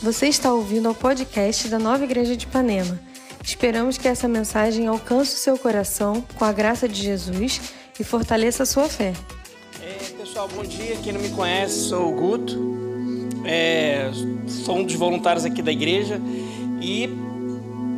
Você 0.00 0.28
está 0.28 0.52
ouvindo 0.52 0.86
ao 0.86 0.94
podcast 0.94 1.66
da 1.66 1.76
Nova 1.76 2.04
Igreja 2.04 2.36
de 2.36 2.46
Ipanema. 2.46 3.00
Esperamos 3.42 3.98
que 3.98 4.06
essa 4.06 4.28
mensagem 4.28 4.86
alcance 4.86 5.34
o 5.34 5.38
seu 5.38 5.58
coração 5.58 6.24
com 6.36 6.44
a 6.44 6.52
graça 6.52 6.88
de 6.88 7.02
Jesus 7.02 7.60
e 7.98 8.04
fortaleça 8.04 8.62
a 8.62 8.66
sua 8.66 8.88
fé. 8.88 9.12
É, 9.82 9.94
pessoal, 10.16 10.48
bom 10.54 10.62
dia. 10.62 10.96
Quem 11.02 11.12
não 11.12 11.20
me 11.20 11.30
conhece, 11.30 11.88
sou 11.88 12.12
o 12.12 12.12
Guto. 12.12 12.56
É, 13.44 14.08
sou 14.46 14.76
um 14.76 14.84
dos 14.84 14.94
voluntários 14.94 15.44
aqui 15.44 15.62
da 15.62 15.72
igreja. 15.72 16.20
E 16.80 17.10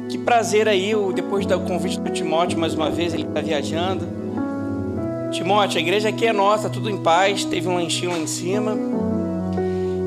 que 0.08 0.16
prazer 0.16 0.68
aí, 0.68 0.92
depois 1.14 1.44
do 1.44 1.60
convite 1.60 2.00
do 2.00 2.10
Timóteo, 2.10 2.58
mais 2.58 2.72
uma 2.72 2.90
vez, 2.90 3.12
ele 3.12 3.24
está 3.24 3.42
viajando. 3.42 4.08
Timóteo, 5.32 5.76
a 5.76 5.80
igreja 5.82 6.08
aqui 6.08 6.26
é 6.26 6.32
nossa, 6.32 6.70
tudo 6.70 6.88
em 6.88 6.96
paz, 7.02 7.44
teve 7.44 7.68
um 7.68 7.74
lanchinho 7.74 8.12
lá 8.12 8.18
em 8.18 8.26
cima. 8.26 8.74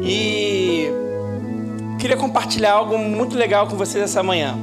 E 0.04 1.03
queria 2.04 2.18
compartilhar 2.18 2.74
algo 2.74 2.98
muito 2.98 3.38
legal 3.38 3.66
com 3.66 3.78
vocês 3.78 4.04
essa 4.04 4.22
manhã. 4.22 4.58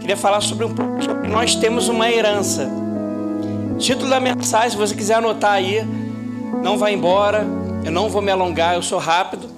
Queria 0.00 0.16
falar 0.16 0.40
sobre 0.40 0.64
um 0.64 0.74
pouco 0.74 1.00
sobre 1.00 1.28
nós 1.28 1.54
temos 1.54 1.86
uma 1.86 2.10
herança. 2.10 2.68
Título 3.78 4.10
da 4.10 4.18
mensagem, 4.18 4.70
se 4.70 4.76
você 4.76 4.92
quiser 4.92 5.14
anotar 5.14 5.52
aí, 5.52 5.86
não 6.60 6.76
vá 6.76 6.90
embora, 6.90 7.46
eu 7.84 7.92
não 7.92 8.08
vou 8.08 8.20
me 8.20 8.32
alongar, 8.32 8.74
eu 8.74 8.82
sou 8.82 8.98
rápido, 8.98 9.48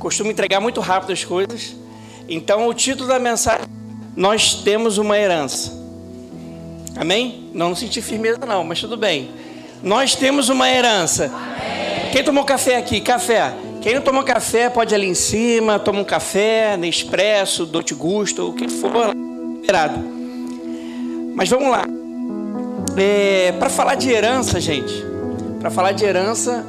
costumo 0.00 0.28
entregar 0.28 0.58
muito 0.58 0.80
rápido 0.80 1.12
as 1.12 1.24
coisas. 1.24 1.76
Então, 2.28 2.66
o 2.66 2.74
título 2.74 3.08
da 3.08 3.20
mensagem, 3.20 3.66
nós 4.16 4.52
temos 4.52 4.98
uma 4.98 5.16
herança. 5.16 5.80
Amém? 6.96 7.50
Não, 7.54 7.68
não 7.68 7.76
senti 7.76 8.02
firmeza 8.02 8.40
não, 8.44 8.64
mas 8.64 8.80
tudo 8.80 8.96
bem. 8.96 9.30
Nós 9.80 10.16
temos 10.16 10.48
uma 10.48 10.68
herança. 10.68 11.26
Amém. 11.26 12.10
Quem 12.10 12.24
tomou 12.24 12.42
café 12.42 12.78
aqui? 12.78 13.00
Café. 13.00 13.54
Quem 13.86 13.94
não 13.94 14.02
tomou 14.02 14.24
café 14.24 14.68
pode 14.68 14.92
ir 14.92 14.96
ali 14.96 15.06
em 15.06 15.14
cima, 15.14 15.78
toma 15.78 16.00
um 16.00 16.04
café, 16.04 16.76
Nespresso, 16.76 17.64
Dote 17.64 17.94
Gusto, 17.94 18.48
o 18.48 18.52
que 18.52 18.68
for, 18.68 19.14
liberado. 19.14 20.00
Mas 21.36 21.48
vamos 21.48 21.70
lá. 21.70 21.84
É, 22.96 23.52
para 23.52 23.70
falar 23.70 23.94
de 23.94 24.10
herança, 24.10 24.60
gente, 24.60 24.92
para 25.60 25.70
falar 25.70 25.92
de 25.92 26.04
herança, 26.04 26.66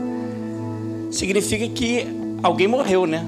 significa 1.09 1.68
que 1.68 2.06
alguém 2.44 2.68
morreu, 2.68 3.08
né? 3.08 3.26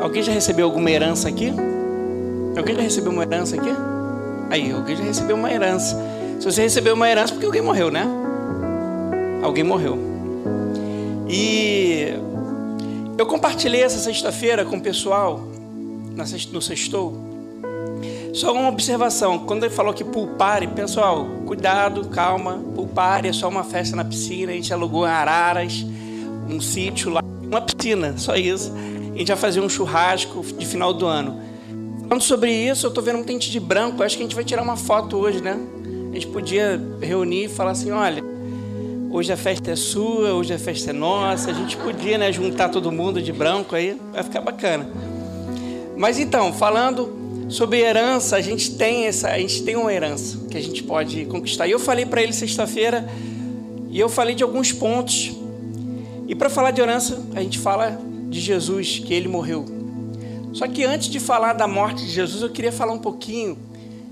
Alguém 0.00 0.22
já 0.22 0.32
recebeu 0.32 0.64
alguma 0.64 0.90
herança 0.90 1.28
aqui? 1.28 1.52
Alguém 2.56 2.74
já 2.74 2.80
recebeu 2.80 3.12
uma 3.12 3.22
herança 3.22 3.56
aqui? 3.56 3.70
Aí, 4.48 4.72
alguém 4.72 4.96
já 4.96 5.04
recebeu 5.04 5.36
uma 5.36 5.52
herança. 5.52 5.94
Se 6.40 6.50
você 6.50 6.62
recebeu 6.62 6.94
uma 6.94 7.06
herança, 7.06 7.34
porque 7.34 7.44
alguém 7.44 7.60
morreu, 7.60 7.90
né? 7.90 8.06
Alguém 9.42 9.62
morreu. 9.62 9.98
E 11.28 12.14
eu 13.18 13.26
compartilhei 13.26 13.82
essa 13.82 13.98
sexta-feira 13.98 14.64
com 14.64 14.76
o 14.76 14.80
pessoal, 14.80 15.40
no 16.52 16.62
sextou. 16.62 17.26
Só 18.32 18.52
uma 18.52 18.68
observação, 18.68 19.38
quando 19.38 19.64
ele 19.64 19.74
falou 19.74 19.94
que 19.94 20.04
pulpare, 20.04 20.66
pessoal, 20.66 21.26
cuidado, 21.46 22.08
calma, 22.08 22.62
pulpare 22.74 23.28
é 23.28 23.32
só 23.32 23.48
uma 23.48 23.64
festa 23.64 23.96
na 23.96 24.04
piscina, 24.04 24.52
a 24.52 24.54
gente 24.54 24.72
alugou 24.74 25.06
em 25.06 25.10
Araras, 25.10 25.86
um 26.46 26.60
sítio 26.60 27.10
lá, 27.10 27.22
uma 27.42 27.62
piscina, 27.62 28.14
só 28.18 28.36
isso. 28.36 28.72
A 29.14 29.18
gente 29.18 29.28
vai 29.28 29.36
fazer 29.36 29.60
um 29.60 29.68
churrasco 29.68 30.42
de 30.42 30.66
final 30.66 30.92
do 30.92 31.06
ano. 31.06 31.40
Falando 32.06 32.22
sobre 32.22 32.52
isso, 32.52 32.86
eu 32.86 32.88
estou 32.88 33.02
vendo 33.02 33.20
um 33.20 33.24
tente 33.24 33.50
de 33.50 33.58
branco, 33.58 34.02
acho 34.02 34.16
que 34.16 34.22
a 34.22 34.26
gente 34.26 34.34
vai 34.34 34.44
tirar 34.44 34.62
uma 34.62 34.76
foto 34.76 35.16
hoje, 35.16 35.40
né? 35.40 35.58
A 36.10 36.14
gente 36.14 36.26
podia 36.26 36.78
reunir 37.00 37.44
e 37.44 37.48
falar 37.48 37.70
assim, 37.70 37.90
olha, 37.90 38.22
Hoje 39.16 39.32
a 39.32 39.36
festa 39.38 39.70
é 39.70 39.76
sua, 39.76 40.34
hoje 40.34 40.52
a 40.52 40.58
festa 40.58 40.90
é 40.90 40.92
nossa. 40.92 41.50
A 41.50 41.54
gente 41.54 41.74
podia, 41.78 42.18
né, 42.18 42.30
juntar 42.30 42.68
todo 42.68 42.92
mundo 42.92 43.22
de 43.22 43.32
branco 43.32 43.74
aí, 43.74 43.98
vai 44.12 44.22
ficar 44.22 44.42
bacana. 44.42 44.86
Mas 45.96 46.18
então, 46.18 46.52
falando 46.52 47.48
sobre 47.48 47.80
herança, 47.80 48.36
a 48.36 48.42
gente 48.42 48.76
tem 48.76 49.06
essa, 49.06 49.28
a 49.28 49.38
gente 49.38 49.62
tem 49.62 49.74
uma 49.74 49.90
herança 49.90 50.36
que 50.50 50.58
a 50.58 50.60
gente 50.60 50.82
pode 50.82 51.24
conquistar. 51.24 51.66
E 51.66 51.70
eu 51.70 51.78
falei 51.78 52.04
para 52.04 52.22
ele 52.22 52.34
sexta-feira 52.34 53.08
e 53.88 53.98
eu 53.98 54.10
falei 54.10 54.34
de 54.34 54.42
alguns 54.42 54.70
pontos. 54.70 55.34
E 56.28 56.34
para 56.34 56.50
falar 56.50 56.70
de 56.72 56.82
herança, 56.82 57.24
a 57.34 57.40
gente 57.40 57.58
fala 57.58 57.98
de 58.28 58.38
Jesus, 58.38 58.98
que 58.98 59.14
ele 59.14 59.28
morreu. 59.28 59.64
Só 60.52 60.68
que 60.68 60.84
antes 60.84 61.08
de 61.08 61.20
falar 61.20 61.54
da 61.54 61.66
morte 61.66 62.04
de 62.04 62.10
Jesus, 62.10 62.42
eu 62.42 62.50
queria 62.50 62.70
falar 62.70 62.92
um 62.92 62.98
pouquinho 62.98 63.56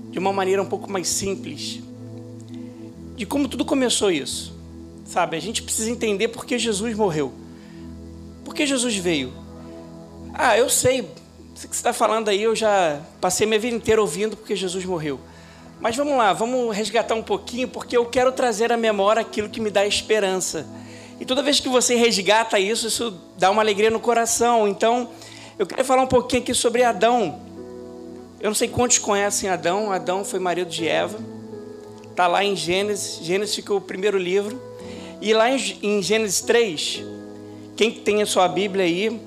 de 0.09 0.17
uma 0.17 0.33
maneira 0.33 0.63
um 0.63 0.65
pouco 0.65 0.91
mais 0.91 1.07
simples 1.07 1.79
de 3.15 3.23
como 3.23 3.47
tudo 3.47 3.63
começou 3.63 4.09
isso. 4.09 4.54
Sabe, 5.05 5.37
a 5.37 5.39
gente 5.39 5.61
precisa 5.61 5.89
entender 5.89 6.29
por 6.29 6.45
que 6.45 6.57
Jesus 6.57 6.95
morreu. 6.95 7.31
Por 8.43 8.53
que 8.53 8.65
Jesus 8.65 8.95
veio? 8.95 9.31
Ah, 10.33 10.57
eu 10.57 10.69
sei, 10.69 11.01
o 11.01 11.03
que 11.03 11.61
você 11.61 11.67
está 11.67 11.93
falando 11.93 12.27
aí, 12.27 12.43
eu 12.43 12.55
já 12.55 13.01
passei 13.21 13.47
minha 13.47 13.59
vida 13.59 13.75
inteira 13.75 14.01
ouvindo 14.01 14.35
porque 14.35 14.55
Jesus 14.55 14.83
morreu. 14.83 15.19
Mas 15.79 15.95
vamos 15.95 16.17
lá, 16.17 16.33
vamos 16.33 16.75
resgatar 16.75 17.15
um 17.15 17.23
pouquinho, 17.23 17.67
porque 17.67 17.95
eu 17.95 18.05
quero 18.05 18.31
trazer 18.31 18.71
à 18.71 18.77
memória 18.77 19.21
aquilo 19.21 19.47
que 19.47 19.61
me 19.61 19.69
dá 19.69 19.85
esperança. 19.85 20.65
E 21.19 21.25
toda 21.25 21.41
vez 21.41 21.59
que 21.59 21.69
você 21.69 21.95
resgata 21.95 22.59
isso, 22.59 22.87
isso 22.87 23.17
dá 23.37 23.51
uma 23.51 23.61
alegria 23.61 23.89
no 23.89 23.99
coração. 23.99 24.67
Então, 24.67 25.09
eu 25.57 25.65
queria 25.65 25.85
falar 25.85 26.01
um 26.01 26.07
pouquinho 26.07 26.41
aqui 26.41 26.53
sobre 26.53 26.83
Adão. 26.83 27.39
Eu 28.39 28.49
não 28.49 28.55
sei 28.55 28.67
quantos 28.67 28.97
conhecem 28.97 29.49
Adão. 29.49 29.91
Adão 29.91 30.25
foi 30.25 30.39
marido 30.39 30.69
de 30.69 30.87
Eva. 30.87 31.17
Está 32.09 32.27
lá 32.27 32.43
em 32.43 32.55
Gênesis. 32.55 33.23
Gênesis 33.23 33.55
ficou 33.55 33.77
o 33.77 33.81
primeiro 33.81 34.17
livro. 34.17 34.61
E 35.21 35.33
lá 35.33 35.49
em 35.49 36.01
Gênesis 36.01 36.41
3, 36.41 37.03
quem 37.75 37.91
tem 37.91 38.21
a 38.21 38.25
sua 38.25 38.47
Bíblia 38.47 38.85
aí, 38.85 39.19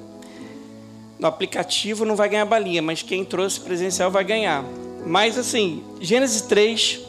no 1.18 1.26
aplicativo 1.26 2.04
não 2.04 2.14
vai 2.14 2.28
ganhar 2.28 2.44
balinha, 2.44 2.80
mas 2.80 3.02
quem 3.02 3.24
trouxe 3.24 3.60
presencial 3.60 4.10
vai 4.10 4.24
ganhar. 4.24 4.64
Mas 5.04 5.36
assim, 5.36 5.82
Gênesis 6.00 6.42
3. 6.42 7.00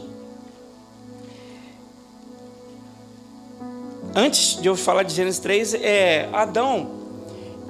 Antes 4.15 4.59
de 4.59 4.67
eu 4.67 4.75
falar 4.75 5.03
de 5.03 5.13
Gênesis 5.13 5.39
3, 5.39 5.73
é, 5.75 6.29
Adão, 6.33 6.89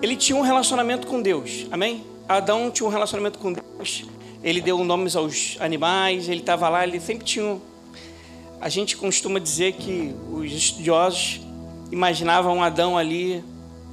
ele 0.01 0.15
tinha 0.15 0.37
um 0.37 0.41
relacionamento 0.41 1.05
com 1.05 1.21
Deus, 1.21 1.67
amém? 1.69 2.05
Adão 2.27 2.71
tinha 2.71 2.87
um 2.87 2.91
relacionamento 2.91 3.37
com 3.39 3.51
Deus, 3.51 4.05
ele 4.41 4.61
deu 4.61 4.81
nomes 4.83 5.15
aos 5.15 5.57
animais, 5.59 6.29
ele 6.29 6.39
estava 6.39 6.69
lá, 6.69 6.85
ele 6.85 6.99
sempre 6.99 7.25
tinha 7.25 7.59
a 8.61 8.67
gente 8.67 8.97
costuma 8.97 9.39
dizer 9.39 9.73
que 9.73 10.13
os 10.31 10.51
estudiosos 10.51 11.41
imaginavam 11.91 12.61
Adão 12.61 12.97
ali 12.97 13.43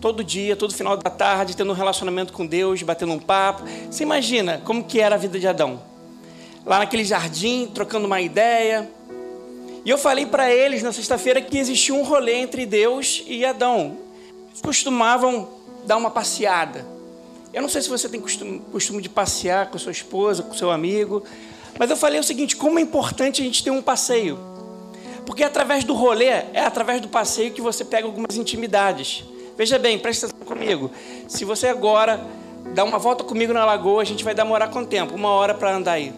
todo 0.01 0.25
dia, 0.25 0.57
todo 0.57 0.75
final 0.75 0.97
da 0.97 1.11
tarde, 1.11 1.57
tendo 1.57 1.71
um 1.71 1.75
relacionamento 1.75 2.33
com 2.33 2.45
Deus, 2.45 2.83
batendo 2.83 3.13
um 3.13 3.19
papo. 3.19 3.63
Você 3.91 4.03
imagina 4.03 4.61
como 4.65 4.85
que 4.85 5.01
era 5.01 5.15
a 5.15 5.19
vida 5.19 5.39
de 5.39 5.47
Adão? 5.47 5.81
Lá 6.65 6.79
naquele 6.79 7.05
jardim, 7.05 7.71
trocando 7.73 8.07
uma 8.07 8.21
ideia. 8.21 8.91
E 9.85 9.91
eu 9.91 9.97
falei 9.97 10.27
para 10.27 10.53
eles 10.53 10.83
na 10.83 10.93
sexta-feira 10.93 11.41
que 11.41 11.59
existia 11.59 11.95
um 11.95 12.03
rolê 12.03 12.35
entre 12.35 12.67
Deus 12.67 13.23
e 13.27 13.45
Adão. 13.45 13.97
Eles 14.49 14.61
costumavam 14.61 15.49
dar 15.87 15.97
uma 15.97 16.11
passeada. 16.11 16.85
Eu 17.55 17.63
não 17.63 17.69
sei 17.69 17.81
se 17.81 17.89
você 17.89 18.09
tem 18.09 18.21
costume, 18.21 18.61
costume 18.73 19.01
de 19.01 19.09
passear 19.09 19.71
com 19.71 19.79
sua 19.79 19.93
esposa, 19.93 20.43
com 20.43 20.53
seu 20.55 20.73
amigo, 20.73 21.23
mas 21.79 21.89
eu 21.89 21.97
falei 21.97 22.19
o 22.19 22.25
seguinte: 22.25 22.57
como 22.57 22.81
é 22.81 22.83
importante 22.83 23.41
a 23.41 23.45
gente 23.45 23.63
ter 23.63 23.71
um 23.71 23.81
passeio. 23.81 24.56
Porque 25.27 25.43
é 25.43 25.47
através 25.47 25.83
do 25.83 25.93
rolê, 25.93 26.27
é 26.27 26.65
através 26.65 27.01
do 27.01 27.09
passeio 27.09 27.53
que 27.53 27.61
você 27.61 27.85
pega 27.85 28.07
algumas 28.07 28.37
intimidades. 28.37 29.25
Veja 29.59 29.79
bem, 29.79 29.99
presta 29.99 30.27
atenção 30.27 30.47
comigo. 30.47 30.91
Se 31.27 31.45
você 31.45 31.67
agora 31.67 32.25
dá 32.73 32.85
uma 32.85 32.99
volta 32.99 33.25
comigo 33.25 33.53
na 33.53 33.65
lagoa, 33.65 34.03
a 34.03 34.05
gente 34.05 34.23
vai 34.23 34.35
demorar 34.35 34.69
quanto 34.69 34.89
tempo? 34.89 35.15
Uma 35.15 35.31
hora 35.31 35.53
para 35.53 35.75
andar 35.75 35.93
aí. 35.93 36.15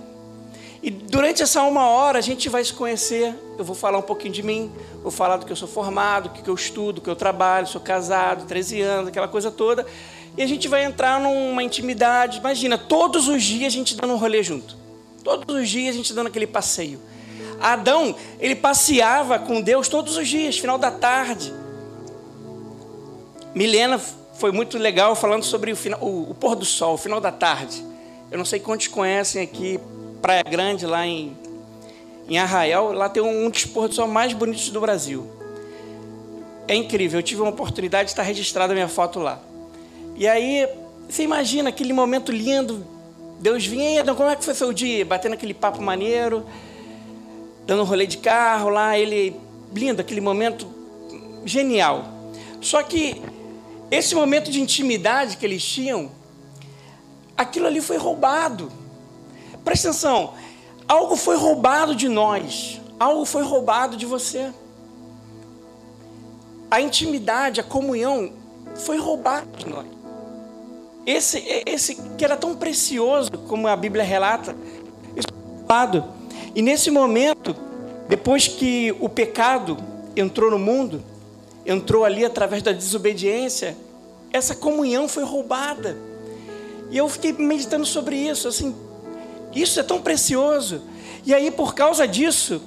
E 0.82 0.90
durante 0.90 1.42
essa 1.42 1.62
uma 1.62 1.88
hora 1.88 2.18
a 2.18 2.22
gente 2.22 2.48
vai 2.48 2.62
se 2.62 2.72
conhecer. 2.72 3.34
Eu 3.58 3.64
vou 3.64 3.74
falar 3.74 3.98
um 3.98 4.02
pouquinho 4.02 4.32
de 4.32 4.42
mim, 4.42 4.70
vou 5.02 5.10
falar 5.10 5.38
do 5.38 5.46
que 5.46 5.52
eu 5.52 5.56
sou 5.56 5.66
formado, 5.66 6.28
do 6.28 6.42
que 6.42 6.48
eu 6.48 6.54
estudo, 6.54 6.94
do 6.94 7.00
que 7.00 7.10
eu 7.10 7.16
trabalho, 7.16 7.66
sou 7.66 7.80
casado, 7.80 8.46
13 8.46 8.80
anos, 8.82 9.08
aquela 9.08 9.26
coisa 9.26 9.50
toda. 9.50 9.86
E 10.36 10.42
a 10.42 10.46
gente 10.46 10.68
vai 10.68 10.84
entrar 10.84 11.18
numa 11.18 11.62
intimidade. 11.62 12.38
Imagina, 12.38 12.76
todos 12.76 13.26
os 13.26 13.42
dias 13.42 13.72
a 13.72 13.76
gente 13.76 13.96
dando 13.96 14.12
um 14.12 14.16
rolê 14.16 14.42
junto. 14.42 14.76
Todos 15.24 15.54
os 15.54 15.68
dias 15.68 15.94
a 15.94 15.96
gente 15.96 16.12
dando 16.12 16.28
aquele 16.28 16.46
passeio. 16.46 17.00
Adão, 17.60 18.14
ele 18.38 18.54
passeava 18.54 19.38
com 19.38 19.60
Deus 19.60 19.88
todos 19.88 20.16
os 20.16 20.28
dias, 20.28 20.58
final 20.58 20.78
da 20.78 20.90
tarde. 20.90 21.52
Milena 23.54 23.98
foi 24.34 24.52
muito 24.52 24.78
legal 24.78 25.16
falando 25.16 25.42
sobre 25.42 25.72
o, 25.72 25.76
final, 25.76 26.00
o, 26.00 26.30
o 26.30 26.34
pôr 26.34 26.54
do 26.54 26.64
sol, 26.64 26.94
o 26.94 26.98
final 26.98 27.20
da 27.20 27.32
tarde. 27.32 27.84
Eu 28.30 28.38
não 28.38 28.44
sei 28.44 28.60
quantos 28.60 28.86
conhecem 28.86 29.42
aqui 29.42 29.80
Praia 30.22 30.44
Grande, 30.44 30.86
lá 30.86 31.04
em, 31.04 31.36
em 32.28 32.38
Arraial. 32.38 32.92
Lá 32.92 33.08
tem 33.08 33.22
um, 33.22 33.46
um 33.46 33.50
dos 33.50 33.64
pôr 33.64 33.88
do 33.88 33.94
sol 33.94 34.06
mais 34.06 34.32
bonitos 34.32 34.70
do 34.70 34.80
Brasil. 34.80 35.26
É 36.68 36.74
incrível, 36.74 37.18
eu 37.18 37.22
tive 37.22 37.40
uma 37.40 37.50
oportunidade 37.50 38.04
de 38.04 38.10
estar 38.12 38.22
registrada 38.22 38.72
a 38.72 38.74
minha 38.74 38.88
foto 38.88 39.18
lá. 39.18 39.40
E 40.16 40.28
aí, 40.28 40.68
você 41.08 41.22
imagina 41.22 41.70
aquele 41.70 41.92
momento 41.92 42.30
lindo, 42.30 42.86
Deus 43.40 43.64
vinha, 43.64 44.02
Adão, 44.02 44.14
como 44.14 44.28
é 44.28 44.36
que 44.36 44.44
foi 44.44 44.54
seu 44.54 44.72
dia? 44.72 45.04
Batendo 45.04 45.32
aquele 45.32 45.54
papo 45.54 45.80
maneiro 45.80 46.44
dando 47.68 47.82
um 47.82 47.84
rolê 47.84 48.06
de 48.06 48.16
carro 48.16 48.70
lá, 48.70 48.98
ele 48.98 49.38
lindo, 49.74 50.00
aquele 50.00 50.22
momento 50.22 50.66
genial. 51.44 52.02
Só 52.62 52.82
que 52.82 53.20
esse 53.90 54.14
momento 54.14 54.50
de 54.50 54.58
intimidade 54.58 55.36
que 55.36 55.44
eles 55.44 55.62
tinham, 55.62 56.10
aquilo 57.36 57.66
ali 57.66 57.82
foi 57.82 57.98
roubado. 57.98 58.72
Presta 59.62 59.90
atenção, 59.90 60.32
algo 60.88 61.14
foi 61.14 61.36
roubado 61.36 61.94
de 61.94 62.08
nós, 62.08 62.80
algo 62.98 63.26
foi 63.26 63.42
roubado 63.42 63.98
de 63.98 64.06
você. 64.06 64.50
A 66.70 66.80
intimidade, 66.80 67.60
a 67.60 67.64
comunhão 67.64 68.32
foi 68.76 68.96
roubada 68.96 69.46
de 69.58 69.68
nós. 69.68 69.86
Esse, 71.04 71.44
esse 71.66 71.96
que 72.16 72.24
era 72.24 72.34
tão 72.34 72.56
precioso, 72.56 73.30
como 73.46 73.68
a 73.68 73.76
Bíblia 73.76 74.04
relata, 74.04 74.56
isso 75.14 75.28
foi 75.30 75.58
roubado. 75.58 76.17
E 76.54 76.62
nesse 76.62 76.90
momento, 76.90 77.54
depois 78.08 78.48
que 78.48 78.94
o 79.00 79.08
pecado 79.08 79.76
entrou 80.16 80.50
no 80.50 80.58
mundo, 80.58 81.02
entrou 81.64 82.04
ali 82.04 82.24
através 82.24 82.62
da 82.62 82.72
desobediência, 82.72 83.76
essa 84.32 84.54
comunhão 84.54 85.08
foi 85.08 85.24
roubada. 85.24 85.96
E 86.90 86.96
eu 86.96 87.08
fiquei 87.08 87.32
meditando 87.32 87.84
sobre 87.84 88.16
isso, 88.16 88.48
assim, 88.48 88.74
isso 89.54 89.78
é 89.78 89.82
tão 89.82 90.00
precioso. 90.00 90.82
E 91.26 91.34
aí, 91.34 91.50
por 91.50 91.74
causa 91.74 92.08
disso, 92.08 92.62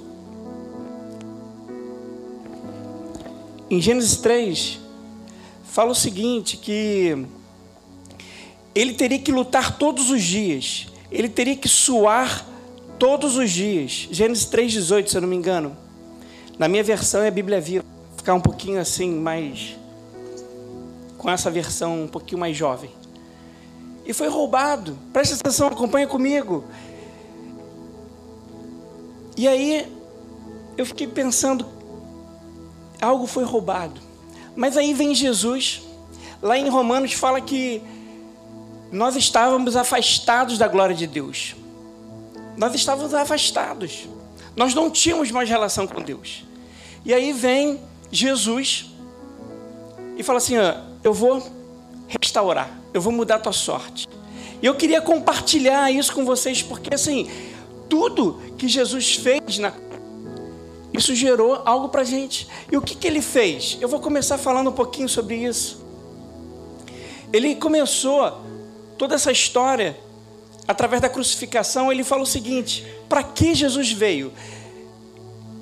em 3.68 3.80
Gênesis 3.80 4.16
3, 4.18 4.78
fala 5.64 5.90
o 5.90 5.94
seguinte: 5.94 6.56
que 6.56 7.26
ele 8.74 8.94
teria 8.94 9.18
que 9.18 9.32
lutar 9.32 9.78
todos 9.78 10.10
os 10.10 10.22
dias, 10.22 10.86
ele 11.10 11.28
teria 11.28 11.56
que 11.56 11.68
suar 11.68 12.46
todos 13.02 13.36
os 13.36 13.50
dias. 13.50 14.06
Gênesis 14.12 14.46
3,18, 14.46 15.08
se 15.08 15.16
eu 15.16 15.22
não 15.22 15.28
me 15.28 15.34
engano. 15.34 15.76
Na 16.56 16.68
minha 16.68 16.84
versão 16.84 17.20
é 17.20 17.26
a 17.26 17.32
Bíblia 17.32 17.60
Viva, 17.60 17.84
ficar 18.16 18.32
um 18.32 18.40
pouquinho 18.40 18.80
assim, 18.80 19.10
mais. 19.10 19.76
com 21.18 21.28
essa 21.28 21.50
versão 21.50 22.04
um 22.04 22.06
pouquinho 22.06 22.38
mais 22.38 22.56
jovem 22.56 22.90
e 24.06 24.12
foi 24.12 24.28
roubado. 24.28 24.96
Preste 25.12 25.34
atenção, 25.34 25.66
acompanha 25.66 26.06
comigo. 26.06 26.62
E 29.36 29.48
aí 29.48 29.92
eu 30.76 30.86
fiquei 30.86 31.08
pensando, 31.08 31.66
algo 33.00 33.26
foi 33.26 33.42
roubado. 33.42 34.00
Mas 34.54 34.76
aí 34.76 34.94
vem 34.94 35.12
Jesus, 35.12 35.82
lá 36.40 36.56
em 36.56 36.68
Romanos 36.68 37.14
fala 37.14 37.40
que 37.40 37.82
nós 38.92 39.16
estávamos 39.16 39.74
afastados 39.74 40.56
da 40.56 40.68
glória 40.68 40.94
de 40.94 41.08
Deus. 41.08 41.56
Nós 42.56 42.74
estávamos 42.74 43.14
afastados. 43.14 44.08
Nós 44.54 44.74
não 44.74 44.90
tínhamos 44.90 45.30
mais 45.30 45.48
relação 45.48 45.86
com 45.86 46.02
Deus. 46.02 46.44
E 47.04 47.12
aí 47.12 47.32
vem 47.32 47.80
Jesus 48.10 48.90
e 50.16 50.22
fala 50.22 50.38
assim: 50.38 50.58
ó, 50.58 50.74
eu 51.02 51.12
vou 51.12 51.42
restaurar 52.08 52.82
eu 52.92 53.00
vou 53.00 53.12
mudar 53.12 53.36
a 53.36 53.38
tua 53.38 53.52
sorte. 53.52 54.08
E 54.60 54.66
eu 54.66 54.74
queria 54.74 55.00
compartilhar 55.00 55.90
isso 55.90 56.12
com 56.12 56.24
vocês, 56.24 56.62
porque 56.62 56.94
assim, 56.94 57.28
tudo 57.88 58.40
que 58.58 58.68
Jesus 58.68 59.16
fez 59.16 59.58
na 59.58 59.72
isso 60.92 61.14
gerou 61.14 61.62
algo 61.64 61.88
para 61.88 62.04
gente. 62.04 62.46
E 62.70 62.76
o 62.76 62.82
que, 62.82 62.94
que 62.94 63.06
ele 63.06 63.22
fez? 63.22 63.78
Eu 63.80 63.88
vou 63.88 63.98
começar 63.98 64.36
falando 64.36 64.68
um 64.68 64.74
pouquinho 64.74 65.08
sobre 65.08 65.36
isso. 65.36 65.82
Ele 67.32 67.54
começou 67.54 68.42
toda 68.98 69.14
essa 69.14 69.32
história 69.32 69.98
através 70.66 71.00
da 71.02 71.08
crucificação. 71.08 71.90
Ele 71.90 72.04
fala 72.04 72.22
o 72.22 72.26
seguinte: 72.26 72.84
para 73.08 73.22
que 73.22 73.54
Jesus 73.54 73.92
veio? 73.92 74.32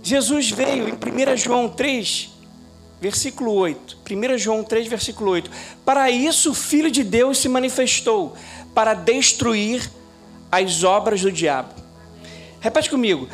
Jesus 0.02 0.50
veio 0.50 0.88
em 0.88 0.92
1 0.92 1.36
João 1.36 1.68
3, 1.68 2.30
versículo 3.00 3.52
8. 3.52 3.98
1 4.10 4.38
João 4.38 4.64
3, 4.64 4.86
versículo 4.86 5.30
8. 5.32 5.50
Para 5.84 6.10
isso 6.10 6.50
o 6.50 6.54
Filho 6.54 6.90
de 6.90 7.04
Deus 7.04 7.38
se 7.38 7.48
manifestou, 7.48 8.34
para 8.74 8.94
destruir 8.94 9.90
as 10.50 10.82
obras 10.84 11.20
do 11.20 11.30
diabo. 11.30 11.74
Repete 12.60 12.90
comigo. 12.90 13.28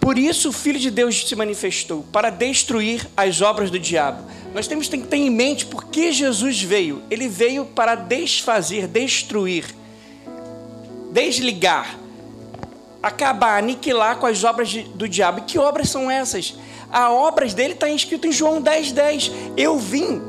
Por 0.00 0.18
isso 0.18 0.48
o 0.48 0.52
Filho 0.52 0.80
de 0.80 0.90
Deus 0.90 1.28
se 1.28 1.36
manifestou, 1.36 2.04
para 2.12 2.28
destruir 2.30 3.08
as 3.16 3.40
obras 3.40 3.70
do 3.70 3.78
diabo. 3.78 4.24
Nós 4.54 4.66
temos 4.66 4.88
que 4.88 4.98
ter 4.98 5.16
em 5.16 5.30
mente 5.30 5.64
por 5.64 5.84
que 5.84 6.12
Jesus 6.12 6.60
veio. 6.60 7.02
Ele 7.10 7.28
veio 7.28 7.64
para 7.64 7.94
desfazer, 7.94 8.86
destruir, 8.86 9.64
desligar, 11.12 11.98
acabar, 13.02 13.58
aniquilar 13.58 14.16
com 14.16 14.26
as 14.26 14.42
obras 14.42 14.70
de, 14.70 14.82
do 14.82 15.08
diabo. 15.08 15.40
E 15.40 15.42
que 15.42 15.58
obras 15.58 15.90
são 15.90 16.10
essas? 16.10 16.56
As 16.90 17.10
obras 17.10 17.54
dele 17.54 17.74
está 17.74 17.88
escrito 17.88 18.26
em 18.26 18.32
João 18.32 18.60
10, 18.60 18.92
10. 18.92 19.32
Eu 19.56 19.78
vim, 19.78 20.20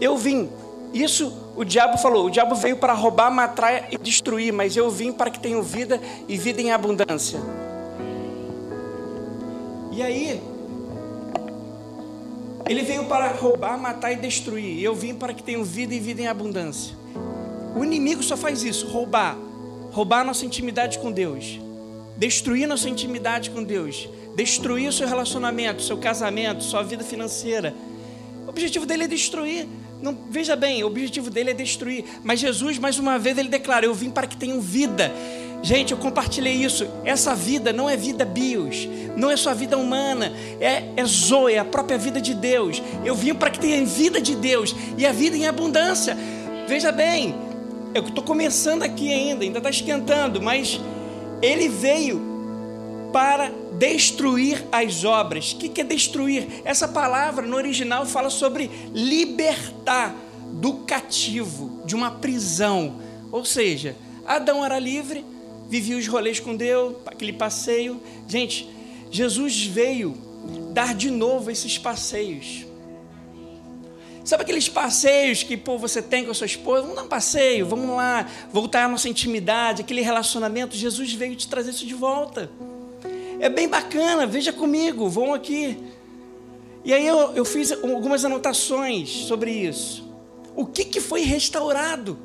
eu 0.00 0.16
vim. 0.16 0.50
Isso 0.92 1.32
o 1.54 1.64
diabo 1.64 1.98
falou. 1.98 2.26
O 2.26 2.30
diabo 2.30 2.54
veio 2.54 2.76
para 2.76 2.92
roubar, 2.94 3.30
matar 3.30 3.92
e 3.92 3.98
destruir, 3.98 4.52
mas 4.52 4.76
eu 4.76 4.90
vim 4.90 5.12
para 5.12 5.30
que 5.30 5.38
tenham 5.38 5.62
vida 5.62 6.00
e 6.26 6.36
vida 6.38 6.60
em 6.60 6.72
abundância. 6.72 7.38
E 9.92 10.02
aí, 10.02 10.42
ele 12.68 12.82
veio 12.82 13.04
para 13.04 13.28
roubar, 13.28 13.78
matar 13.78 14.12
e 14.12 14.16
destruir. 14.16 14.82
Eu 14.82 14.94
vim 14.94 15.14
para 15.14 15.32
que 15.32 15.42
tenham 15.42 15.64
vida 15.64 15.94
e 15.94 16.00
vida 16.00 16.20
em 16.20 16.26
abundância. 16.26 16.94
O 17.74 17.84
inimigo 17.84 18.22
só 18.22 18.36
faz 18.36 18.62
isso: 18.62 18.88
roubar. 18.88 19.45
Roubar 19.96 20.24
nossa 20.24 20.44
intimidade 20.44 20.98
com 20.98 21.10
Deus. 21.10 21.58
Destruir 22.16 22.68
nossa 22.68 22.88
intimidade 22.88 23.50
com 23.50 23.64
Deus 23.64 24.08
destruir 24.36 24.86
o 24.86 24.92
seu 24.92 25.08
relacionamento, 25.08 25.82
seu 25.82 25.96
casamento, 25.96 26.62
sua 26.62 26.82
vida 26.82 27.02
financeira. 27.02 27.74
O 28.46 28.50
objetivo 28.50 28.84
dele 28.84 29.04
é 29.04 29.08
destruir. 29.08 29.66
Não, 30.00 30.16
veja 30.28 30.54
bem, 30.54 30.84
o 30.84 30.86
objetivo 30.86 31.30
dele 31.30 31.50
é 31.50 31.54
destruir. 31.54 32.04
Mas 32.22 32.38
Jesus, 32.38 32.78
mais 32.78 32.98
uma 32.98 33.18
vez, 33.18 33.38
ele 33.38 33.48
declara: 33.48 33.86
Eu 33.86 33.94
vim 33.94 34.10
para 34.10 34.26
que 34.26 34.36
tenham 34.36 34.60
vida. 34.60 35.10
Gente, 35.62 35.92
eu 35.92 35.98
compartilhei 35.98 36.52
isso. 36.52 36.86
Essa 37.02 37.34
vida 37.34 37.72
não 37.72 37.88
é 37.88 37.96
vida 37.96 38.26
bios, 38.26 38.86
não 39.16 39.30
é 39.30 39.36
sua 39.38 39.54
vida 39.54 39.78
humana, 39.78 40.30
é, 40.60 40.84
é 40.94 41.04
Zoe, 41.06 41.54
é 41.54 41.58
a 41.58 41.64
própria 41.64 41.96
vida 41.96 42.20
de 42.20 42.34
Deus. 42.34 42.82
Eu 43.02 43.14
vim 43.14 43.34
para 43.34 43.50
que 43.50 43.58
tenham 43.58 43.86
vida 43.86 44.20
de 44.20 44.36
Deus 44.36 44.76
e 44.98 45.06
a 45.06 45.12
vida 45.12 45.34
em 45.34 45.46
abundância. 45.46 46.14
Veja 46.68 46.92
bem, 46.92 47.34
eu 47.96 48.08
estou 48.08 48.22
começando 48.22 48.82
aqui 48.82 49.10
ainda, 49.10 49.42
ainda 49.42 49.58
está 49.58 49.70
esquentando, 49.70 50.42
mas 50.42 50.78
ele 51.40 51.68
veio 51.68 52.20
para 53.10 53.50
destruir 53.72 54.62
as 54.70 55.02
obras. 55.04 55.52
O 55.52 55.56
que 55.56 55.80
é 55.80 55.84
destruir? 55.84 56.46
Essa 56.64 56.86
palavra 56.86 57.46
no 57.46 57.56
original 57.56 58.04
fala 58.04 58.28
sobre 58.28 58.70
libertar 58.92 60.14
do 60.52 60.74
cativo, 60.80 61.80
de 61.86 61.94
uma 61.94 62.10
prisão. 62.10 63.00
Ou 63.32 63.44
seja, 63.44 63.96
Adão 64.26 64.62
era 64.62 64.78
livre, 64.78 65.24
vivia 65.66 65.96
os 65.96 66.06
rolês 66.06 66.38
com 66.38 66.54
Deus, 66.54 66.96
aquele 67.06 67.32
passeio. 67.32 67.98
Gente, 68.28 68.68
Jesus 69.10 69.64
veio 69.64 70.14
dar 70.72 70.94
de 70.94 71.10
novo 71.10 71.50
esses 71.50 71.78
passeios. 71.78 72.66
Sabe 74.26 74.42
aqueles 74.42 74.68
passeios 74.68 75.44
que 75.44 75.56
pô, 75.56 75.78
você 75.78 76.02
tem 76.02 76.24
com 76.24 76.32
a 76.32 76.34
sua 76.34 76.46
esposa? 76.46 76.82
Vamos 76.82 76.96
dar 76.96 77.04
um 77.04 77.08
passeio, 77.08 77.64
vamos 77.64 77.94
lá, 77.94 78.28
voltar 78.52 78.86
à 78.86 78.88
nossa 78.88 79.08
intimidade, 79.08 79.82
aquele 79.82 80.00
relacionamento. 80.00 80.74
Jesus 80.74 81.12
veio 81.12 81.36
te 81.36 81.46
trazer 81.46 81.70
isso 81.70 81.86
de 81.86 81.94
volta. 81.94 82.50
É 83.38 83.48
bem 83.48 83.68
bacana, 83.68 84.26
veja 84.26 84.52
comigo, 84.52 85.08
vão 85.08 85.32
aqui. 85.32 85.78
E 86.84 86.92
aí 86.92 87.06
eu, 87.06 87.36
eu 87.36 87.44
fiz 87.44 87.70
algumas 87.70 88.24
anotações 88.24 89.08
sobre 89.28 89.52
isso. 89.52 90.12
O 90.56 90.66
que, 90.66 90.84
que 90.84 91.00
foi 91.00 91.20
restaurado? 91.20 92.18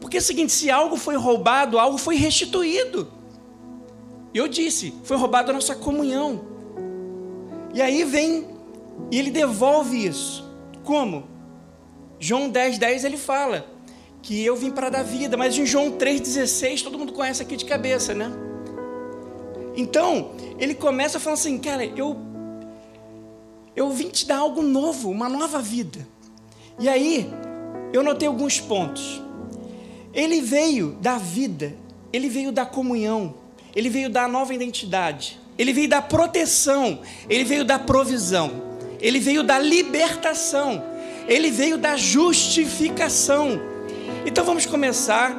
Porque 0.00 0.18
é 0.18 0.20
o 0.20 0.22
seguinte: 0.22 0.52
se 0.52 0.70
algo 0.70 0.96
foi 0.96 1.16
roubado, 1.16 1.80
algo 1.80 1.98
foi 1.98 2.14
restituído. 2.14 3.10
Eu 4.32 4.46
disse, 4.46 4.94
foi 5.02 5.16
roubado 5.16 5.50
a 5.50 5.54
nossa 5.54 5.74
comunhão. 5.74 6.44
E 7.74 7.82
aí 7.82 8.04
vem 8.04 8.46
e 9.10 9.18
ele 9.18 9.32
devolve 9.32 10.06
isso. 10.06 10.43
Como? 10.84 11.24
João 12.20 12.48
10, 12.48 12.78
10 12.78 13.04
ele 13.04 13.16
fala 13.16 13.66
que 14.22 14.44
eu 14.44 14.56
vim 14.56 14.70
para 14.70 14.88
dar 14.88 15.02
vida, 15.02 15.36
mas 15.36 15.56
em 15.58 15.66
João 15.66 15.92
3,16 15.92 16.82
todo 16.82 16.98
mundo 16.98 17.12
conhece 17.12 17.42
aqui 17.42 17.56
de 17.56 17.64
cabeça, 17.64 18.14
né? 18.14 18.32
Então, 19.76 20.32
ele 20.58 20.74
começa 20.74 21.18
falando 21.20 21.38
assim, 21.38 21.58
cara, 21.58 21.84
eu 21.84 22.16
eu 23.76 23.90
vim 23.90 24.08
te 24.08 24.24
dar 24.24 24.38
algo 24.38 24.62
novo, 24.62 25.10
uma 25.10 25.28
nova 25.28 25.60
vida. 25.60 26.06
E 26.78 26.88
aí, 26.88 27.28
eu 27.92 28.02
notei 28.04 28.28
alguns 28.28 28.60
pontos. 28.60 29.20
Ele 30.12 30.40
veio 30.40 30.92
da 31.00 31.18
vida, 31.18 31.74
ele 32.12 32.28
veio 32.28 32.52
da 32.52 32.64
comunhão, 32.64 33.34
ele 33.74 33.90
veio 33.90 34.08
da 34.08 34.28
nova 34.28 34.54
identidade, 34.54 35.40
ele 35.58 35.72
veio 35.72 35.88
da 35.88 36.00
proteção, 36.00 37.00
ele 37.28 37.42
veio 37.42 37.64
da 37.64 37.80
provisão, 37.80 38.73
ele 39.04 39.20
veio 39.20 39.42
da 39.42 39.58
libertação, 39.58 40.82
ele 41.28 41.50
veio 41.50 41.76
da 41.76 41.94
justificação. 41.94 43.60
Então 44.24 44.42
vamos 44.46 44.64
começar 44.64 45.38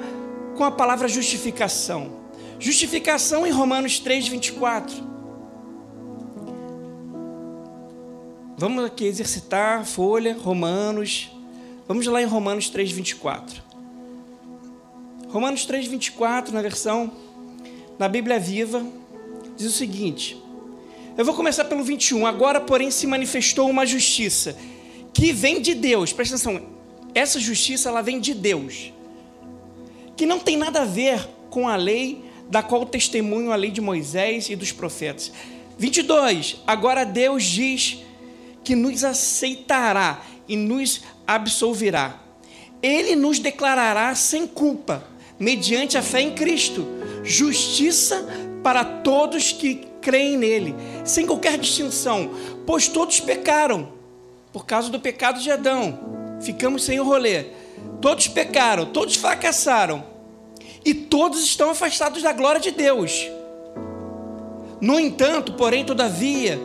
com 0.56 0.64
a 0.64 0.70
palavra 0.70 1.08
justificação. 1.08 2.12
Justificação 2.60 3.46
em 3.46 3.50
Romanos 3.50 3.98
3, 3.98 4.28
24. 4.28 5.04
Vamos 8.56 8.86
aqui 8.86 9.06
exercitar, 9.06 9.84
folha, 9.84 10.38
Romanos. 10.40 11.32
Vamos 11.88 12.06
lá 12.06 12.22
em 12.22 12.26
Romanos 12.26 12.70
3, 12.70 12.92
24. 12.92 13.64
Romanos 15.30 15.66
3, 15.66 15.88
24, 15.88 16.54
na 16.54 16.62
versão, 16.62 17.12
na 17.98 18.08
Bíblia 18.08 18.40
Viva, 18.40 18.86
diz 19.58 19.66
o 19.66 19.72
seguinte. 19.72 20.45
Eu 21.18 21.24
vou 21.24 21.34
começar 21.34 21.64
pelo 21.66 21.82
21. 21.82 22.26
Agora, 22.26 22.60
porém, 22.60 22.92
se 22.92 23.08
manifestou 23.08 23.70
uma 23.70 23.86
justiça 23.86 24.58
que 25.14 25.32
vem 25.32 25.62
de 25.62 25.74
Deus. 25.74 26.12
Presta 26.12 26.36
atenção. 26.36 26.62
Essa 27.14 27.40
justiça, 27.40 27.88
ela 27.88 28.02
vem 28.02 28.20
de 28.20 28.34
Deus. 28.34 28.92
Que 30.18 30.26
não 30.26 30.40
tem 30.40 30.58
nada 30.58 30.82
a 30.82 30.86
ver 30.86 31.26
com 31.50 31.70
a 31.70 31.78
lei 31.78 32.26
da 32.50 32.62
qual 32.62 32.86
testemunho 32.86 33.52
a 33.52 33.56
lei 33.56 33.72
de 33.72 33.80
Moisés 33.80 34.50
e 34.50 34.58
dos 34.58 34.74
profetas. 34.74 35.32
22. 35.78 36.62
Agora 36.68 37.06
Deus 37.06 37.46
diz 37.46 38.00
que 38.62 38.76
nos 38.76 39.06
aceitará 39.06 40.22
e 40.50 40.58
nos 40.58 41.02
absolverá. 41.26 42.20
Ele 42.84 43.16
nos 43.16 43.40
declarará 43.40 44.14
sem 44.16 44.46
culpa, 44.46 45.08
mediante 45.40 45.98
a 45.98 46.02
fé 46.02 46.22
em 46.22 46.36
Cristo, 46.36 46.86
justiça 47.24 48.28
para 48.62 48.84
todos 48.84 49.54
que 49.54 49.95
creem 50.06 50.38
nele, 50.38 50.76
sem 51.04 51.26
qualquer 51.26 51.58
distinção, 51.58 52.30
pois 52.64 52.88
todos 52.88 53.20
pecaram 53.20 53.92
por 54.54 54.64
causa 54.64 54.88
do 54.92 55.00
pecado 55.00 55.42
de 55.42 55.50
Adão. 55.50 56.38
Ficamos 56.42 56.84
sem 56.84 57.00
o 57.00 57.04
rolê. 57.04 57.46
Todos 58.00 58.28
pecaram, 58.28 58.86
todos 58.86 59.16
fracassaram 59.16 60.06
e 60.86 60.94
todos 60.94 61.44
estão 61.44 61.72
afastados 61.72 62.22
da 62.22 62.32
glória 62.32 62.62
de 62.62 62.70
Deus. 62.70 63.28
No 64.80 65.00
entanto, 65.00 65.54
porém, 65.54 65.84
todavia, 65.84 66.60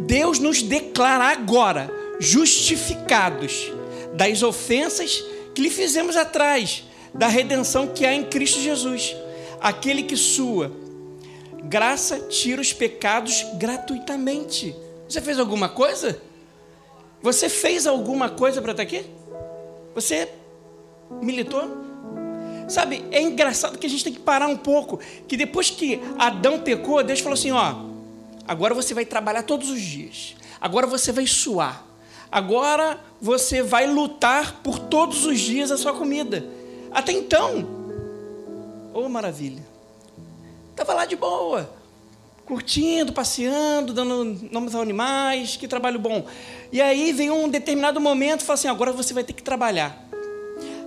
Deus 0.00 0.38
nos 0.38 0.62
declara 0.62 1.24
agora 1.24 1.92
justificados 2.18 3.70
das 4.14 4.42
ofensas 4.42 5.22
que 5.54 5.60
lhe 5.60 5.70
fizemos 5.70 6.16
atrás, 6.16 6.84
da 7.12 7.26
redenção 7.28 7.88
que 7.88 8.06
há 8.06 8.14
em 8.14 8.24
Cristo 8.24 8.58
Jesus, 8.58 9.14
aquele 9.60 10.04
que 10.04 10.16
sua 10.16 10.72
graça 11.64 12.20
tira 12.20 12.60
os 12.60 12.72
pecados 12.72 13.44
gratuitamente. 13.54 14.74
Você 15.08 15.20
fez 15.20 15.38
alguma 15.38 15.68
coisa? 15.68 16.20
Você 17.22 17.48
fez 17.48 17.86
alguma 17.86 18.28
coisa 18.28 18.60
para 18.60 18.72
estar 18.72 18.82
aqui? 18.82 19.04
Você 19.94 20.28
militou? 21.22 21.84
Sabe, 22.68 23.04
é 23.10 23.20
engraçado 23.20 23.78
que 23.78 23.86
a 23.86 23.90
gente 23.90 24.04
tem 24.04 24.12
que 24.12 24.20
parar 24.20 24.48
um 24.48 24.56
pouco. 24.56 24.98
Que 25.28 25.36
depois 25.36 25.70
que 25.70 26.00
Adão 26.18 26.60
pecou, 26.60 27.02
Deus 27.02 27.20
falou 27.20 27.34
assim: 27.34 27.50
ó, 27.50 27.74
agora 28.46 28.74
você 28.74 28.94
vai 28.94 29.04
trabalhar 29.04 29.42
todos 29.42 29.70
os 29.70 29.80
dias. 29.80 30.36
Agora 30.60 30.86
você 30.86 31.12
vai 31.12 31.26
suar. 31.26 31.86
Agora 32.30 32.98
você 33.20 33.62
vai 33.62 33.86
lutar 33.86 34.60
por 34.62 34.78
todos 34.78 35.24
os 35.24 35.38
dias 35.38 35.70
a 35.70 35.76
sua 35.76 35.92
comida. 35.92 36.44
Até 36.90 37.12
então, 37.12 37.66
oh 38.92 39.08
maravilha, 39.08 39.62
estava 40.74 40.94
lá 40.94 41.06
de 41.06 41.16
boa, 41.16 41.70
curtindo, 42.44 43.12
passeando, 43.12 43.92
dando 43.92 44.24
nomes 44.50 44.74
aos 44.74 44.82
animais, 44.82 45.56
que 45.56 45.66
trabalho 45.66 45.98
bom. 45.98 46.26
E 46.72 46.82
aí 46.82 47.12
vem 47.12 47.30
um 47.30 47.48
determinado 47.48 48.00
momento 48.00 48.42
e 48.42 48.44
fala 48.44 48.58
assim: 48.58 48.68
agora 48.68 48.92
você 48.92 49.14
vai 49.14 49.24
ter 49.24 49.32
que 49.32 49.42
trabalhar 49.42 50.04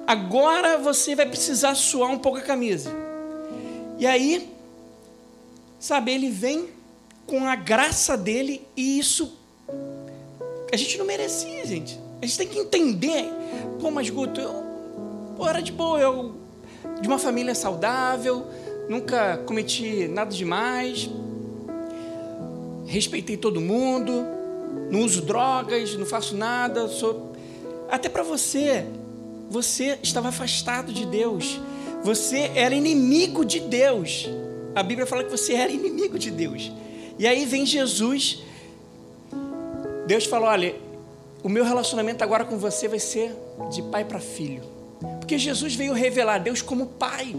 agora 0.08 0.78
você 0.78 1.14
vai 1.14 1.26
precisar 1.26 1.76
suar 1.76 2.10
um 2.10 2.18
pouco 2.18 2.38
a 2.38 2.42
camisa. 2.42 2.96
E 4.00 4.08
aí, 4.08 4.50
sabe, 5.78 6.14
ele 6.14 6.30
vem 6.30 6.70
com 7.26 7.46
a 7.46 7.58
graça 7.58 8.16
dele 8.16 8.66
e 8.76 8.98
isso 8.98 9.38
a 10.72 10.78
gente 10.78 10.98
não 10.98 11.06
merecia, 11.06 11.66
gente. 11.66 12.00
A 12.22 12.26
gente 12.26 12.38
tem 12.38 12.48
que 12.48 12.58
entender. 12.58 13.30
Pô, 13.82 13.92
mas 13.92 14.10
Guto, 14.10 14.40
eu 14.40 14.64
pô, 15.36 15.46
era 15.46 15.62
de 15.62 15.74
boa, 15.74 16.00
eu 16.00 16.36
de 17.02 17.08
uma 17.08 17.20
família 17.20 17.54
saudável, 17.54 18.48
nunca 18.90 19.38
cometi 19.46 20.08
nada 20.08 20.32
demais, 20.32 21.10
respeitei 22.86 23.38
todo 23.38 23.60
mundo, 23.60 24.26
não 24.90 25.02
uso 25.02 25.22
drogas, 25.22 25.96
não 25.96 26.06
faço 26.06 26.36
nada, 26.36 26.88
sou 26.88 27.34
até 27.90 28.10
para 28.10 28.24
você 28.24 28.86
você 29.50 29.98
estava 30.04 30.30
afastado 30.30 30.92
de 30.92 31.06
Deus. 31.06 31.60
Você 32.04 32.52
era 32.56 32.76
inimigo 32.76 33.46
de 33.46 33.60
Deus. 33.60 34.30
A 34.76 34.84
Bíblia 34.84 35.08
fala 35.08 35.24
que 35.24 35.32
você 35.32 35.54
era 35.54 35.72
inimigo 35.72 36.20
de 36.20 36.30
Deus. 36.30 36.72
E 37.18 37.26
aí 37.26 37.46
vem 37.46 37.66
Jesus. 37.66 38.44
Deus 40.06 40.26
falou: 40.26 40.50
Olha, 40.50 40.76
o 41.44 41.50
meu 41.50 41.64
relacionamento 41.64 42.24
agora 42.24 42.46
com 42.46 42.58
você 42.58 42.88
vai 42.88 43.00
ser 43.00 43.34
de 43.72 43.82
pai 43.84 44.04
para 44.04 44.20
filho. 44.20 44.64
Porque 45.20 45.38
Jesus 45.38 45.76
veio 45.76 45.94
revelar 45.94 46.40
Deus 46.40 46.62
como 46.62 46.88
pai. 46.88 47.34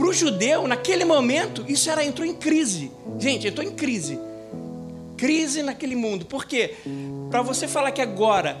Para 0.00 0.08
o 0.08 0.14
judeu, 0.14 0.66
naquele 0.66 1.04
momento, 1.04 1.62
isso 1.68 1.90
era 1.90 2.02
entrou 2.02 2.26
em 2.26 2.32
crise. 2.32 2.90
Gente, 3.18 3.46
entrou 3.46 3.66
em 3.66 3.70
crise. 3.70 4.18
Crise 5.14 5.62
naquele 5.62 5.94
mundo. 5.94 6.24
Por 6.24 6.46
quê? 6.46 6.74
Para 7.30 7.42
você 7.42 7.68
falar 7.68 7.90
que 7.90 8.00
agora 8.00 8.56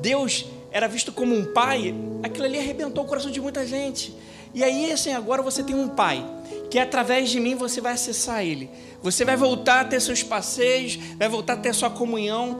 Deus 0.00 0.46
era 0.72 0.88
visto 0.88 1.12
como 1.12 1.36
um 1.36 1.52
pai, 1.52 1.94
aquilo 2.22 2.46
ali 2.46 2.58
arrebentou 2.58 3.04
o 3.04 3.06
coração 3.06 3.30
de 3.30 3.38
muita 3.38 3.66
gente. 3.66 4.16
E 4.54 4.64
aí, 4.64 4.90
assim, 4.90 5.12
agora 5.12 5.42
você 5.42 5.62
tem 5.62 5.76
um 5.76 5.88
pai, 5.88 6.24
que 6.70 6.78
através 6.78 7.28
de 7.28 7.38
mim 7.38 7.54
você 7.54 7.82
vai 7.82 7.92
acessar 7.92 8.42
ele. 8.42 8.70
Você 9.02 9.26
vai 9.26 9.36
voltar 9.36 9.80
a 9.80 9.84
ter 9.84 10.00
seus 10.00 10.22
passeios, 10.22 10.98
vai 11.18 11.28
voltar 11.28 11.52
a 11.52 11.56
ter 11.58 11.74
sua 11.74 11.90
comunhão. 11.90 12.56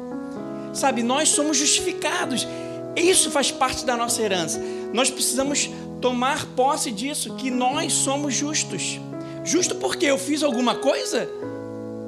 Sabe, 0.74 1.02
nós 1.02 1.30
somos 1.30 1.56
justificados. 1.56 2.46
Isso 2.94 3.30
faz 3.30 3.50
parte 3.50 3.86
da 3.86 3.96
nossa 3.96 4.20
herança. 4.20 4.60
Nós 4.92 5.10
precisamos 5.10 5.70
tomar 6.00 6.46
posse 6.56 6.90
disso, 6.90 7.34
que 7.34 7.50
nós 7.50 7.92
somos 7.92 8.34
justos. 8.34 9.00
Justo 9.44 9.76
porque 9.76 10.06
eu 10.06 10.18
fiz 10.18 10.42
alguma 10.42 10.74
coisa? 10.74 11.28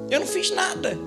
Eu 0.09 0.19
não 0.19 0.27
fiz 0.27 0.51
nada. 0.51 0.97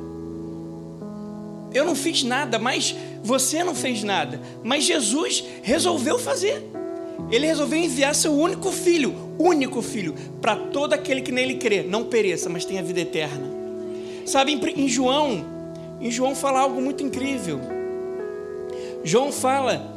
Eu 1.72 1.84
não 1.84 1.94
fiz 1.94 2.22
nada, 2.22 2.58
mas 2.58 2.94
você 3.22 3.64
não 3.64 3.74
fez 3.74 4.02
nada. 4.02 4.40
Mas 4.62 4.84
Jesus 4.84 5.44
resolveu 5.62 6.18
fazer. 6.18 6.62
Ele 7.30 7.46
resolveu 7.46 7.78
enviar 7.78 8.14
seu 8.14 8.32
único 8.32 8.70
filho, 8.70 9.14
único 9.38 9.82
filho, 9.82 10.14
para 10.40 10.56
todo 10.56 10.92
aquele 10.92 11.20
que 11.20 11.32
nele 11.32 11.54
crê, 11.54 11.82
não 11.82 12.04
pereça, 12.04 12.48
mas 12.48 12.64
tenha 12.64 12.82
vida 12.82 13.00
eterna. 13.00 13.48
Sabe, 14.26 14.52
em 14.76 14.88
João, 14.88 15.44
em 16.00 16.10
João 16.10 16.34
fala 16.34 16.60
algo 16.60 16.80
muito 16.80 17.02
incrível. 17.02 17.60
João 19.02 19.32
fala 19.32 19.93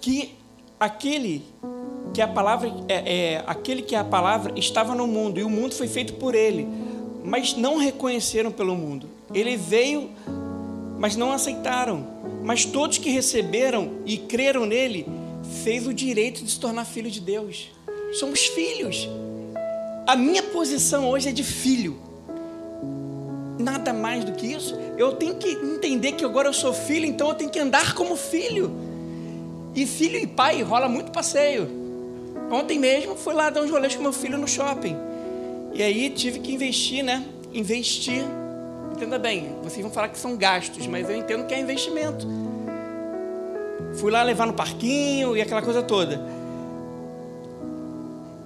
que 0.00 0.34
aquele 0.78 1.42
que 2.12 2.20
a 2.20 2.26
palavra 2.26 2.72
é, 2.88 3.34
é, 3.34 3.44
aquele 3.46 3.82
que 3.82 3.94
a 3.94 4.02
palavra 4.02 4.52
estava 4.58 4.94
no 4.94 5.06
mundo 5.06 5.38
e 5.38 5.44
o 5.44 5.50
mundo 5.50 5.74
foi 5.74 5.86
feito 5.86 6.14
por 6.14 6.34
ele 6.34 6.66
mas 7.24 7.54
não 7.54 7.76
reconheceram 7.76 8.50
pelo 8.50 8.74
mundo. 8.74 9.08
Ele 9.32 9.56
veio, 9.56 10.10
mas 10.98 11.16
não 11.16 11.32
aceitaram. 11.32 12.06
Mas 12.42 12.64
todos 12.64 12.98
que 12.98 13.10
receberam 13.10 13.98
e 14.06 14.16
creram 14.16 14.66
nele, 14.66 15.06
fez 15.62 15.86
o 15.86 15.92
direito 15.92 16.42
de 16.42 16.50
se 16.50 16.58
tornar 16.58 16.84
filho 16.84 17.10
de 17.10 17.20
Deus. 17.20 17.70
Somos 18.14 18.46
filhos. 18.46 19.08
A 20.06 20.16
minha 20.16 20.42
posição 20.42 21.08
hoje 21.08 21.28
é 21.28 21.32
de 21.32 21.44
filho. 21.44 22.00
Nada 23.58 23.92
mais 23.92 24.24
do 24.24 24.32
que 24.32 24.46
isso. 24.46 24.74
Eu 24.96 25.12
tenho 25.12 25.36
que 25.36 25.48
entender 25.48 26.12
que 26.12 26.24
agora 26.24 26.48
eu 26.48 26.52
sou 26.52 26.72
filho, 26.72 27.04
então 27.04 27.28
eu 27.28 27.34
tenho 27.34 27.50
que 27.50 27.58
andar 27.58 27.94
como 27.94 28.16
filho. 28.16 28.72
E 29.74 29.86
filho 29.86 30.18
e 30.18 30.26
pai 30.26 30.62
rola 30.62 30.88
muito 30.88 31.12
passeio. 31.12 31.68
Ontem 32.50 32.78
mesmo 32.78 33.14
fui 33.14 33.32
lá 33.32 33.50
dar 33.50 33.62
uns 33.62 33.70
rolês 33.70 33.94
com 33.94 34.02
meu 34.02 34.12
filho 34.12 34.36
no 34.36 34.48
shopping. 34.48 34.96
E 35.72 35.82
aí 35.82 36.10
tive 36.10 36.40
que 36.40 36.52
investir, 36.52 37.04
né? 37.04 37.24
Investir. 37.52 38.24
Entenda 38.92 39.18
bem, 39.18 39.54
vocês 39.62 39.80
vão 39.80 39.90
falar 39.90 40.08
que 40.08 40.18
são 40.18 40.36
gastos, 40.36 40.86
mas 40.86 41.08
eu 41.08 41.16
entendo 41.16 41.46
que 41.46 41.54
é 41.54 41.60
investimento. 41.60 42.26
Fui 43.94 44.10
lá 44.10 44.22
levar 44.22 44.46
no 44.46 44.52
parquinho 44.52 45.36
e 45.36 45.40
aquela 45.40 45.62
coisa 45.62 45.82
toda. 45.82 46.20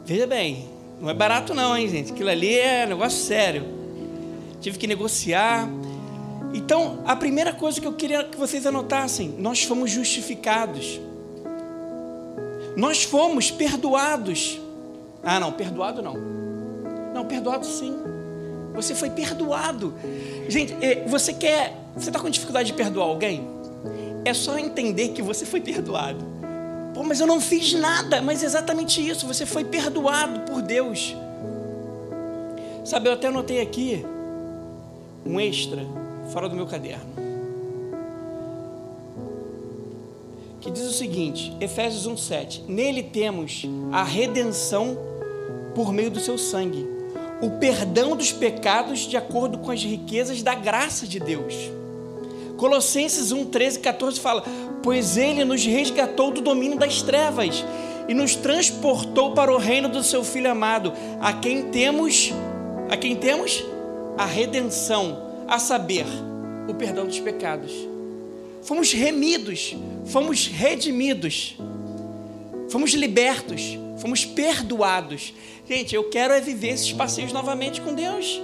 Veja 0.04 0.26
bem, 0.26 0.68
não 1.00 1.08
é 1.08 1.14
barato 1.14 1.54
não, 1.54 1.76
hein, 1.76 1.88
gente? 1.88 2.12
Aquilo 2.12 2.28
ali 2.28 2.54
é 2.58 2.86
negócio 2.86 3.24
sério. 3.24 3.64
Tive 4.60 4.78
que 4.78 4.86
negociar. 4.86 5.68
Então, 6.52 7.00
a 7.06 7.16
primeira 7.16 7.52
coisa 7.52 7.80
que 7.80 7.86
eu 7.86 7.94
queria 7.94 8.22
que 8.24 8.36
vocês 8.36 8.66
anotassem, 8.66 9.34
nós 9.38 9.64
fomos 9.64 9.90
justificados. 9.90 11.00
Nós 12.76 13.04
fomos 13.04 13.50
perdoados. 13.50 14.60
Ah, 15.22 15.38
não, 15.38 15.52
perdoado 15.52 16.02
não. 16.02 16.14
Não, 17.14 17.24
perdoado 17.24 17.64
sim. 17.64 17.96
Você 18.74 18.94
foi 18.94 19.10
perdoado. 19.10 19.94
Gente, 20.48 20.74
é, 20.84 21.04
você 21.06 21.32
quer. 21.32 21.74
Você 21.96 22.10
está 22.10 22.18
com 22.18 22.28
dificuldade 22.28 22.68
de 22.68 22.74
perdoar 22.74 23.06
alguém? 23.06 23.48
É 24.24 24.34
só 24.34 24.58
entender 24.58 25.10
que 25.10 25.22
você 25.22 25.46
foi 25.46 25.60
perdoado. 25.60 26.24
Pô, 26.92 27.02
mas 27.02 27.20
eu 27.20 27.26
não 27.26 27.40
fiz 27.40 27.72
nada. 27.74 28.20
Mas 28.20 28.42
é 28.42 28.46
exatamente 28.46 29.06
isso. 29.06 29.26
Você 29.26 29.46
foi 29.46 29.64
perdoado 29.64 30.40
por 30.40 30.60
Deus. 30.60 31.14
Sabe, 32.84 33.08
eu 33.08 33.12
até 33.12 33.28
anotei 33.28 33.60
aqui 33.60 34.04
um 35.24 35.40
extra 35.40 35.82
fora 36.32 36.48
do 36.48 36.56
meu 36.56 36.66
caderno. 36.66 37.23
Que 40.64 40.70
diz 40.70 40.84
o 40.84 40.92
seguinte, 40.94 41.54
Efésios 41.60 42.06
1:7. 42.06 42.62
Nele 42.66 43.02
temos 43.02 43.64
a 43.92 44.02
redenção 44.02 44.96
por 45.74 45.92
meio 45.92 46.10
do 46.10 46.18
seu 46.18 46.38
sangue, 46.38 46.88
o 47.42 47.50
perdão 47.60 48.16
dos 48.16 48.32
pecados 48.32 49.00
de 49.00 49.14
acordo 49.14 49.58
com 49.58 49.70
as 49.70 49.82
riquezas 49.82 50.42
da 50.42 50.54
graça 50.54 51.06
de 51.06 51.20
Deus. 51.20 51.54
Colossenses 52.56 53.30
1, 53.30 53.44
13 53.44 53.76
e 53.76 53.80
14 53.82 54.18
fala: 54.18 54.42
Pois 54.82 55.18
ele 55.18 55.44
nos 55.44 55.62
resgatou 55.66 56.30
do 56.30 56.40
domínio 56.40 56.78
das 56.78 57.02
trevas 57.02 57.62
e 58.08 58.14
nos 58.14 58.34
transportou 58.34 59.32
para 59.32 59.52
o 59.52 59.58
reino 59.58 59.90
do 59.90 60.02
seu 60.02 60.24
Filho 60.24 60.50
amado, 60.50 60.94
a 61.20 61.34
quem 61.34 61.64
temos, 61.64 62.32
a 62.90 62.96
quem 62.96 63.14
temos 63.16 63.62
a 64.16 64.24
redenção, 64.24 65.18
a 65.46 65.58
saber, 65.58 66.06
o 66.66 66.74
perdão 66.74 67.04
dos 67.04 67.20
pecados. 67.20 67.93
Fomos 68.64 68.92
remidos, 68.92 69.76
fomos 70.06 70.46
redimidos, 70.46 71.56
fomos 72.70 72.92
libertos, 72.94 73.78
fomos 73.98 74.24
perdoados. 74.24 75.34
Gente, 75.68 75.94
eu 75.94 76.04
quero 76.04 76.32
é 76.32 76.40
viver 76.40 76.70
esses 76.70 76.90
passeios 76.90 77.30
novamente 77.30 77.82
com 77.82 77.94
Deus. 77.94 78.40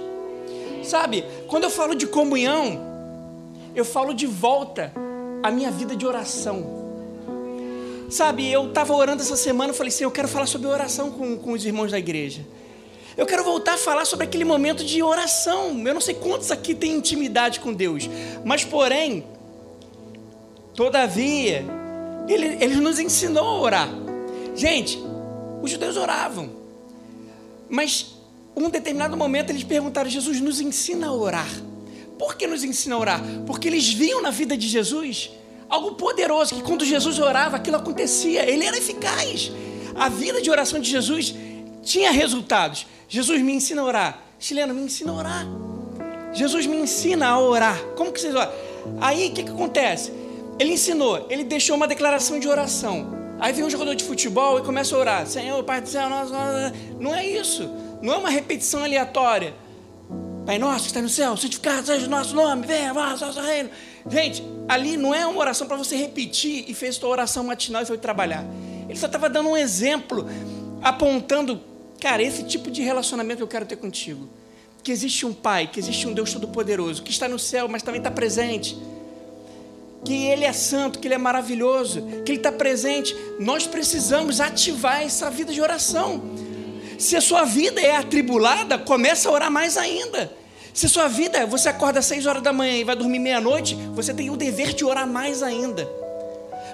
Sabe, 0.83 1.25
quando 1.47 1.63
eu 1.63 1.71
falo 1.71 1.95
de 1.95 2.05
comunhão, 2.05 2.79
eu 3.75 3.83
falo 3.83 4.13
de 4.13 4.27
volta 4.27 4.93
à 5.41 5.49
minha 5.49 5.71
vida 5.71 5.95
de 5.95 6.05
oração. 6.05 6.79
Sabe, 8.07 8.47
eu 8.47 8.67
estava 8.67 8.93
orando 8.93 9.23
essa 9.23 9.35
semana, 9.35 9.73
e 9.73 9.75
falei 9.75 9.91
assim, 9.91 10.03
eu 10.03 10.11
quero 10.11 10.27
falar 10.27 10.45
sobre 10.45 10.67
oração 10.67 11.09
com, 11.09 11.35
com 11.35 11.53
os 11.53 11.65
irmãos 11.65 11.91
da 11.91 11.97
igreja. 11.97 12.45
Eu 13.17 13.25
quero 13.25 13.43
voltar 13.43 13.73
a 13.73 13.77
falar 13.77 14.05
sobre 14.05 14.25
aquele 14.25 14.45
momento 14.45 14.83
de 14.83 15.01
oração. 15.01 15.81
Eu 15.85 15.93
não 15.93 16.01
sei 16.01 16.13
quantos 16.13 16.51
aqui 16.51 16.75
têm 16.75 16.93
intimidade 16.93 17.59
com 17.59 17.73
Deus, 17.73 18.07
mas 18.45 18.63
porém, 18.63 19.23
todavia, 20.75 21.65
ele, 22.27 22.57
ele 22.63 22.75
nos 22.75 22.99
ensinou 22.99 23.45
a 23.45 23.59
orar. 23.59 23.89
Gente, 24.55 25.01
os 25.61 25.71
judeus 25.71 25.97
oravam, 25.97 26.49
mas 27.69 28.15
um 28.55 28.69
determinado 28.69 29.15
momento 29.15 29.49
eles 29.49 29.63
perguntaram: 29.63 30.09
Jesus, 30.09 30.39
nos 30.41 30.59
ensina 30.59 31.07
a 31.07 31.13
orar. 31.13 31.49
Por 32.17 32.35
que 32.35 32.45
nos 32.45 32.63
ensina 32.63 32.95
a 32.95 32.99
orar? 32.99 33.21
Porque 33.47 33.67
eles 33.67 33.91
viam 33.91 34.21
na 34.21 34.29
vida 34.29 34.55
de 34.55 34.67
Jesus 34.67 35.31
algo 35.71 35.93
poderoso, 35.93 36.53
que 36.53 36.61
quando 36.61 36.83
Jesus 36.83 37.17
orava, 37.17 37.55
aquilo 37.55 37.77
acontecia, 37.77 38.47
ele 38.47 38.65
era 38.65 38.77
eficaz. 38.77 39.51
A 39.95 40.09
vida 40.09 40.41
de 40.41 40.51
oração 40.51 40.81
de 40.81 40.89
Jesus 40.89 41.33
tinha 41.81 42.11
resultados. 42.11 42.85
Jesus 43.07 43.41
me 43.41 43.53
ensina 43.53 43.81
a 43.81 43.85
orar. 43.85 44.21
Chileno, 44.37 44.73
me 44.73 44.81
ensina 44.81 45.13
a 45.13 45.15
orar. 45.15 45.47
Jesus 46.33 46.65
me 46.65 46.75
ensina 46.75 47.29
a 47.29 47.39
orar. 47.39 47.79
Como 47.95 48.11
que 48.11 48.19
vocês 48.19 48.35
oram? 48.35 48.51
Aí 48.99 49.29
o 49.29 49.33
que, 49.33 49.43
que 49.43 49.49
acontece? 49.49 50.11
Ele 50.59 50.73
ensinou, 50.73 51.25
ele 51.29 51.43
deixou 51.43 51.75
uma 51.75 51.87
declaração 51.87 52.39
de 52.39 52.47
oração. 52.47 53.19
Aí 53.39 53.53
vem 53.53 53.65
um 53.65 53.69
jogador 53.69 53.95
de 53.95 54.03
futebol 54.03 54.59
e 54.59 54.61
começa 54.61 54.95
a 54.95 54.99
orar. 54.99 55.25
Senhor, 55.25 55.63
Pai 55.63 55.81
do 55.81 55.89
céu, 55.89 56.07
nosso, 56.07 56.31
não 56.99 57.15
é 57.15 57.25
isso. 57.25 57.67
Não 58.01 58.13
é 58.13 58.17
uma 58.17 58.29
repetição 58.29 58.83
aleatória. 58.83 59.55
Pai 60.45 60.57
nosso 60.59 60.81
que 60.81 60.87
está 60.87 61.01
no 61.01 61.09
céu, 61.09 61.37
santificado 61.37 61.85
seja 61.85 62.07
o 62.07 62.09
nosso 62.09 62.35
nome, 62.35 62.65
venha, 62.65 62.93
vá, 62.93 63.15
nosso 63.15 63.39
reino. 63.41 63.69
Gente, 64.09 64.43
ali 64.67 64.97
não 64.97 65.13
é 65.13 65.25
uma 65.25 65.39
oração 65.39 65.67
para 65.67 65.77
você 65.77 65.95
repetir 65.95 66.65
e 66.67 66.73
fez 66.73 66.95
sua 66.95 67.09
oração 67.09 67.43
matinal 67.43 67.83
e 67.83 67.85
foi 67.85 67.97
trabalhar. 67.97 68.45
Ele 68.89 68.97
só 68.97 69.05
estava 69.05 69.29
dando 69.29 69.49
um 69.49 69.57
exemplo, 69.57 70.27
apontando, 70.81 71.61
cara, 71.99 72.21
esse 72.21 72.43
tipo 72.43 72.69
de 72.69 72.81
relacionamento 72.81 73.37
que 73.37 73.43
eu 73.43 73.47
quero 73.47 73.65
ter 73.65 73.75
contigo. 73.75 74.27
Que 74.83 74.91
existe 74.91 75.25
um 75.25 75.33
Pai, 75.33 75.67
que 75.67 75.79
existe 75.79 76.07
um 76.07 76.13
Deus 76.13 76.33
Todo-Poderoso, 76.33 77.03
que 77.03 77.11
está 77.11 77.27
no 77.27 77.37
céu, 77.39 77.67
mas 77.67 77.83
também 77.83 77.99
está 77.99 78.09
presente 78.09 78.77
que 80.03 80.25
Ele 80.25 80.45
é 80.45 80.53
santo, 80.53 80.99
que 80.99 81.07
Ele 81.07 81.15
é 81.15 81.17
maravilhoso, 81.17 82.01
que 82.25 82.31
Ele 82.31 82.39
está 82.39 82.51
presente. 82.51 83.15
Nós 83.39 83.67
precisamos 83.67 84.39
ativar 84.39 85.01
essa 85.01 85.29
vida 85.29 85.53
de 85.53 85.61
oração. 85.61 86.21
Se 86.97 87.15
a 87.15 87.21
sua 87.21 87.43
vida 87.45 87.81
é 87.81 87.95
atribulada, 87.95 88.77
começa 88.77 89.29
a 89.29 89.31
orar 89.31 89.51
mais 89.51 89.77
ainda. 89.77 90.31
Se 90.73 90.85
a 90.85 90.89
sua 90.89 91.07
vida, 91.07 91.45
você 91.45 91.69
acorda 91.69 91.99
às 91.99 92.05
seis 92.05 92.25
horas 92.25 92.41
da 92.41 92.53
manhã 92.53 92.77
e 92.77 92.83
vai 92.83 92.95
dormir 92.95 93.19
meia-noite, 93.19 93.75
você 93.93 94.13
tem 94.13 94.29
o 94.29 94.37
dever 94.37 94.73
de 94.73 94.85
orar 94.85 95.07
mais 95.07 95.43
ainda. 95.43 95.85